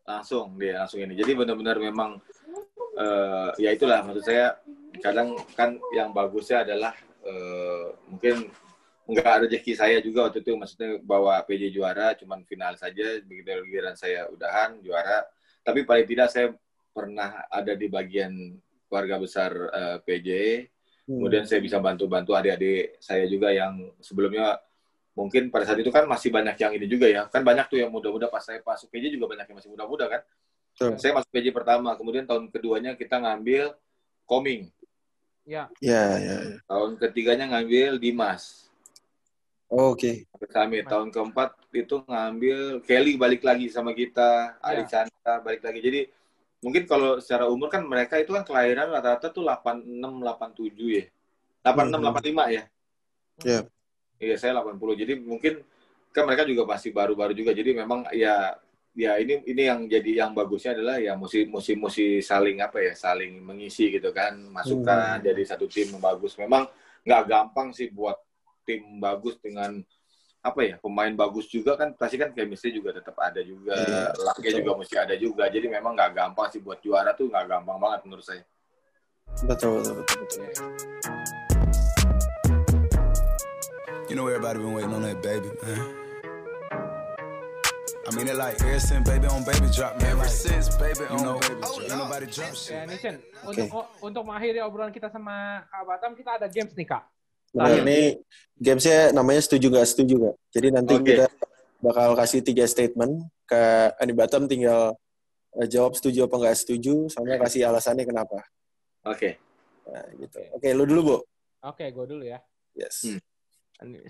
Langsung 0.07 0.55
dia 0.59 0.83
langsung 0.83 1.01
ini. 1.03 1.15
Jadi 1.15 1.33
benar-benar 1.35 1.79
memang 1.79 2.19
eh, 2.99 3.51
ya 3.59 3.71
itulah 3.75 4.03
maksud 4.03 4.23
saya 4.27 4.59
kadang 5.03 5.35
kan 5.55 5.79
yang 5.95 6.11
bagusnya 6.11 6.63
adalah 6.67 6.95
eh, 7.23 7.87
mungkin 8.07 8.51
nggak 9.07 9.47
rezeki 9.47 9.73
saya 9.79 9.97
juga 10.03 10.27
waktu 10.27 10.43
itu 10.43 10.53
maksudnya 10.59 10.99
bawa 10.99 11.39
PJ 11.47 11.71
juara 11.71 12.13
cuman 12.19 12.43
final 12.43 12.75
saja 12.75 13.23
begitu 13.23 13.55
giliran 13.71 13.95
saya 13.95 14.27
udahan 14.29 14.83
juara 14.83 15.23
tapi 15.63 15.87
paling 15.87 16.07
tidak 16.07 16.29
saya 16.31 16.51
pernah 16.91 17.47
ada 17.47 17.73
di 17.79 17.87
bagian 17.87 18.59
keluarga 18.91 19.17
besar 19.23 19.51
eh, 19.55 19.99
PJ 20.03 20.31
Hmm. 21.07 21.23
Kemudian 21.23 21.47
saya 21.47 21.63
bisa 21.63 21.79
bantu-bantu 21.79 22.35
adik-adik 22.35 22.99
saya 22.99 23.31
juga 23.31 23.55
yang 23.55 23.95
sebelumnya 24.03 24.59
mungkin 25.15 25.55
pada 25.55 25.63
saat 25.63 25.79
itu 25.79 25.89
kan 25.95 26.03
masih 26.03 26.35
banyak 26.35 26.59
yang 26.59 26.73
ini 26.75 26.87
juga 26.91 27.07
ya. 27.07 27.31
Kan 27.31 27.47
banyak 27.47 27.71
tuh 27.71 27.79
yang 27.79 27.95
muda-muda 27.95 28.27
pas 28.27 28.43
saya 28.43 28.59
masuk 28.59 28.91
PJ 28.91 29.15
juga 29.15 29.31
banyak 29.31 29.47
yang 29.47 29.57
masih 29.63 29.71
muda-muda 29.71 30.11
kan. 30.11 30.23
Betul. 30.75 30.99
Saya 30.99 31.15
masuk 31.15 31.31
PJ 31.31 31.55
pertama, 31.55 31.95
kemudian 31.95 32.27
tahun 32.27 32.51
keduanya 32.51 32.99
kita 32.99 33.23
ngambil 33.23 33.73
Koming. 34.27 34.75
Ya, 35.47 35.71
Ya, 35.79 36.19
ya. 36.19 36.37
ya. 36.43 36.59
Tahun 36.67 36.99
ketiganya 36.99 37.55
ngambil 37.55 38.03
Dimas. 38.03 38.66
Oh, 39.67 39.99
Oke. 39.99 40.31
Kami 40.47 40.87
tahun 40.87 41.11
keempat 41.11 41.59
itu 41.75 41.99
ngambil 42.07 42.87
Kelly 42.87 43.19
balik 43.19 43.43
lagi 43.43 43.67
sama 43.67 43.91
kita. 43.91 44.59
Adik 44.63 44.87
Chandra 44.87 45.43
balik 45.43 45.67
lagi. 45.67 45.83
Jadi 45.83 46.01
mungkin 46.63 46.87
kalau 46.87 47.19
secara 47.19 47.51
umur 47.51 47.67
kan 47.67 47.83
mereka 47.83 48.15
itu 48.15 48.31
kan 48.31 48.47
kelahiran 48.47 48.95
rata-rata 48.95 49.27
tuh 49.35 49.43
86 49.43 50.23
87 50.23 51.03
ya. 51.03 51.05
86 51.67 51.99
Hmm. 51.99 52.15
85 52.15 52.47
ya. 52.55 52.63
Iya. 53.43 53.61
Iya, 54.23 54.35
saya 54.39 54.53
80. 54.55 54.95
Jadi 54.95 55.13
mungkin 55.19 55.61
kan 56.15 56.25
mereka 56.25 56.47
juga 56.47 56.63
masih 56.65 56.95
baru-baru 56.95 57.35
juga. 57.35 57.51
Jadi 57.51 57.75
memang 57.75 58.07
ya 58.15 58.55
ya 58.97 59.21
ini 59.21 59.45
ini 59.45 59.63
yang 59.69 59.85
jadi 59.85 60.25
yang 60.25 60.31
bagusnya 60.33 60.73
adalah 60.73 60.97
ya 60.97 61.13
mesti 61.19 61.45
mesti 61.45 61.77
mesti 61.77 62.07
saling 62.25 62.63
apa 62.65 62.81
ya, 62.81 62.95
saling 62.97 63.43
mengisi 63.45 63.93
gitu 63.93 64.09
kan, 64.15 64.33
masukan 64.49 65.21
Hmm. 65.21 65.27
jadi 65.27 65.43
satu 65.43 65.67
tim 65.69 65.91
yang 65.93 66.01
bagus. 66.01 66.39
Memang 66.41 66.65
nggak 67.05 67.23
gampang 67.29 67.75
sih 67.77 67.91
buat 67.93 68.17
tim 68.67 68.99
bagus 68.99 69.39
dengan 69.39 69.79
apa 70.43 70.61
ya 70.63 70.75
pemain 70.79 71.11
bagus 71.11 71.47
juga 71.47 71.75
kan 71.75 71.91
pasti 71.95 72.19
kan 72.19 72.31
chemistry 72.31 72.71
juga 72.71 72.95
tetap 72.95 73.15
ada 73.19 73.39
juga 73.41 73.75
Iya, 73.75 74.15
lucknya 74.15 74.51
betul. 74.51 74.61
juga 74.63 74.73
mesti 74.79 74.95
ada 74.95 75.15
juga 75.15 75.45
jadi 75.47 75.67
memang 75.67 75.95
nggak 75.95 76.13
gampang 76.13 76.47
sih 76.51 76.59
buat 76.59 76.79
juara 76.79 77.15
tuh 77.15 77.27
nggak 77.27 77.47
gampang 77.47 77.79
banget 77.79 78.01
menurut 78.05 78.23
saya 78.23 78.43
Betul, 79.43 79.83
betul, 79.83 79.95
betul. 80.07 80.19
betul. 80.23 81.67
You 84.09 84.15
know 84.15 84.31
everybody 84.31 84.63
been 84.63 84.73
waiting 84.73 84.95
on 84.95 85.03
that 85.03 85.19
baby, 85.19 85.51
man. 85.61 85.83
I 88.07 88.15
mean 88.15 88.31
it 88.31 88.39
like 88.39 88.55
ever 88.63 88.79
since 88.79 89.03
baby 89.03 89.27
on 89.27 89.43
baby 89.43 89.67
drop, 89.75 89.99
man. 89.99 90.15
Ever 90.15 90.31
since 90.31 90.71
baby 90.79 91.05
on 91.11 91.27
know, 91.27 91.37
baby 91.43 91.59
drop. 91.59 92.07
Nobody 92.07 92.27
drop 92.31 92.55
shit. 92.55 92.79
ya 92.79 92.87
Nation. 92.87 93.19
Untuk 93.43 93.67
untuk 93.99 94.23
mengakhiri 94.23 94.63
obrolan 94.63 94.95
kita 94.95 95.11
sama 95.11 95.67
Kak 95.67 95.83
Batam, 95.85 96.15
kita 96.15 96.39
ada 96.39 96.47
games 96.47 96.71
nih 96.73 96.87
Kak. 96.87 97.03
Nah, 97.55 97.71
ini 97.71 98.19
gamesnya 98.57 99.13
namanya 99.15 99.43
setuju 99.45 99.71
nggak 99.71 99.89
setuju 99.89 100.15
nggak. 100.19 100.37
Jadi 100.51 100.69
nanti 100.73 100.95
Oke. 100.97 101.05
kita 101.13 101.27
bakal 101.79 102.17
kasih 102.17 102.41
tiga 102.43 102.65
statement 102.67 103.21
ke 103.47 103.61
Andi 104.01 104.15
Batam 104.17 104.49
tinggal 104.51 104.97
eh, 105.61 105.69
jawab 105.69 105.95
setuju 105.95 106.27
apa 106.27 106.35
nggak 106.41 106.57
setuju 106.57 107.07
sama 107.13 107.37
kasih 107.39 107.69
alasannya 107.69 108.05
kenapa. 108.09 108.41
oke 109.07 109.39
Nah, 109.87 110.03
gitu. 110.19 110.43
Oke, 110.51 110.69
lu 110.75 110.83
dulu, 110.83 111.01
Bu. 111.07 111.17
Oke, 111.63 111.87
gue 111.95 112.07
dulu 112.11 112.27
ya. 112.27 112.43
Yes. 112.75 113.07
Hmm. 113.07 113.23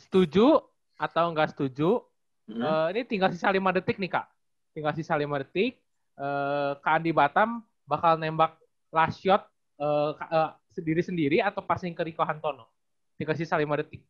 Setuju 0.01 0.57
atau 0.97 1.25
nggak 1.37 1.53
setuju? 1.53 2.01
Hmm. 2.49 2.65
Eh, 2.65 2.87
ini 2.97 3.01
tinggal 3.05 3.29
sisa 3.29 3.53
5 3.53 3.77
detik 3.77 4.01
nih 4.01 4.09
Kak. 4.09 4.25
Tinggal 4.73 4.97
sisa 4.97 5.21
5 5.21 5.37
detik. 5.45 5.77
Eh, 6.17 6.73
Kak 6.81 6.95
Andi 6.97 7.13
Batam 7.13 7.61
bakal 7.85 8.17
nembak 8.17 8.57
last 8.89 9.21
shot 9.21 9.45
eh, 9.77 10.11
ka- 10.17 10.31
eh, 10.33 10.51
sendiri-sendiri 10.73 11.45
atau 11.45 11.61
passing 11.61 11.93
ke 11.93 12.01
Rico 12.09 12.25
Hantono. 12.25 12.73
Tinggal 13.17 13.37
sisa 13.37 13.57
5 13.57 13.81
detik. 13.81 14.01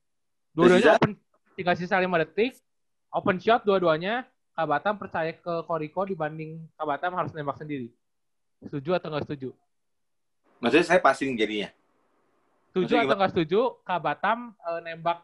Dua-duanya 0.50 0.98
open, 0.98 1.14
tinggal 1.54 1.76
sisa 1.78 1.96
5 1.96 2.06
detik. 2.22 2.58
Open 3.10 3.36
shot 3.38 3.62
dua-duanya. 3.62 4.26
Kak 4.52 4.66
Batam 4.66 4.96
percaya 4.96 5.36
ke 5.36 5.54
Koriko 5.68 6.08
dibanding 6.08 6.64
Kak 6.74 6.86
Batam 6.88 7.12
harus 7.14 7.30
nembak 7.32 7.60
sendiri. 7.60 7.92
Setuju 8.64 8.96
atau 8.96 9.10
nggak 9.12 9.24
setuju? 9.28 9.50
maksudnya 10.56 10.88
saya 10.88 11.00
passing 11.04 11.36
jadinya 11.36 11.68
Setuju 12.72 12.96
Maksudnya 12.96 13.04
atau 13.04 13.16
nggak 13.20 13.32
setuju? 13.36 13.60
Kak 13.84 14.00
Batam 14.00 14.38
eh, 14.56 14.80
nembak 14.80 15.18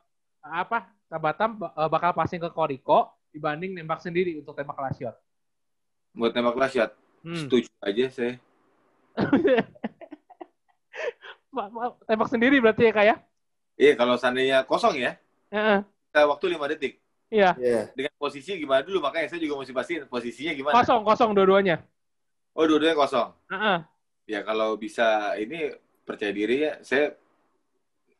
apa? 0.45 0.93
Kak 1.09 1.21
Batam 1.25 1.51
eh, 1.57 1.89
bakal 1.89 2.13
passing 2.13 2.37
ke 2.37 2.53
Koriko 2.53 3.09
dibanding 3.33 3.73
nembak 3.73 4.05
sendiri 4.05 4.37
untuk 4.37 4.53
tembak 4.53 4.77
last 4.77 5.01
shot. 5.01 5.17
buat 6.13 6.37
nembak 6.37 6.57
last 6.61 6.77
shot 6.77 6.93
Hmm. 7.23 7.39
setuju 7.39 7.71
aja 7.79 8.11
saya 8.11 8.35
tembak 12.11 12.29
sendiri 12.29 12.59
berarti 12.59 12.91
ya 12.91 12.93
kak 12.93 13.07
ya? 13.07 13.17
Iya 13.83 13.93
kalau 13.93 14.15
seandainya 14.15 14.63
kosong 14.63 14.95
ya 14.97 15.19
Heeh. 15.51 15.83
kita 15.83 16.21
waktu 16.25 16.47
5 16.55 16.71
detik 16.71 16.95
Iya. 17.33 17.57
Iya. 17.57 17.89
dengan 17.97 18.13
posisi 18.15 18.55
gimana 18.55 18.85
dulu 18.85 19.01
makanya 19.01 19.27
saya 19.27 19.41
juga 19.41 19.59
mesti 19.59 19.73
pastiin 19.73 20.05
posisinya 20.07 20.53
gimana 20.53 20.77
Kosong 20.79 21.01
kosong 21.03 21.31
dua-duanya. 21.33 21.81
oh 22.55 22.63
dua-duanya 22.63 22.95
kosong 22.95 23.29
Heeh. 23.49 23.79
ya 24.29 24.41
kalau 24.43 24.77
bisa 24.77 25.33
ini 25.35 25.73
percaya 26.05 26.31
diri 26.31 26.63
ya 26.63 26.73
saya 26.81 27.17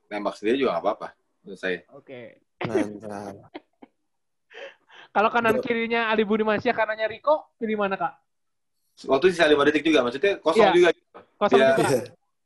nembak 0.09 0.35
sendiri 0.35 0.59
juga 0.59 0.75
nggak 0.75 0.83
apa-apa 0.83 1.09
menurut 1.45 1.61
saya 1.61 1.79
Oke. 1.93 2.43
Mantap. 2.63 3.53
Kalau 5.13 5.29
kanan 5.29 5.61
kirinya 5.61 6.09
Ali 6.09 6.25
Budi 6.25 6.41
Mansyah, 6.41 6.73
kanannya 6.73 7.05
Riko, 7.05 7.53
pilih 7.61 7.77
mana 7.77 8.01
kak? 8.01 8.17
waktu 9.05 9.29
sisa 9.29 9.45
5 9.45 9.61
detik 9.67 9.85
juga 9.85 10.01
maksudnya 10.01 10.37
kosong 10.39 10.63
Iya. 10.63 10.73
juga 10.73 10.89
Kosong 11.37 11.59
Iya. 11.61 11.69
juga. 11.69 11.85
Iya. 11.85 12.01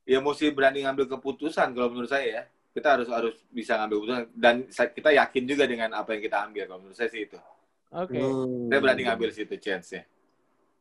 ya 0.06 0.18
mesti 0.18 0.46
berani 0.50 0.78
ngambil 0.82 1.06
keputusan 1.08 1.70
kalau 1.70 1.90
menurut 1.90 2.06
saya 2.06 2.26
ya 2.26 2.42
kita 2.76 2.88
harus 2.92 3.08
harus 3.08 3.34
bisa 3.48 3.80
ngambil 3.80 3.96
keputusan 4.04 4.24
dan 4.36 4.54
kita 4.68 5.10
yakin 5.16 5.42
juga 5.48 5.64
dengan 5.64 5.96
apa 5.96 6.12
yang 6.12 6.22
kita 6.28 6.36
ambil 6.44 6.62
kalau 6.68 6.80
menurut 6.84 6.96
saya 7.00 7.08
sih 7.08 7.24
itu 7.24 7.40
Oke. 7.88 8.20
Hmm. 8.20 8.68
saya 8.68 8.80
berani 8.84 9.02
ngambil 9.08 9.30
situ 9.32 9.56
chance 9.56 9.96
nya 9.96 10.04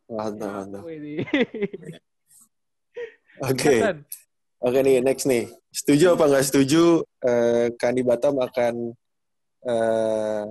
Mantap, 0.06 0.70
mantap. 0.70 0.86
Oke. 3.42 3.74
Oke 4.62 4.80
nih, 4.86 5.02
next 5.02 5.26
nih. 5.26 5.50
Setuju 5.74 6.14
apa 6.14 6.30
nggak 6.30 6.46
setuju 6.46 7.02
eh, 7.26 7.74
Kandi 7.74 8.06
Batam 8.06 8.38
akan 8.38 8.94
eh, 9.66 10.46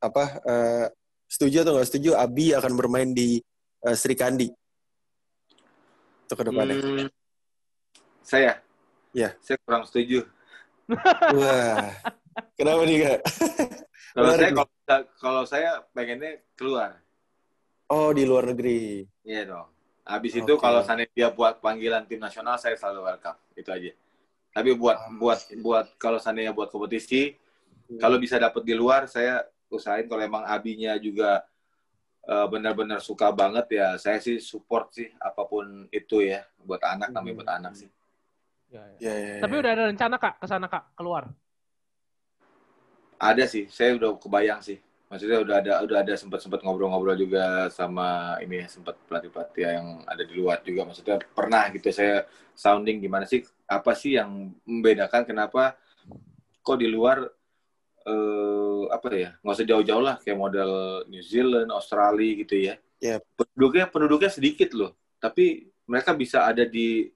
apa? 0.00 0.24
eh, 0.40 0.86
setuju 1.28 1.68
atau 1.68 1.76
nggak 1.76 1.88
setuju 1.92 2.16
Abi 2.16 2.56
akan 2.56 2.72
bermain 2.72 3.12
di 3.12 3.44
eh, 3.84 3.92
Sri 3.92 4.16
Kandi 4.16 4.48
untuk 6.32 6.48
ke 6.48 6.48
depannya? 6.48 6.76
Hmm, 6.80 7.06
saya? 8.24 8.56
Ya. 9.12 9.36
Saya 9.44 9.60
kurang 9.68 9.84
setuju. 9.84 10.24
Wah, 11.36 11.88
kenapa 12.56 12.82
nih 12.84 12.98
kak? 13.02 13.20
Kalau 14.12 14.28
saya 14.36 14.50
kalau, 14.52 14.68
kalau 15.16 15.42
saya 15.48 15.70
pengennya 15.96 16.44
keluar. 16.52 17.00
Oh 17.88 18.12
di 18.12 18.28
luar 18.28 18.52
negeri. 18.52 19.08
Iya 19.24 19.48
dong. 19.48 19.72
Habis 20.04 20.36
itu 20.36 20.52
Oke. 20.52 20.60
kalau 20.60 20.84
seandainya 20.84 21.12
dia 21.16 21.28
buat 21.32 21.64
panggilan 21.64 22.04
tim 22.04 22.20
nasional, 22.20 22.60
saya 22.60 22.76
selalu 22.76 23.08
welcome. 23.08 23.40
Itu 23.56 23.72
aja. 23.72 23.88
Tapi 24.52 24.76
buat 24.76 24.98
Ah. 25.00 25.08
buat 25.16 25.40
buat 25.64 25.86
kalau 25.96 26.20
seandainya 26.20 26.52
buat 26.52 26.68
kompetisi, 26.68 27.40
kalau 27.96 28.20
bisa 28.20 28.36
dapat 28.36 28.60
di 28.60 28.76
luar, 28.76 29.08
saya 29.08 29.48
usahain 29.72 30.04
kalau 30.04 30.20
emang 30.20 30.44
abinya 30.44 30.92
juga 31.00 31.40
eh, 32.22 32.46
benar-benar 32.52 33.00
suka 33.00 33.32
banget 33.32 33.80
ya, 33.80 33.96
saya 33.96 34.20
sih 34.20 34.38
support 34.44 34.92
sih 34.92 35.08
apa 35.18 35.42
pun 35.48 35.88
itu 35.88 36.20
ya 36.20 36.44
buat 36.62 36.78
anak 36.84 37.10
namanya 37.10 37.34
buat 37.40 37.50
anak 37.50 37.72
sih. 37.80 37.88
Ya, 38.72 38.82
ya. 38.88 38.96
Ya, 38.96 39.12
ya, 39.12 39.32
ya. 39.36 39.42
Tapi 39.44 39.54
udah 39.60 39.70
ada 39.76 39.84
rencana 39.92 40.16
kak 40.16 40.34
ke 40.40 40.46
sana 40.48 40.66
kak 40.72 40.96
keluar. 40.96 41.28
Ada 43.20 43.44
sih, 43.44 43.68
saya 43.68 44.00
udah 44.00 44.16
kebayang 44.16 44.64
sih. 44.64 44.80
Maksudnya 45.12 45.44
udah 45.44 45.56
ada 45.60 45.72
udah 45.84 45.98
ada 46.00 46.14
sempat 46.16 46.40
sempat 46.40 46.64
ngobrol-ngobrol 46.64 47.12
juga 47.20 47.68
sama 47.68 48.40
ini 48.40 48.64
ya, 48.64 48.66
sempat 48.72 48.96
pelatih-pelatih 49.04 49.60
yang 49.60 49.86
ada 50.08 50.24
di 50.24 50.32
luar 50.32 50.64
juga. 50.64 50.88
Maksudnya 50.88 51.20
pernah 51.20 51.68
gitu 51.68 51.92
saya 51.92 52.24
sounding 52.56 52.96
gimana 52.96 53.28
sih 53.28 53.44
apa 53.68 53.92
sih 53.92 54.16
yang 54.16 54.56
membedakan 54.64 55.28
kenapa 55.28 55.76
kok 56.64 56.80
di 56.80 56.88
luar 56.88 57.28
eh 58.02 58.82
apa 58.90 59.06
ya 59.14 59.30
nggak 59.38 59.54
usah 59.54 59.68
jauh-jauh 59.68 60.02
lah 60.02 60.16
kayak 60.18 60.40
model 60.40 61.04
New 61.12 61.20
Zealand, 61.20 61.68
Australia 61.68 62.32
gitu 62.40 62.56
ya. 62.72 62.74
Yep. 63.04 63.20
Penduduknya 63.36 63.84
penduduknya 63.92 64.30
sedikit 64.32 64.72
loh, 64.72 64.96
tapi 65.20 65.68
mereka 65.84 66.16
bisa 66.16 66.48
ada 66.48 66.64
di 66.64 67.12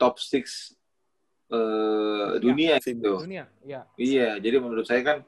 top 0.00 0.18
6 0.18 0.76
eh 1.52 2.40
dunia 2.40 2.80
gitu. 2.80 3.20
Dunia, 3.20 3.44
ya. 3.60 3.84
Iya, 4.00 4.40
jadi 4.40 4.56
menurut 4.56 4.88
saya 4.88 5.04
kan 5.04 5.18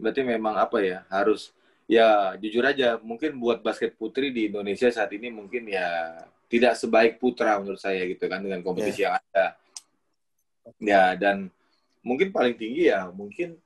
berarti 0.00 0.24
memang 0.24 0.56
apa 0.56 0.80
ya 0.80 1.04
harus 1.12 1.52
ya 1.84 2.32
jujur 2.40 2.64
aja 2.64 2.96
mungkin 2.96 3.36
buat 3.36 3.60
basket 3.60 3.92
putri 4.00 4.32
di 4.32 4.48
Indonesia 4.48 4.88
saat 4.88 5.12
ini 5.12 5.28
mungkin 5.28 5.68
ya 5.68 6.16
tidak 6.48 6.80
sebaik 6.80 7.20
putra 7.20 7.60
menurut 7.60 7.76
saya 7.76 8.08
gitu 8.08 8.24
kan 8.24 8.40
dengan 8.40 8.64
kompetisi 8.64 9.04
yang 9.04 9.20
ada. 9.20 9.60
Ya 10.80 11.12
dan 11.18 11.52
mungkin 12.00 12.32
paling 12.32 12.56
tinggi 12.56 12.88
ya 12.88 13.12
mungkin 13.12 13.60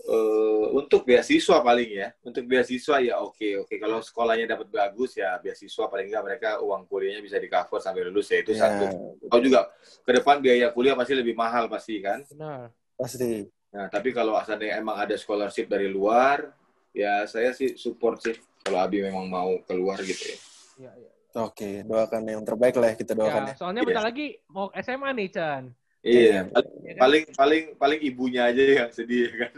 eh, 0.00 0.64
untuk 0.72 1.04
beasiswa 1.04 1.60
paling 1.60 1.90
ya 1.90 2.08
untuk 2.24 2.44
beasiswa 2.46 2.96
ya 2.98 3.20
oke 3.20 3.64
oke 3.66 3.74
kalau 3.76 4.00
sekolahnya 4.00 4.48
dapat 4.48 4.68
bagus 4.68 5.16
ya 5.16 5.36
beasiswa 5.36 5.84
paling 5.86 6.08
nggak 6.08 6.24
mereka 6.24 6.50
uang 6.60 6.88
kuliahnya 6.88 7.20
bisa 7.20 7.36
di 7.36 7.46
cover 7.46 7.78
sampai 7.78 8.08
lulus 8.08 8.32
ya 8.32 8.40
itu 8.40 8.52
Ya, 8.56 8.64
satu. 8.66 8.84
Kalau 9.28 9.42
juga 9.44 9.60
ke 10.02 10.10
depan 10.16 10.40
biaya 10.40 10.72
kuliah 10.72 10.96
pasti 10.96 11.12
lebih 11.12 11.36
mahal 11.36 11.68
pasti 11.68 12.00
kan. 12.00 12.24
Benar. 12.26 12.72
pasti. 12.96 13.48
Nah, 13.70 13.86
tapi 13.86 14.10
kalau 14.10 14.34
seandainya 14.42 14.82
emang 14.82 14.98
ada 14.98 15.14
scholarship 15.14 15.70
dari 15.70 15.86
luar, 15.86 16.50
ya 16.90 17.22
saya 17.24 17.54
sih 17.54 17.78
support 17.78 18.18
sih 18.18 18.34
kalau 18.60 18.82
Abi 18.82 18.98
memang 19.00 19.30
mau 19.30 19.56
keluar 19.62 19.96
gitu 20.02 20.34
ya. 20.34 20.38
Ya, 20.80 20.92
ya. 20.98 21.10
Oke, 21.46 21.86
doakan 21.86 22.26
yang 22.26 22.42
terbaik 22.42 22.74
lah 22.74 22.90
ya, 22.90 22.96
kita 22.98 23.14
doakan 23.14 23.46
Ya, 23.46 23.50
ya. 23.52 23.54
soalnya 23.54 23.82
bentar 23.86 24.02
lagi 24.02 24.34
mau 24.50 24.74
SMA 24.74 25.14
nih 25.14 25.28
Chan. 25.30 25.62
Iya, 26.00 26.48
paling 26.48 26.72
Ya 26.80 26.92
kan? 26.96 27.00
paling 27.04 27.24
paling, 27.36 27.64
paling 27.76 28.00
ibunya 28.00 28.48
aja 28.48 28.62
yang 28.64 28.88
sedih 28.88 29.28
kan. 29.36 29.52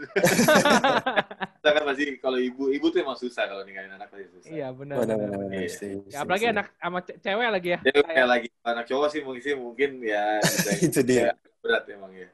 Kita 1.63 1.69
kan 1.71 1.83
pasti 1.87 2.19
kalau 2.19 2.35
ibu 2.35 2.67
ibu 2.67 2.85
tuh 2.91 2.99
emang 2.99 3.15
susah 3.15 3.47
kalau 3.47 3.63
ninggalin 3.63 3.95
anak 3.95 4.11
pasti 4.11 4.27
susah. 4.35 4.51
Iya 4.51 4.67
benar. 4.75 4.95
Benar, 4.99 5.15
benar. 5.23 5.39
benar. 5.39 5.55
Iya. 5.55 5.71
Setuju, 5.71 6.11
Ya, 6.11 6.17
apalagi 6.19 6.45
anak 6.51 6.67
sama 6.75 6.99
ce- 6.99 7.17
cewek 7.23 7.47
lagi 7.47 7.69
ya. 7.71 7.79
Jadi 7.87 7.99
kayak 8.03 8.27
lagi 8.27 8.47
anak 8.59 8.85
cowok 8.91 9.07
sih 9.07 9.21
mungkin 9.23 9.41
sih 9.41 9.55
mungkin 9.55 9.89
ya 10.03 10.23
Itu 10.91 10.99
dia. 11.07 11.21
ya, 11.31 11.33
berat 11.63 11.83
emang 11.87 12.11
ya. 12.11 12.27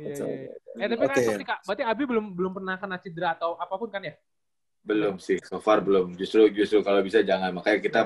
Iya, 0.00 0.08
iya, 0.16 0.24
iya. 0.48 0.80
Eh 0.80 0.86
tapi 0.88 1.02
kan 1.04 1.18
Oke. 1.20 1.28
sorry, 1.28 1.44
Kak, 1.44 1.60
berarti 1.68 1.82
Abi 1.84 2.02
belum 2.08 2.26
belum 2.32 2.52
pernah 2.56 2.74
kena 2.80 2.96
cedera 2.96 3.36
atau 3.36 3.60
apa 3.60 3.74
pun 3.76 3.92
kan 3.92 4.00
ya? 4.00 4.16
Belum 4.80 5.20
sih, 5.20 5.36
so 5.44 5.60
far 5.60 5.84
belum. 5.84 6.16
Justru 6.16 6.48
justru 6.48 6.80
kalau 6.80 7.04
bisa 7.04 7.20
jangan. 7.20 7.52
Makanya 7.52 7.78
kita 7.84 8.00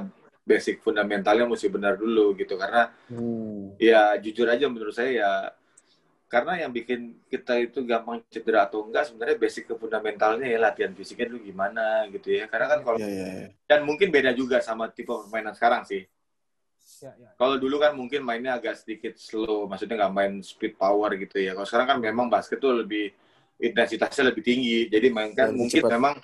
basic 0.45 0.84
fundamentalnya 0.84 1.49
mesti 1.49 1.66
benar 1.68 1.97
dulu 1.97 2.36
gitu 2.36 2.55
karena 2.55 2.92
Hmm. 3.09 3.72
ya 3.80 4.14
jujur 4.20 4.45
aja 4.47 4.68
menurut 4.68 4.92
saya 4.92 5.11
ya 5.12 5.30
karena 6.24 6.66
yang 6.66 6.72
bikin 6.72 7.14
kita 7.28 7.57
itu 7.61 7.84
gampang 7.84 8.20
cedera 8.28 8.66
atau 8.66 8.84
enggak 8.84 9.07
sebenarnya 9.07 9.36
basic 9.38 9.64
ke 9.66 9.74
fundamentalnya 9.76 10.45
ya 10.45 10.59
latihan 10.59 10.92
fisiknya 10.92 11.30
dulu 11.30 11.47
gimana 11.47 12.05
gitu 12.11 12.32
ya 12.32 12.45
karena 12.49 12.66
kan 12.68 12.80
kalau 12.82 12.99
Iya, 12.99 13.09
iya, 13.09 13.26
iya. 13.28 13.49
dan 13.64 13.80
mungkin 13.86 14.09
beda 14.11 14.32
juga 14.32 14.59
sama 14.61 14.88
tipe 14.90 15.11
permainan 15.11 15.57
sekarang 15.57 15.84
sih 15.84 16.05
Ya, 17.01 17.12
ya. 17.16 17.32
kalau 17.36 17.57
dulu 17.57 17.80
kan 17.80 17.92
mungkin 17.97 18.20
mainnya 18.24 18.57
agak 18.57 18.76
sedikit 18.76 19.16
slow 19.16 19.64
maksudnya 19.64 20.05
nggak 20.05 20.14
main 20.14 20.32
speed 20.40 20.76
power 20.76 21.12
gitu 21.16 21.36
ya 21.40 21.53
kalau 21.53 21.64
sekarang 21.64 21.88
kan 21.88 21.99
memang 22.01 22.28
basket 22.28 22.61
tuh 22.61 22.76
lebih 22.76 23.09
intensitasnya 23.57 24.32
lebih 24.32 24.40
tinggi 24.45 24.88
jadi 24.88 25.09
mainkan 25.09 25.53
mungkin 25.53 25.80
cepat. 25.80 25.90
memang 25.97 26.14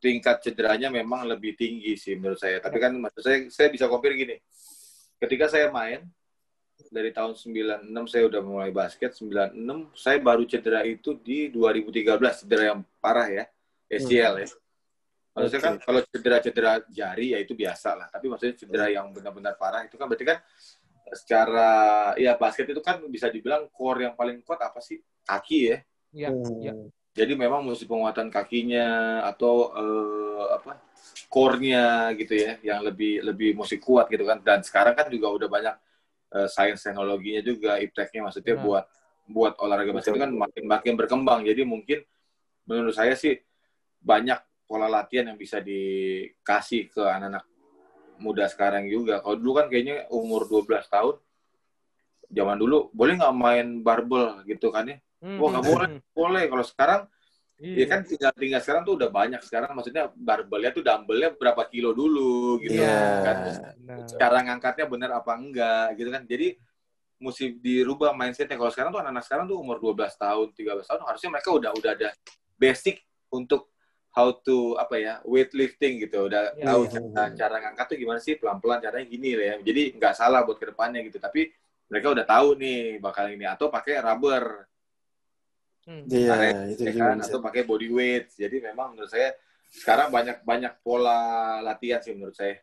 tingkat 0.00 0.40
cederanya 0.40 0.88
memang 0.88 1.28
lebih 1.28 1.52
tinggi 1.52 1.94
sih 2.00 2.16
menurut 2.16 2.40
saya. 2.40 2.58
Tapi 2.58 2.76
kan 2.80 2.96
maksud 2.96 3.20
saya 3.20 3.38
saya 3.52 3.68
bisa 3.68 3.84
compare 3.84 4.16
gini. 4.16 4.36
Ketika 5.20 5.50
saya 5.50 5.68
main 5.68 6.08
dari 6.88 7.10
tahun 7.10 7.34
96 7.34 7.84
saya 8.06 8.24
udah 8.30 8.40
mulai 8.40 8.70
basket 8.70 9.12
96 9.12 9.92
saya 9.98 10.18
baru 10.22 10.46
cedera 10.46 10.80
itu 10.86 11.18
di 11.20 11.50
2013 11.52 12.46
cedera 12.46 12.62
yang 12.72 12.80
parah 13.02 13.28
ya 13.28 13.44
ACL 13.90 14.34
ya. 14.40 14.48
Maksudnya 15.36 15.62
kan 15.62 15.74
Oke. 15.78 15.84
kalau 15.86 16.00
cedera-cedera 16.10 16.72
jari 16.90 17.26
ya 17.36 17.38
itu 17.38 17.52
biasa 17.54 17.94
lah. 17.94 18.06
Tapi 18.10 18.26
maksudnya 18.26 18.54
cedera 18.56 18.86
yang 18.88 19.12
benar-benar 19.12 19.54
parah 19.54 19.84
itu 19.84 19.94
kan 20.00 20.06
berarti 20.08 20.26
kan 20.26 20.38
secara 21.12 21.70
ya 22.20 22.36
basket 22.36 22.68
itu 22.68 22.80
kan 22.84 23.00
bisa 23.08 23.32
dibilang 23.32 23.68
core 23.72 24.08
yang 24.08 24.14
paling 24.16 24.40
kuat 24.42 24.60
apa 24.64 24.80
sih? 24.80 24.98
Kaki 25.28 25.60
ya? 25.60 25.78
Iya, 26.08 26.28
Hmm. 26.32 26.88
Jadi 27.18 27.34
memang 27.34 27.66
mesti 27.66 27.84
penguatan 27.90 28.30
kakinya 28.30 29.20
atau 29.26 29.74
eh, 29.74 30.44
apa 30.54 30.78
core-nya 31.26 32.14
gitu 32.14 32.38
ya 32.38 32.52
yang 32.62 32.86
lebih 32.86 33.26
lebih 33.26 33.58
mesti 33.58 33.82
kuat 33.82 34.06
gitu 34.06 34.22
kan. 34.22 34.38
Dan 34.40 34.62
sekarang 34.62 34.94
kan 34.94 35.10
juga 35.10 35.34
udah 35.34 35.48
banyak 35.50 35.74
eh, 36.38 36.48
sains 36.48 36.78
teknologinya 36.78 37.42
juga 37.42 37.82
ipteknya 37.82 38.30
maksudnya 38.30 38.54
Benar. 38.54 38.64
buat 38.64 38.84
buat 39.28 39.54
olahraga 39.60 39.92
basket 39.92 40.14
itu 40.14 40.22
kan 40.22 40.30
makin 40.30 40.64
makin 40.64 40.94
berkembang. 40.94 41.40
Jadi 41.42 41.66
mungkin 41.66 41.98
menurut 42.70 42.94
saya 42.94 43.18
sih 43.18 43.34
banyak 43.98 44.38
pola 44.70 44.86
latihan 44.86 45.34
yang 45.34 45.38
bisa 45.40 45.58
dikasih 45.58 46.92
ke 46.94 47.02
anak-anak 47.02 47.44
muda 48.22 48.46
sekarang 48.46 48.86
juga. 48.86 49.18
Kalau 49.20 49.36
dulu 49.36 49.52
kan 49.58 49.66
kayaknya 49.66 50.06
umur 50.14 50.46
12 50.46 50.86
tahun 50.86 51.16
zaman 52.28 52.56
dulu 52.60 52.92
boleh 52.92 53.16
nggak 53.16 53.36
main 53.36 53.66
barbel 53.80 54.44
gitu 54.44 54.68
kan 54.68 54.84
ya 54.84 55.00
Hmm, 55.18 55.38
Wah, 55.38 55.48
nggak 55.50 55.64
hmm, 55.64 55.72
boleh. 55.74 55.88
hmm. 55.88 56.00
boleh 56.14 56.44
kalau 56.46 56.64
sekarang 56.64 57.02
Iya. 57.58 57.74
Ya 57.74 57.86
kan 57.90 58.00
tinggal 58.06 58.30
tinggal 58.38 58.60
sekarang 58.62 58.82
tuh 58.86 58.94
udah 58.94 59.10
banyak 59.10 59.42
sekarang 59.42 59.74
maksudnya 59.74 60.14
barbelnya 60.14 60.70
tuh 60.70 60.78
dumbbellnya 60.78 61.34
berapa 61.34 61.66
kilo 61.66 61.90
dulu 61.90 62.62
gitu 62.62 62.78
Iya. 62.78 63.02
kan 63.26 63.36
Benar. 63.74 64.06
cara 64.14 64.38
ngangkatnya 64.46 64.86
benar 64.86 65.10
apa 65.18 65.34
enggak 65.34 65.98
gitu 65.98 66.06
kan 66.06 66.22
jadi 66.22 66.54
mesti 67.18 67.58
dirubah 67.58 68.14
mindsetnya 68.14 68.54
kalau 68.54 68.70
sekarang 68.70 68.94
tuh 68.94 69.02
anak-anak 69.02 69.26
sekarang 69.26 69.50
tuh 69.50 69.58
umur 69.58 69.82
12 69.82 69.90
tahun 70.14 70.54
13 70.54 70.86
tahun 70.86 71.00
harusnya 71.02 71.30
mereka 71.34 71.48
udah 71.50 71.70
udah 71.74 71.90
ada 71.98 72.08
basic 72.54 73.02
untuk 73.26 73.74
how 74.14 74.30
to 74.30 74.78
apa 74.78 74.94
ya 74.94 75.14
weightlifting 75.26 75.98
gitu 75.98 76.30
udah 76.30 76.54
Iya, 76.54 76.62
tahu 76.62 76.80
iya. 76.86 76.94
cara, 76.94 77.26
cara 77.34 77.56
ngangkat 77.58 77.86
tuh 77.90 77.98
gimana 77.98 78.18
sih 78.22 78.38
pelan-pelan 78.38 78.78
caranya 78.78 79.02
gini 79.02 79.34
lah 79.34 79.46
ya 79.50 79.54
jadi 79.66 79.98
nggak 79.98 80.14
salah 80.14 80.46
buat 80.46 80.62
ke 80.62 80.70
depannya 80.70 81.02
gitu 81.02 81.18
tapi 81.18 81.50
mereka 81.90 82.14
udah 82.14 82.22
tahu 82.22 82.54
nih 82.54 83.02
bakal 83.02 83.26
ini 83.26 83.50
atau 83.50 83.66
pakai 83.66 83.98
rubber 83.98 84.44
Hmm. 84.46 84.67
Iya, 85.88 86.28
Karet, 86.28 86.54
itu 86.76 86.82
ya 86.84 86.92
juga 86.92 87.04
kan? 87.08 87.18
atau 87.24 87.38
pakai 87.40 87.62
body 87.64 87.88
weight. 87.88 88.26
Jadi 88.36 88.56
memang 88.60 88.92
menurut 88.92 89.08
saya 89.08 89.32
sekarang 89.72 90.12
banyak 90.12 90.44
banyak 90.44 90.72
pola 90.84 91.20
latihan 91.60 92.00
sih 92.00 92.12
menurut 92.12 92.36
saya 92.36 92.60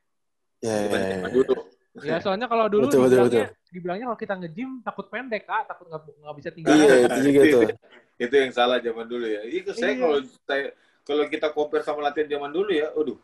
Iya, 0.61 0.69
iya, 0.69 0.81
dibanding 0.85 1.19
iya. 1.21 1.29
dulu. 1.33 1.55
Ya 2.03 2.17
soalnya 2.19 2.45
kalau 2.45 2.65
dulu 2.67 2.85
Betul, 2.91 3.07
betul, 3.07 3.17
dibilangnya, 3.25 3.47
dibilangnya 3.71 4.05
kalau 4.11 4.19
kita 4.19 4.33
nge-gym 4.35 4.71
takut 4.83 5.05
pendek 5.07 5.43
kak, 5.47 5.63
takut 5.65 5.85
nggak 5.89 6.01
nggak 6.21 6.35
bisa 6.37 6.49
tinggal. 6.53 6.75
Iya, 6.75 6.93
itu 7.07 7.19
juga 7.23 7.41
Itu- 7.49 7.53
tuh. 7.57 7.69
Itu 8.25 8.31
yang 8.39 8.51
salah 8.55 8.77
zaman 8.79 9.05
dulu 9.11 9.25
ya. 9.27 9.41
Itu 9.43 9.71
saya 9.75 9.91
Iya. 9.91 9.99
kalau 9.99 10.17
saya 10.47 10.65
kalau 11.05 11.23
kita 11.27 11.47
compare 11.51 11.83
sama 11.83 11.99
latihan 12.01 12.29
zaman 12.31 12.49
dulu 12.49 12.71
ya, 12.71 12.87
aduh, 12.95 13.19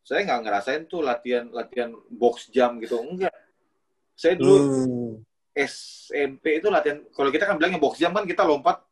saya 0.00 0.22
nggak 0.22 0.40
ngerasain 0.46 0.82
tuh 0.86 1.02
latihan 1.02 1.50
latihan 1.50 1.90
box 2.12 2.46
jump 2.54 2.78
gitu 2.78 3.00
enggak. 3.02 3.34
Saya 4.14 4.38
dulu 4.38 4.56
Hmm. 4.56 5.12
SMP 5.52 6.62
itu 6.62 6.68
latihan 6.70 7.02
kalau 7.10 7.28
kita 7.28 7.42
kan 7.44 7.58
bilangnya 7.58 7.80
box 7.80 7.98
jump 7.98 8.14
kan 8.14 8.22
kita 8.22 8.46
lompat 8.46 8.85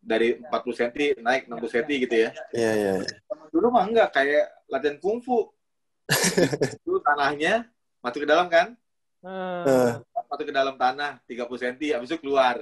dari 0.00 0.40
40 0.40 0.80
cm 0.80 0.90
naik 1.20 1.42
60 1.46 1.60
cm 1.70 1.90
gitu 2.08 2.16
ya. 2.16 2.30
Iya, 2.50 2.72
iya. 2.72 2.92
iya. 3.00 3.16
Dulu 3.52 3.66
mah 3.68 3.84
enggak 3.84 4.08
kayak 4.10 4.48
latihan 4.66 4.96
kungfu 4.96 5.52
itu 6.80 6.92
tanahnya 7.04 7.68
masuk 8.00 8.24
ke 8.24 8.28
dalam 8.28 8.48
kan? 8.48 8.74
Eh, 9.20 9.92
Masuk 10.26 10.46
ke 10.48 10.54
dalam 10.54 10.74
tanah 10.74 11.20
30 11.26 11.42
cm, 11.58 11.74
habis 11.94 12.08
itu 12.08 12.18
keluar. 12.18 12.56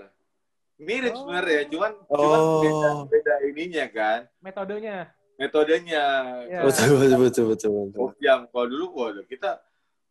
Mirip 0.77 1.11
Oh. 1.11 1.27
sebenarnya, 1.27 1.67
cuman 1.69 1.93
cuman 2.07 2.39
Oh. 2.41 2.61
beda, 2.63 2.89
beda 3.11 3.35
ininya 3.45 3.85
kan, 3.89 4.21
metodenya. 4.39 5.11
metodenya. 5.35 6.05
Ya. 6.47 6.61
Betul, 6.63 6.99
betul, 6.99 7.19
betul, 7.21 7.45
betul, 7.51 7.71
betul. 7.89 7.99
Oh, 8.01 8.11
yang 8.19 8.47
kalau 8.49 8.67
dulu 8.67 8.87
waduh 8.97 9.27
kita 9.27 9.59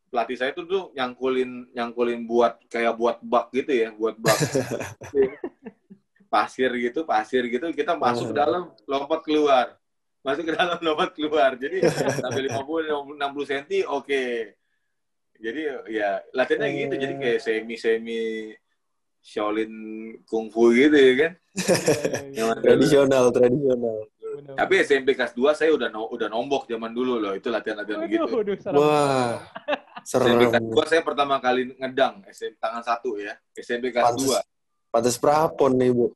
pelatih 0.07 0.35
saya 0.35 0.51
tuh 0.51 0.63
dulu 0.63 0.81
nyangkulin 0.91 1.71
nyangkulin 1.71 2.23
buat 2.23 2.59
kayak 2.67 2.95
buat 2.95 3.19
bak 3.21 3.51
gitu 3.51 3.71
ya, 3.73 3.89
buat 3.91 4.15
bak. 4.17 4.37
pasir 6.27 6.69
gitu, 6.77 7.07
pasir 7.07 7.43
gitu, 7.47 7.71
kita 7.71 7.95
masuk 7.95 8.31
ke 8.31 8.35
dalam, 8.35 8.69
lompat 8.85 9.23
keluar. 9.23 9.79
Masuk 10.21 10.43
ke 10.47 10.53
dalam, 10.53 10.77
lompat 10.85 11.15
keluar. 11.15 11.55
Jadi 11.55 11.83
sampai 12.19 12.51
50 12.51 13.15
60 13.15 13.49
cm 13.49 13.87
oke. 13.87 14.23
Jadi 15.37 15.61
ya 15.93 16.19
latihannya 16.33 16.69
gitu, 16.73 16.93
jadi 16.97 17.13
kayak 17.15 17.39
semi-semi 17.39 18.51
Shaolin 19.21 19.71
kungfu 20.23 20.71
gitu 20.73 20.95
ya 20.95 21.13
kan. 21.19 21.31
Tradisional, 22.63 23.29
tradisional. 23.29 24.07
Tapi 24.55 24.73
SMP 24.85 25.17
kelas 25.17 25.33
2 25.33 25.51
saya 25.57 25.73
udah 25.73 25.89
no- 25.89 26.07
udah 26.13 26.29
nombok 26.29 26.69
zaman 26.69 26.93
dulu 26.93 27.17
loh, 27.19 27.33
itu 27.33 27.49
latihan-latihan 27.49 28.05
Waduh, 28.05 28.07
begitu. 28.07 28.31
waduh, 28.37 28.55
serem. 28.61 28.79
Wah, 28.79 29.33
SMP 30.05 30.41
serem. 30.47 30.51
kelas 30.53 30.65
2 30.85 30.89
saya 30.89 31.01
pertama 31.03 31.35
kali 31.41 31.73
ngedang 31.75 32.21
SMP 32.31 32.55
tangan 32.61 32.83
satu 32.85 33.17
ya. 33.19 33.33
SMP 33.57 33.89
kelas 33.91 34.13
Pantes. 34.13 34.41
2. 34.41 34.56
Pantes 34.97 35.21
prapon 35.21 35.77
nih, 35.77 35.93
Bu. 35.93 36.09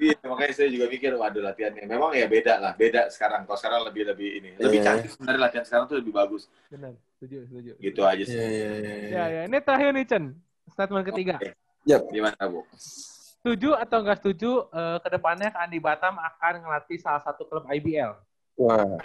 Iya, 0.00 0.16
makanya 0.24 0.54
saya 0.56 0.72
juga 0.72 0.88
mikir 0.88 1.12
waduh 1.12 1.44
latihannya. 1.44 1.84
Memang 1.84 2.16
ya 2.16 2.24
beda 2.24 2.56
lah, 2.56 2.72
beda 2.72 3.12
sekarang. 3.12 3.44
Kalau 3.44 3.60
sekarang 3.60 3.84
lebih 3.84 4.08
lebih 4.08 4.28
ini, 4.40 4.50
lebih 4.56 4.80
Iya. 4.80 4.86
canggih 4.88 5.10
sebenarnya 5.12 5.40
latihan 5.44 5.64
sekarang 5.68 5.84
tuh 5.84 5.96
lebih 6.00 6.16
bagus. 6.16 6.48
Benar, 6.72 6.96
setuju, 7.20 7.44
setuju. 7.44 7.72
Gitu 7.76 8.00
aja 8.08 8.24
sih. 8.24 8.40
Iya, 8.40 8.48
iya, 8.48 8.72
iya. 8.72 9.08
Ya, 9.12 9.24
ya. 9.28 9.40
Ini 9.52 9.56
terakhir 9.60 9.88
nih, 9.92 10.04
Chen. 10.08 10.24
Statement 10.72 11.04
ketiga. 11.12 11.36
Oke. 11.36 11.52
Yap. 11.84 12.02
Gimana, 12.08 12.40
Bu? 12.48 12.64
Setuju 12.80 13.70
atau 13.76 13.98
nggak 14.00 14.18
setuju 14.24 14.50
eh, 14.72 14.96
ke 15.04 15.08
depannya 15.12 15.52
Andi 15.60 15.76
Batam 15.84 16.16
akan 16.16 16.64
ngelatih 16.64 16.96
salah 17.04 17.20
satu 17.20 17.44
klub 17.44 17.68
IBL? 17.68 18.16
Wah, 18.64 18.96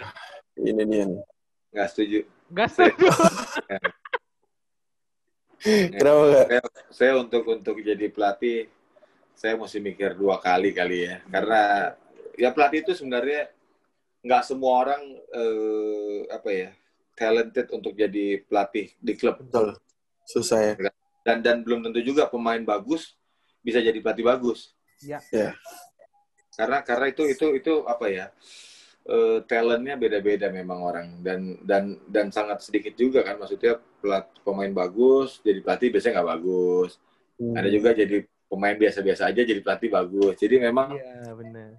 ini 0.56 0.72
dia 0.88 1.04
nih. 1.04 1.20
Nggak 1.68 1.88
setuju. 1.92 2.18
Nggak 2.48 2.68
setuju. 2.72 3.06
Kenapa 5.64 6.22
nggak? 6.28 6.46
Saya, 6.46 6.62
saya 6.92 7.12
untuk 7.16 7.42
untuk 7.48 7.80
jadi 7.80 8.06
pelatih, 8.12 8.68
saya 9.32 9.56
mesti 9.56 9.80
mikir 9.80 10.12
dua 10.12 10.36
kali 10.36 10.76
kali 10.76 11.08
ya. 11.08 11.24
Karena 11.24 11.92
ya 12.36 12.52
pelatih 12.52 12.84
itu 12.84 12.92
sebenarnya 12.92 13.48
nggak 14.20 14.42
semua 14.44 14.84
orang 14.84 15.02
eh, 15.32 16.20
apa 16.28 16.50
ya 16.52 16.70
talented 17.16 17.66
untuk 17.72 17.96
jadi 17.96 18.44
pelatih 18.44 18.92
di 19.00 19.12
klub. 19.16 19.40
Betul. 19.40 19.80
Susah 20.24 20.60
ya. 20.60 20.74
dan 21.24 21.40
dan 21.40 21.56
belum 21.64 21.84
tentu 21.84 22.00
juga 22.04 22.28
pemain 22.28 22.60
bagus 22.60 23.16
bisa 23.64 23.80
jadi 23.80 23.96
pelatih 24.04 24.24
bagus. 24.28 24.76
Ya. 25.00 25.20
Ya. 25.32 25.56
Karena 26.52 26.84
karena 26.84 27.08
itu 27.08 27.24
itu 27.24 27.46
itu 27.56 27.72
apa 27.88 28.06
ya? 28.12 28.26
Eh, 29.04 29.38
talentnya 29.44 29.94
beda-beda 30.00 30.48
memang 30.48 30.80
orang 30.80 31.06
dan 31.20 31.60
dan 31.64 32.00
dan 32.08 32.32
sangat 32.32 32.64
sedikit 32.64 32.96
juga 32.96 33.20
kan 33.24 33.36
maksudnya 33.36 33.80
pelat, 34.00 34.28
pemain 34.40 34.72
bagus 34.72 35.40
jadi 35.44 35.60
pelatih 35.60 35.88
biasanya 35.92 36.20
nggak 36.20 36.30
bagus. 36.38 36.90
Hmm. 37.34 37.54
Ada 37.58 37.68
juga 37.68 37.90
jadi 37.92 38.16
pemain 38.46 38.76
biasa-biasa 38.78 39.22
aja 39.28 39.40
jadi 39.42 39.60
pelatih 39.60 39.90
bagus. 39.90 40.34
Jadi 40.38 40.56
memang 40.62 40.94
Iya, 40.94 41.32
benar. 41.34 41.70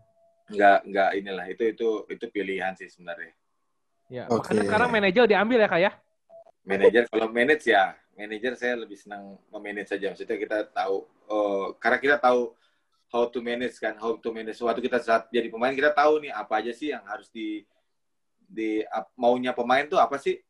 nggak 0.45 0.80
nggak 0.86 1.09
inilah 1.17 1.45
itu 1.49 1.63
itu 1.73 1.88
itu 2.11 2.26
pilihan 2.30 2.73
sih 2.78 2.89
sebenarnya. 2.91 3.34
Ya, 4.05 4.30
Oke. 4.30 4.53
makanya 4.53 4.63
sekarang 4.69 4.89
manajer 4.93 5.26
diambil 5.26 5.57
ya, 5.65 5.69
Kak 5.69 5.82
ya? 5.82 5.91
Manajer 6.65 7.03
kalau 7.09 7.28
manage 7.34 7.65
ya 7.65 7.97
manajer 8.15 8.55
saya 8.55 8.73
lebih 8.80 8.95
senang 8.95 9.36
memanage 9.51 9.91
saja 9.91 10.07
maksudnya 10.09 10.39
kita 10.39 10.57
tahu 10.71 11.03
eh, 11.28 11.67
karena 11.84 11.97
kita 11.99 12.17
tahu 12.17 12.55
how 13.16 13.24
to 13.32 13.39
manage 13.39 13.80
kan 13.80 13.95
how 13.95 14.11
to 14.20 14.30
manage 14.36 14.59
waktu 14.59 14.84
kita 14.84 14.99
saat 14.99 15.32
jadi 15.32 15.47
pemain 15.47 15.72
kita 15.72 15.95
tahu 15.95 16.20
nih 16.20 16.36
apa 16.36 16.59
aja 16.59 16.76
sih 16.76 16.91
yang 16.91 17.07
harus 17.07 17.32
di 17.32 17.63
di 18.43 18.84
maunya 19.16 19.55
pemain 19.55 19.88
tuh 19.88 19.95
apa 19.95 20.20
sih 20.20 20.43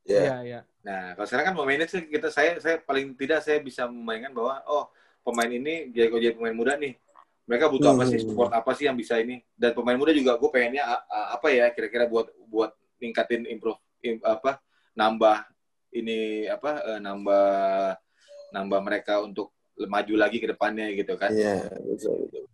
Ya. 0.00 0.16
Iya, 0.16 0.36
iya. 0.42 0.60
nah 0.80 1.12
kalau 1.12 1.28
sekarang 1.28 1.52
kan 1.52 1.54
memanage 1.60 1.92
sih, 1.92 2.02
kita 2.08 2.32
saya 2.32 2.56
saya 2.56 2.80
paling 2.80 3.12
tidak 3.14 3.44
saya 3.44 3.60
bisa 3.60 3.84
memainkan 3.84 4.32
bahwa 4.32 4.64
oh 4.64 4.88
pemain 5.20 5.46
ini 5.46 5.92
jadi 5.92 6.08
kalau 6.08 6.22
jadi 6.24 6.34
pemain 6.34 6.56
muda 6.56 6.72
nih 6.80 6.96
mereka 7.44 7.68
butuh 7.68 7.92
apa 7.94 8.08
sih 8.08 8.16
Hmm. 8.18 8.32
support 8.32 8.50
apa 8.50 8.70
sih 8.72 8.88
yang 8.88 8.96
bisa 8.96 9.20
ini 9.20 9.44
dan 9.60 9.76
pemain 9.76 10.00
muda 10.00 10.10
juga 10.16 10.40
gue 10.40 10.50
pengennya 10.50 10.88
apa 11.36 11.52
ya 11.52 11.68
kira-kira 11.70 12.08
buat 12.08 12.32
buat 12.48 12.72
ningkatin 12.96 13.44
improve 13.44 13.76
im- 14.00 14.24
apa 14.24 14.56
nambah 14.96 15.36
ini 15.92 16.48
apa 16.48 16.70
eh, 16.96 17.00
nambah 17.04 17.46
nambah 18.50 18.80
mereka 18.80 19.20
untuk 19.20 19.52
maju 19.88 20.14
lagi 20.18 20.36
ke 20.42 20.48
depannya 20.50 20.90
gitu 20.92 21.14
kan 21.16 21.30
Iya, 21.32 21.70
betul, 21.86 22.26
betul. 22.28 22.44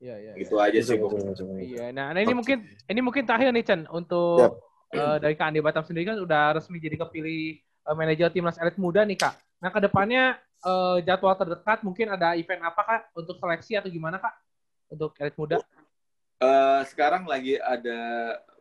Iya, 0.00 0.14
iya. 0.16 0.32
gitu 0.32 0.56
aja 0.56 0.80
sih 0.80 0.96
Betul, 0.96 1.00
Bung. 1.04 1.12
betul, 1.12 1.28
betul, 1.32 1.46
betul. 1.52 1.60
Iya, 1.60 1.84
nah, 1.92 2.06
nah 2.16 2.20
ini 2.24 2.32
Oke. 2.32 2.38
mungkin 2.40 2.58
ini 2.88 3.00
mungkin 3.04 3.22
terakhir 3.28 3.52
nih 3.52 3.64
Chen 3.68 3.80
untuk 3.92 4.64
Yap. 4.90 4.96
eh, 4.96 5.16
dari 5.20 5.34
Kak 5.36 5.46
Andi 5.52 5.60
Batam 5.60 5.84
sendiri 5.84 6.04
kan 6.08 6.16
udah 6.24 6.56
resmi 6.56 6.80
jadi 6.80 6.96
kepilih 6.96 7.60
eh, 7.60 7.94
manajer 7.94 8.32
timnas 8.32 8.56
elit 8.56 8.80
muda 8.80 9.04
nih 9.04 9.20
Kak. 9.20 9.36
Nah 9.60 9.68
ke 9.68 9.78
depannya 9.84 10.40
eh, 10.40 10.96
jadwal 11.04 11.36
terdekat 11.36 11.84
mungkin 11.84 12.16
ada 12.16 12.32
event 12.32 12.64
apa 12.64 12.80
Kak 12.80 13.00
untuk 13.12 13.36
seleksi 13.36 13.76
atau 13.76 13.92
gimana 13.92 14.16
Kak 14.16 14.34
untuk 14.88 15.12
elit 15.20 15.36
muda? 15.36 15.60
Eh, 16.40 16.80
sekarang 16.88 17.28
lagi 17.28 17.60
ada 17.60 17.98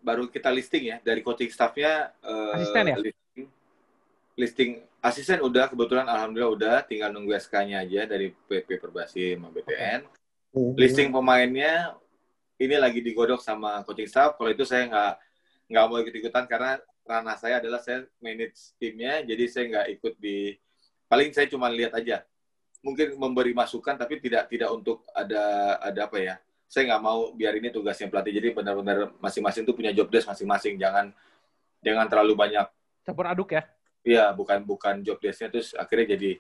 baru 0.04 0.28
kita 0.28 0.52
listing 0.52 0.92
ya 0.92 0.98
dari 1.00 1.24
coaching 1.24 1.48
staffnya 1.48 2.12
eh, 2.20 2.56
Asisten 2.60 2.84
ya? 2.92 2.96
listing, 3.00 3.48
listing 4.36 4.72
asisten 5.00 5.40
udah 5.40 5.72
kebetulan 5.72 6.08
alhamdulillah 6.08 6.54
udah 6.54 6.76
tinggal 6.84 7.10
nunggu 7.12 7.36
SK-nya 7.40 7.84
aja 7.88 8.04
dari 8.08 8.36
PP 8.48 8.80
Perbasi 8.80 9.36
sama 9.36 9.50
BTN 9.52 10.04
Hmm. 10.50 10.74
listing 10.74 11.14
pemainnya 11.14 11.94
ini 12.60 12.76
lagi 12.76 13.00
digodok 13.00 13.40
sama 13.40 13.86
coaching 13.88 14.10
staff. 14.10 14.36
Kalau 14.36 14.50
itu 14.52 14.66
saya 14.68 14.90
nggak 14.90 15.14
nggak 15.70 15.84
mau 15.86 15.98
ikut 16.02 16.16
ikutan 16.20 16.46
karena 16.50 16.82
ranah 17.08 17.38
saya 17.40 17.62
adalah 17.62 17.80
saya 17.80 18.06
manage 18.20 18.76
timnya, 18.82 19.24
jadi 19.24 19.44
saya 19.46 19.64
nggak 19.70 19.88
ikut 19.98 20.14
di 20.20 20.58
paling 21.08 21.32
saya 21.32 21.48
cuma 21.48 21.72
lihat 21.72 21.96
aja. 21.96 22.26
Mungkin 22.82 23.16
memberi 23.16 23.54
masukan 23.54 23.96
tapi 23.96 24.20
tidak 24.20 24.50
tidak 24.52 24.70
untuk 24.74 25.06
ada 25.16 25.78
ada 25.80 26.10
apa 26.10 26.18
ya? 26.20 26.36
Saya 26.66 26.90
nggak 26.94 27.02
mau 27.02 27.30
biar 27.34 27.54
ini 27.58 27.70
tugasnya 27.70 28.12
pelatih. 28.12 28.34
Jadi 28.36 28.50
benar-benar 28.54 29.14
masing-masing 29.22 29.64
tuh 29.64 29.74
punya 29.78 29.94
job 29.96 30.10
desk 30.12 30.28
masing-masing. 30.28 30.82
Jangan 30.82 31.14
jangan 31.86 32.06
terlalu 32.12 32.34
banyak. 32.36 32.68
Campur 33.06 33.26
aduk 33.30 33.56
ya? 33.56 33.64
Iya, 34.04 34.32
bukan 34.32 34.64
bukan 34.64 35.04
job 35.04 35.20
desknya 35.20 35.52
terus 35.52 35.76
akhirnya 35.76 36.16
jadi 36.16 36.40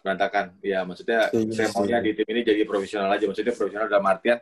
berantakan. 0.00 0.56
Ya, 0.60 0.84
maksudnya 0.84 1.28
Setuju, 1.32 1.52
saya 1.52 1.68
maunya 1.72 1.98
setuju. 2.00 2.06
di 2.06 2.10
tim 2.16 2.26
ini 2.28 2.40
jadi 2.44 2.62
profesional 2.64 3.08
aja. 3.08 3.24
Maksudnya 3.24 3.54
profesional 3.56 3.88
dalam 3.88 4.06
artian 4.08 4.38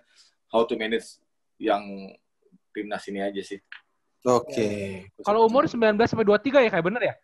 how 0.50 0.62
to 0.66 0.74
manage 0.74 1.18
yang 1.59 1.82
timnas 2.70 3.04
ini 3.11 3.20
aja 3.22 3.42
sih. 3.42 3.59
Oke. 4.22 4.68
Kalau 5.22 5.46
umur 5.46 5.70
19 5.70 5.78
sampai 6.04 6.26
23 6.26 6.66
ya 6.66 6.70
kayak 6.70 6.86
bener 6.86 7.02
ya? 7.02 7.14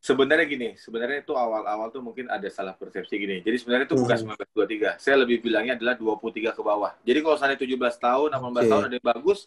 Sebenarnya 0.00 0.48
gini, 0.48 0.68
sebenarnya 0.80 1.20
itu 1.20 1.36
awal-awal 1.36 1.92
tuh 1.92 2.00
mungkin 2.00 2.24
ada 2.32 2.48
salah 2.48 2.72
persepsi 2.72 3.20
gini. 3.20 3.44
Jadi 3.44 3.56
sebenarnya 3.60 3.84
itu 3.84 3.96
bukan 4.00 4.16
Hmm. 4.16 4.32
19 4.32 4.48
23. 4.56 4.90
Saya 4.96 5.20
lebih 5.20 5.44
bilangnya 5.44 5.76
adalah 5.76 5.92
23 6.00 6.56
ke 6.56 6.62
bawah. 6.64 6.96
Jadi 7.04 7.20
kalau 7.20 7.36
misalnya 7.36 7.58
17 7.60 8.00
tahun, 8.00 8.28
18 8.32 8.64
Oke. 8.64 8.70
tahun 8.72 8.82
ada 8.88 8.96
yang 8.96 9.08
bagus, 9.12 9.38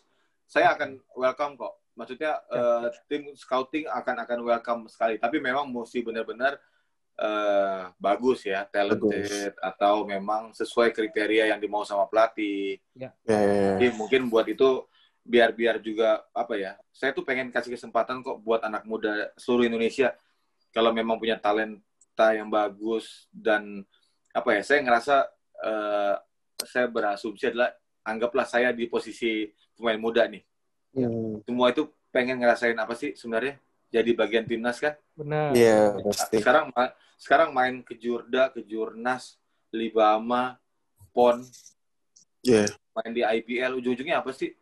saya 0.45 0.77
akan 0.77 1.01
welcome 1.17 1.53
kok. 1.57 1.73
Maksudnya 1.93 2.41
eh, 2.49 2.87
tim 3.05 3.33
scouting 3.37 3.85
akan 3.89 4.15
akan 4.25 4.39
welcome 4.41 4.81
sekali. 4.89 5.21
Tapi 5.21 5.37
memang 5.37 5.69
mesti 5.69 6.01
benar-benar 6.01 6.57
eh, 7.17 7.81
bagus 8.01 8.45
ya, 8.45 8.65
talented 8.69 9.53
atau 9.61 10.03
memang 10.05 10.53
sesuai 10.57 10.89
kriteria 10.91 11.53
yang 11.53 11.59
dimau 11.61 11.85
sama 11.85 12.09
pelatih. 12.09 12.81
Ya, 12.97 13.13
ya, 13.25 13.39
ya. 13.39 13.71
Jadi 13.77 13.87
mungkin 13.93 14.29
buat 14.29 14.49
itu 14.49 14.85
biar 15.23 15.55
biar 15.55 15.79
juga 15.79 16.19
apa 16.35 16.59
ya 16.59 16.75
saya 16.91 17.15
tuh 17.15 17.23
pengen 17.23 17.47
kasih 17.47 17.79
kesempatan 17.79 18.19
kok 18.19 18.43
buat 18.43 18.59
anak 18.59 18.83
muda 18.83 19.31
seluruh 19.39 19.71
Indonesia 19.71 20.11
kalau 20.75 20.91
memang 20.91 21.15
punya 21.15 21.39
talenta 21.39 22.35
yang 22.35 22.51
bagus 22.51 23.31
dan 23.31 23.87
apa 24.35 24.59
ya 24.59 24.61
saya 24.67 24.83
ngerasa 24.83 25.15
eh, 25.63 26.15
saya 26.67 26.85
berasumsi 26.91 27.55
adalah 27.55 27.71
anggaplah 28.03 28.43
saya 28.43 28.75
di 28.75 28.91
posisi 28.91 29.47
pemain 29.79 29.95
muda 29.95 30.27
nih 30.27 30.43
Hmm. 30.93 31.41
semua 31.41 31.69
itu 31.69 31.83
pengen 32.09 32.37
ngerasain 32.37 32.77
apa 32.77 32.93
sih 32.93 33.13
sebenarnya 33.13 33.57
jadi 33.89 34.13
bagian 34.13 34.45
timnas 34.45 34.77
kan 34.77 34.93
Bener. 35.13 35.53
Iya, 35.53 35.97
pasti. 36.05 36.37
sekarang 36.37 36.69
sekarang 37.15 37.49
main 37.49 37.81
ke 37.81 37.93
Jurda 37.93 38.49
ke 38.49 38.61
Jurnas 38.61 39.37
Libama 39.69 40.57
Pon 41.09 41.41
Iya. 42.41 42.69
main 42.93 43.09
di 43.09 43.21
IPL 43.21 43.77
ujung-ujungnya 43.77 44.21
apa 44.21 44.29
sih 44.31 44.53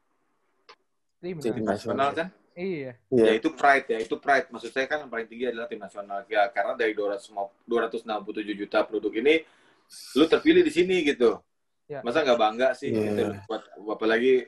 Timnas. 1.20 1.44
Tim 1.44 1.62
nasional 1.62 2.10
kan 2.12 2.28
Iya. 2.52 3.00
Iya. 3.08 3.24
ya 3.26 3.34
itu 3.36 3.48
pride 3.52 3.88
ya 3.88 4.00
itu 4.00 4.16
pride 4.16 4.48
maksud 4.48 4.70
saya 4.70 4.84
kan 4.84 5.00
yang 5.00 5.10
paling 5.10 5.24
tinggi 5.26 5.48
adalah 5.48 5.68
tim 5.68 5.80
nasional 5.80 6.28
ya 6.28 6.48
karena 6.48 6.76
dari 6.76 6.92
200 6.92 7.32
267 7.64 8.08
juta 8.56 8.84
penduduk 8.84 9.16
ini 9.16 9.40
lu 10.16 10.24
terpilih 10.28 10.60
di 10.62 10.72
sini 10.72 11.04
gitu 11.04 11.40
Ya. 11.88 12.00
masa 12.04 12.24
nggak 12.24 12.40
bangga 12.40 12.70
sih 12.72 12.88
Iya. 12.88 13.04
gitu 13.04 13.24
buat 13.48 13.64
apalagi 13.92 14.48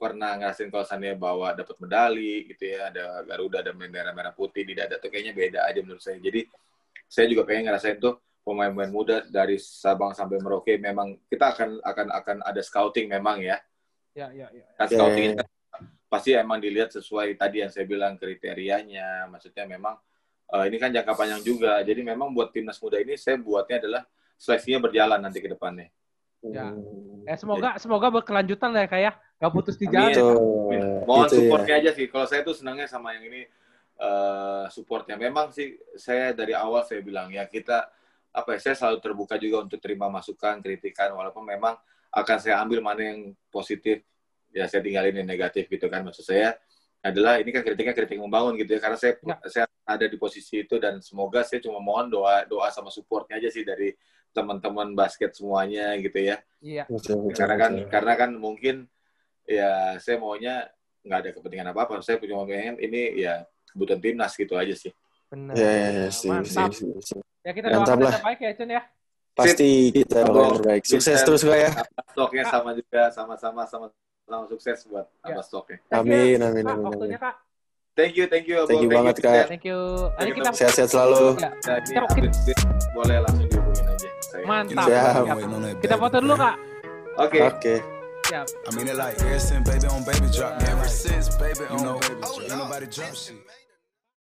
pernah 0.00 0.32
ngerasain 0.40 0.72
kalau 0.72 0.88
Sananya 0.88 1.20
bawa 1.20 1.52
dapat 1.52 1.76
medali 1.76 2.48
gitu 2.48 2.72
ya, 2.72 2.88
ada 2.88 3.20
Garuda 3.28 3.60
ada 3.60 3.76
bendera 3.76 4.16
merah 4.16 4.32
putih 4.32 4.64
di 4.64 4.72
dada 4.72 4.96
tuh 4.96 5.12
kayaknya 5.12 5.36
beda 5.36 5.68
aja 5.68 5.84
menurut 5.84 6.00
saya. 6.00 6.16
Jadi 6.16 6.48
saya 7.04 7.28
juga 7.28 7.44
pengen 7.44 7.68
ngerasain 7.68 8.00
tuh 8.00 8.16
pemain-pemain 8.40 8.88
muda 8.88 9.20
dari 9.28 9.60
Sabang 9.60 10.16
sampai 10.16 10.40
Merauke 10.40 10.80
memang 10.80 11.20
kita 11.28 11.52
akan 11.52 11.84
akan 11.84 12.06
akan 12.16 12.36
ada 12.48 12.60
scouting 12.64 13.12
memang 13.12 13.44
ya. 13.44 13.60
Ya, 14.16 14.32
ya, 14.32 14.48
ya. 14.48 14.64
Kan 14.80 14.88
scouting 14.88 15.36
pasti 16.08 16.32
emang 16.32 16.58
dilihat 16.58 16.90
sesuai 16.96 17.36
tadi 17.36 17.60
yang 17.60 17.68
saya 17.68 17.84
bilang 17.84 18.16
kriterianya. 18.16 19.28
Maksudnya 19.28 19.68
memang 19.68 20.00
uh, 20.48 20.64
ini 20.64 20.80
kan 20.80 20.88
jangka 20.88 21.12
panjang 21.12 21.44
juga. 21.44 21.84
Jadi 21.84 22.00
memang 22.00 22.32
buat 22.32 22.56
timnas 22.56 22.80
muda 22.80 22.96
ini 22.96 23.20
saya 23.20 23.36
buatnya 23.36 23.84
adalah 23.84 24.02
seleksinya 24.40 24.80
berjalan 24.80 25.20
nanti 25.20 25.44
ke 25.44 25.52
depannya. 25.52 25.92
Ya. 26.40 26.72
Eh 27.28 27.36
semoga 27.36 27.76
Jadi, 27.76 27.84
semoga 27.84 28.08
berkelanjutan 28.08 28.72
lah 28.72 28.88
ya 28.88 28.88
kayak 28.88 29.14
ya. 29.40 29.48
gak 29.48 29.52
putus 29.56 29.76
di 29.80 29.86
jalan. 29.88 30.12
Ya. 30.12 30.84
Mohon 31.08 31.26
gitu 31.26 31.36
supportnya 31.40 31.74
ya. 31.74 31.80
aja 31.80 31.90
sih. 31.96 32.06
Kalau 32.12 32.26
saya 32.28 32.40
tuh 32.44 32.52
senangnya 32.52 32.86
sama 32.86 33.16
yang 33.16 33.24
ini 33.32 33.48
uh, 33.96 34.68
supportnya. 34.68 35.16
Memang 35.16 35.48
sih 35.56 35.80
saya 35.96 36.36
dari 36.36 36.52
awal 36.52 36.84
saya 36.84 37.00
bilang 37.00 37.32
ya 37.32 37.48
kita 37.48 37.88
apa 38.30 38.48
ya 38.54 38.58
saya 38.62 38.74
selalu 38.76 38.98
terbuka 39.02 39.34
juga 39.40 39.64
untuk 39.64 39.80
terima 39.82 40.06
masukan, 40.06 40.62
kritikan 40.62 41.16
walaupun 41.16 41.42
memang 41.42 41.74
akan 42.10 42.36
saya 42.38 42.62
ambil 42.62 42.84
mana 42.84 43.02
yang 43.02 43.34
positif 43.50 44.02
ya 44.50 44.66
saya 44.66 44.82
tinggalin 44.82 45.14
yang 45.14 45.28
negatif 45.30 45.70
gitu 45.70 45.86
kan 45.86 46.02
maksud 46.02 46.26
saya 46.26 46.58
adalah 47.00 47.38
ini 47.38 47.54
kan 47.54 47.62
kritiknya 47.62 47.94
kritik 47.94 48.18
membangun 48.18 48.58
gitu 48.58 48.76
ya 48.76 48.80
karena 48.82 48.98
saya 48.98 49.14
ya. 49.22 49.36
saya 49.46 49.64
ada 49.86 50.06
di 50.06 50.18
posisi 50.20 50.66
itu 50.66 50.76
dan 50.76 51.00
semoga 51.00 51.46
saya 51.46 51.62
cuma 51.64 51.80
mohon 51.80 52.12
doa 52.12 52.44
doa 52.44 52.68
sama 52.68 52.92
supportnya 52.92 53.40
aja 53.40 53.48
sih 53.48 53.64
dari 53.64 53.94
teman-teman 54.30 54.94
basket 54.94 55.34
semuanya 55.34 55.96
gitu 55.98 56.18
ya. 56.22 56.38
Iya. 56.62 56.84
Karena 57.34 57.56
kan 57.58 57.72
karena 57.90 58.12
kan 58.14 58.30
mungkin 58.38 58.86
ya 59.50 59.98
saya 59.98 60.16
maunya 60.22 60.70
nggak 61.02 61.18
ada 61.18 61.30
kepentingan 61.34 61.68
apa 61.74 61.80
apa. 61.82 61.94
Saya 62.06 62.22
punya 62.22 62.38
pengen 62.46 62.78
ini 62.78 63.18
ya 63.26 63.42
kebutuhan 63.74 63.98
timnas 63.98 64.32
gitu 64.38 64.54
aja 64.54 64.74
sih. 64.78 64.94
Benar. 65.30 65.54
Ya, 65.54 65.70
ya, 65.70 65.88
ya, 65.90 66.08
sih, 66.10 66.30
Mantap. 66.30 66.70
Sih, 66.74 66.90
sih. 67.02 67.18
Ya 67.42 67.50
kita 67.54 67.66
doakan 67.70 67.98
yang 68.02 68.14
terbaik 68.18 68.38
ya 68.42 68.50
Chen 68.54 68.70
ya. 68.70 68.82
Pasti 69.34 69.70
kita 69.94 70.18
doakan 70.26 70.42
yang 70.42 70.58
terbaik. 70.62 70.82
Sukses 70.86 71.18
terus 71.22 71.42
gue 71.42 71.56
ya. 71.56 71.70
Stoknya 72.14 72.44
sama 72.50 72.70
juga 72.74 73.02
sama-sama 73.10 73.62
sama 73.66 73.86
sama 74.26 74.44
sukses 74.46 74.78
buat 74.86 75.06
ya. 75.26 75.34
apa 75.34 75.42
stoknya. 75.42 75.78
Amin, 75.90 76.38
amin, 76.38 76.64
amin. 76.66 76.86
Waktunya 76.86 77.18
Kak. 77.18 77.34
Thank 77.98 78.14
you, 78.14 78.26
thank 78.30 78.46
you. 78.46 78.62
Thank 78.70 78.86
you 78.86 78.90
banget 78.90 79.16
Kak. 79.18 79.50
Thank 79.50 79.66
you. 79.66 79.78
Nanti 80.14 80.30
kita 80.38 80.50
sehat-sehat 80.54 80.90
selalu. 80.94 81.36
Ya, 81.42 81.50
kita, 81.82 82.06
boleh 82.94 83.16
langsung 83.22 83.46
dihubungin 83.50 83.86
aja. 83.90 84.08
Saya. 84.30 84.44
Mantap. 84.46 84.86
Siap. 84.86 85.24
Kita 85.82 85.94
foto 85.98 86.16
dulu 86.22 86.34
kak. 86.38 86.54
Oke. 87.18 87.26
Okay. 87.26 87.42
Oke. 87.42 87.58
Okay. 87.58 87.99
Siap. 88.30 88.46
I 88.68 88.76
mean 88.76 88.86
it 88.86 88.94
like 88.94 89.18
ever 89.18 89.40
since 89.40 89.68
baby 89.68 89.88
on 89.88 90.04
baby 90.04 90.28
drop. 90.32 90.62
Ever 90.62 90.86
since 90.86 91.34
baby 91.34 91.64
on 91.68 91.98
baby 91.98 92.14
drop. 92.20 92.40
Ain't 92.40 92.48
nobody 92.50 92.86
drop 92.86 93.14
shit. 93.16 93.34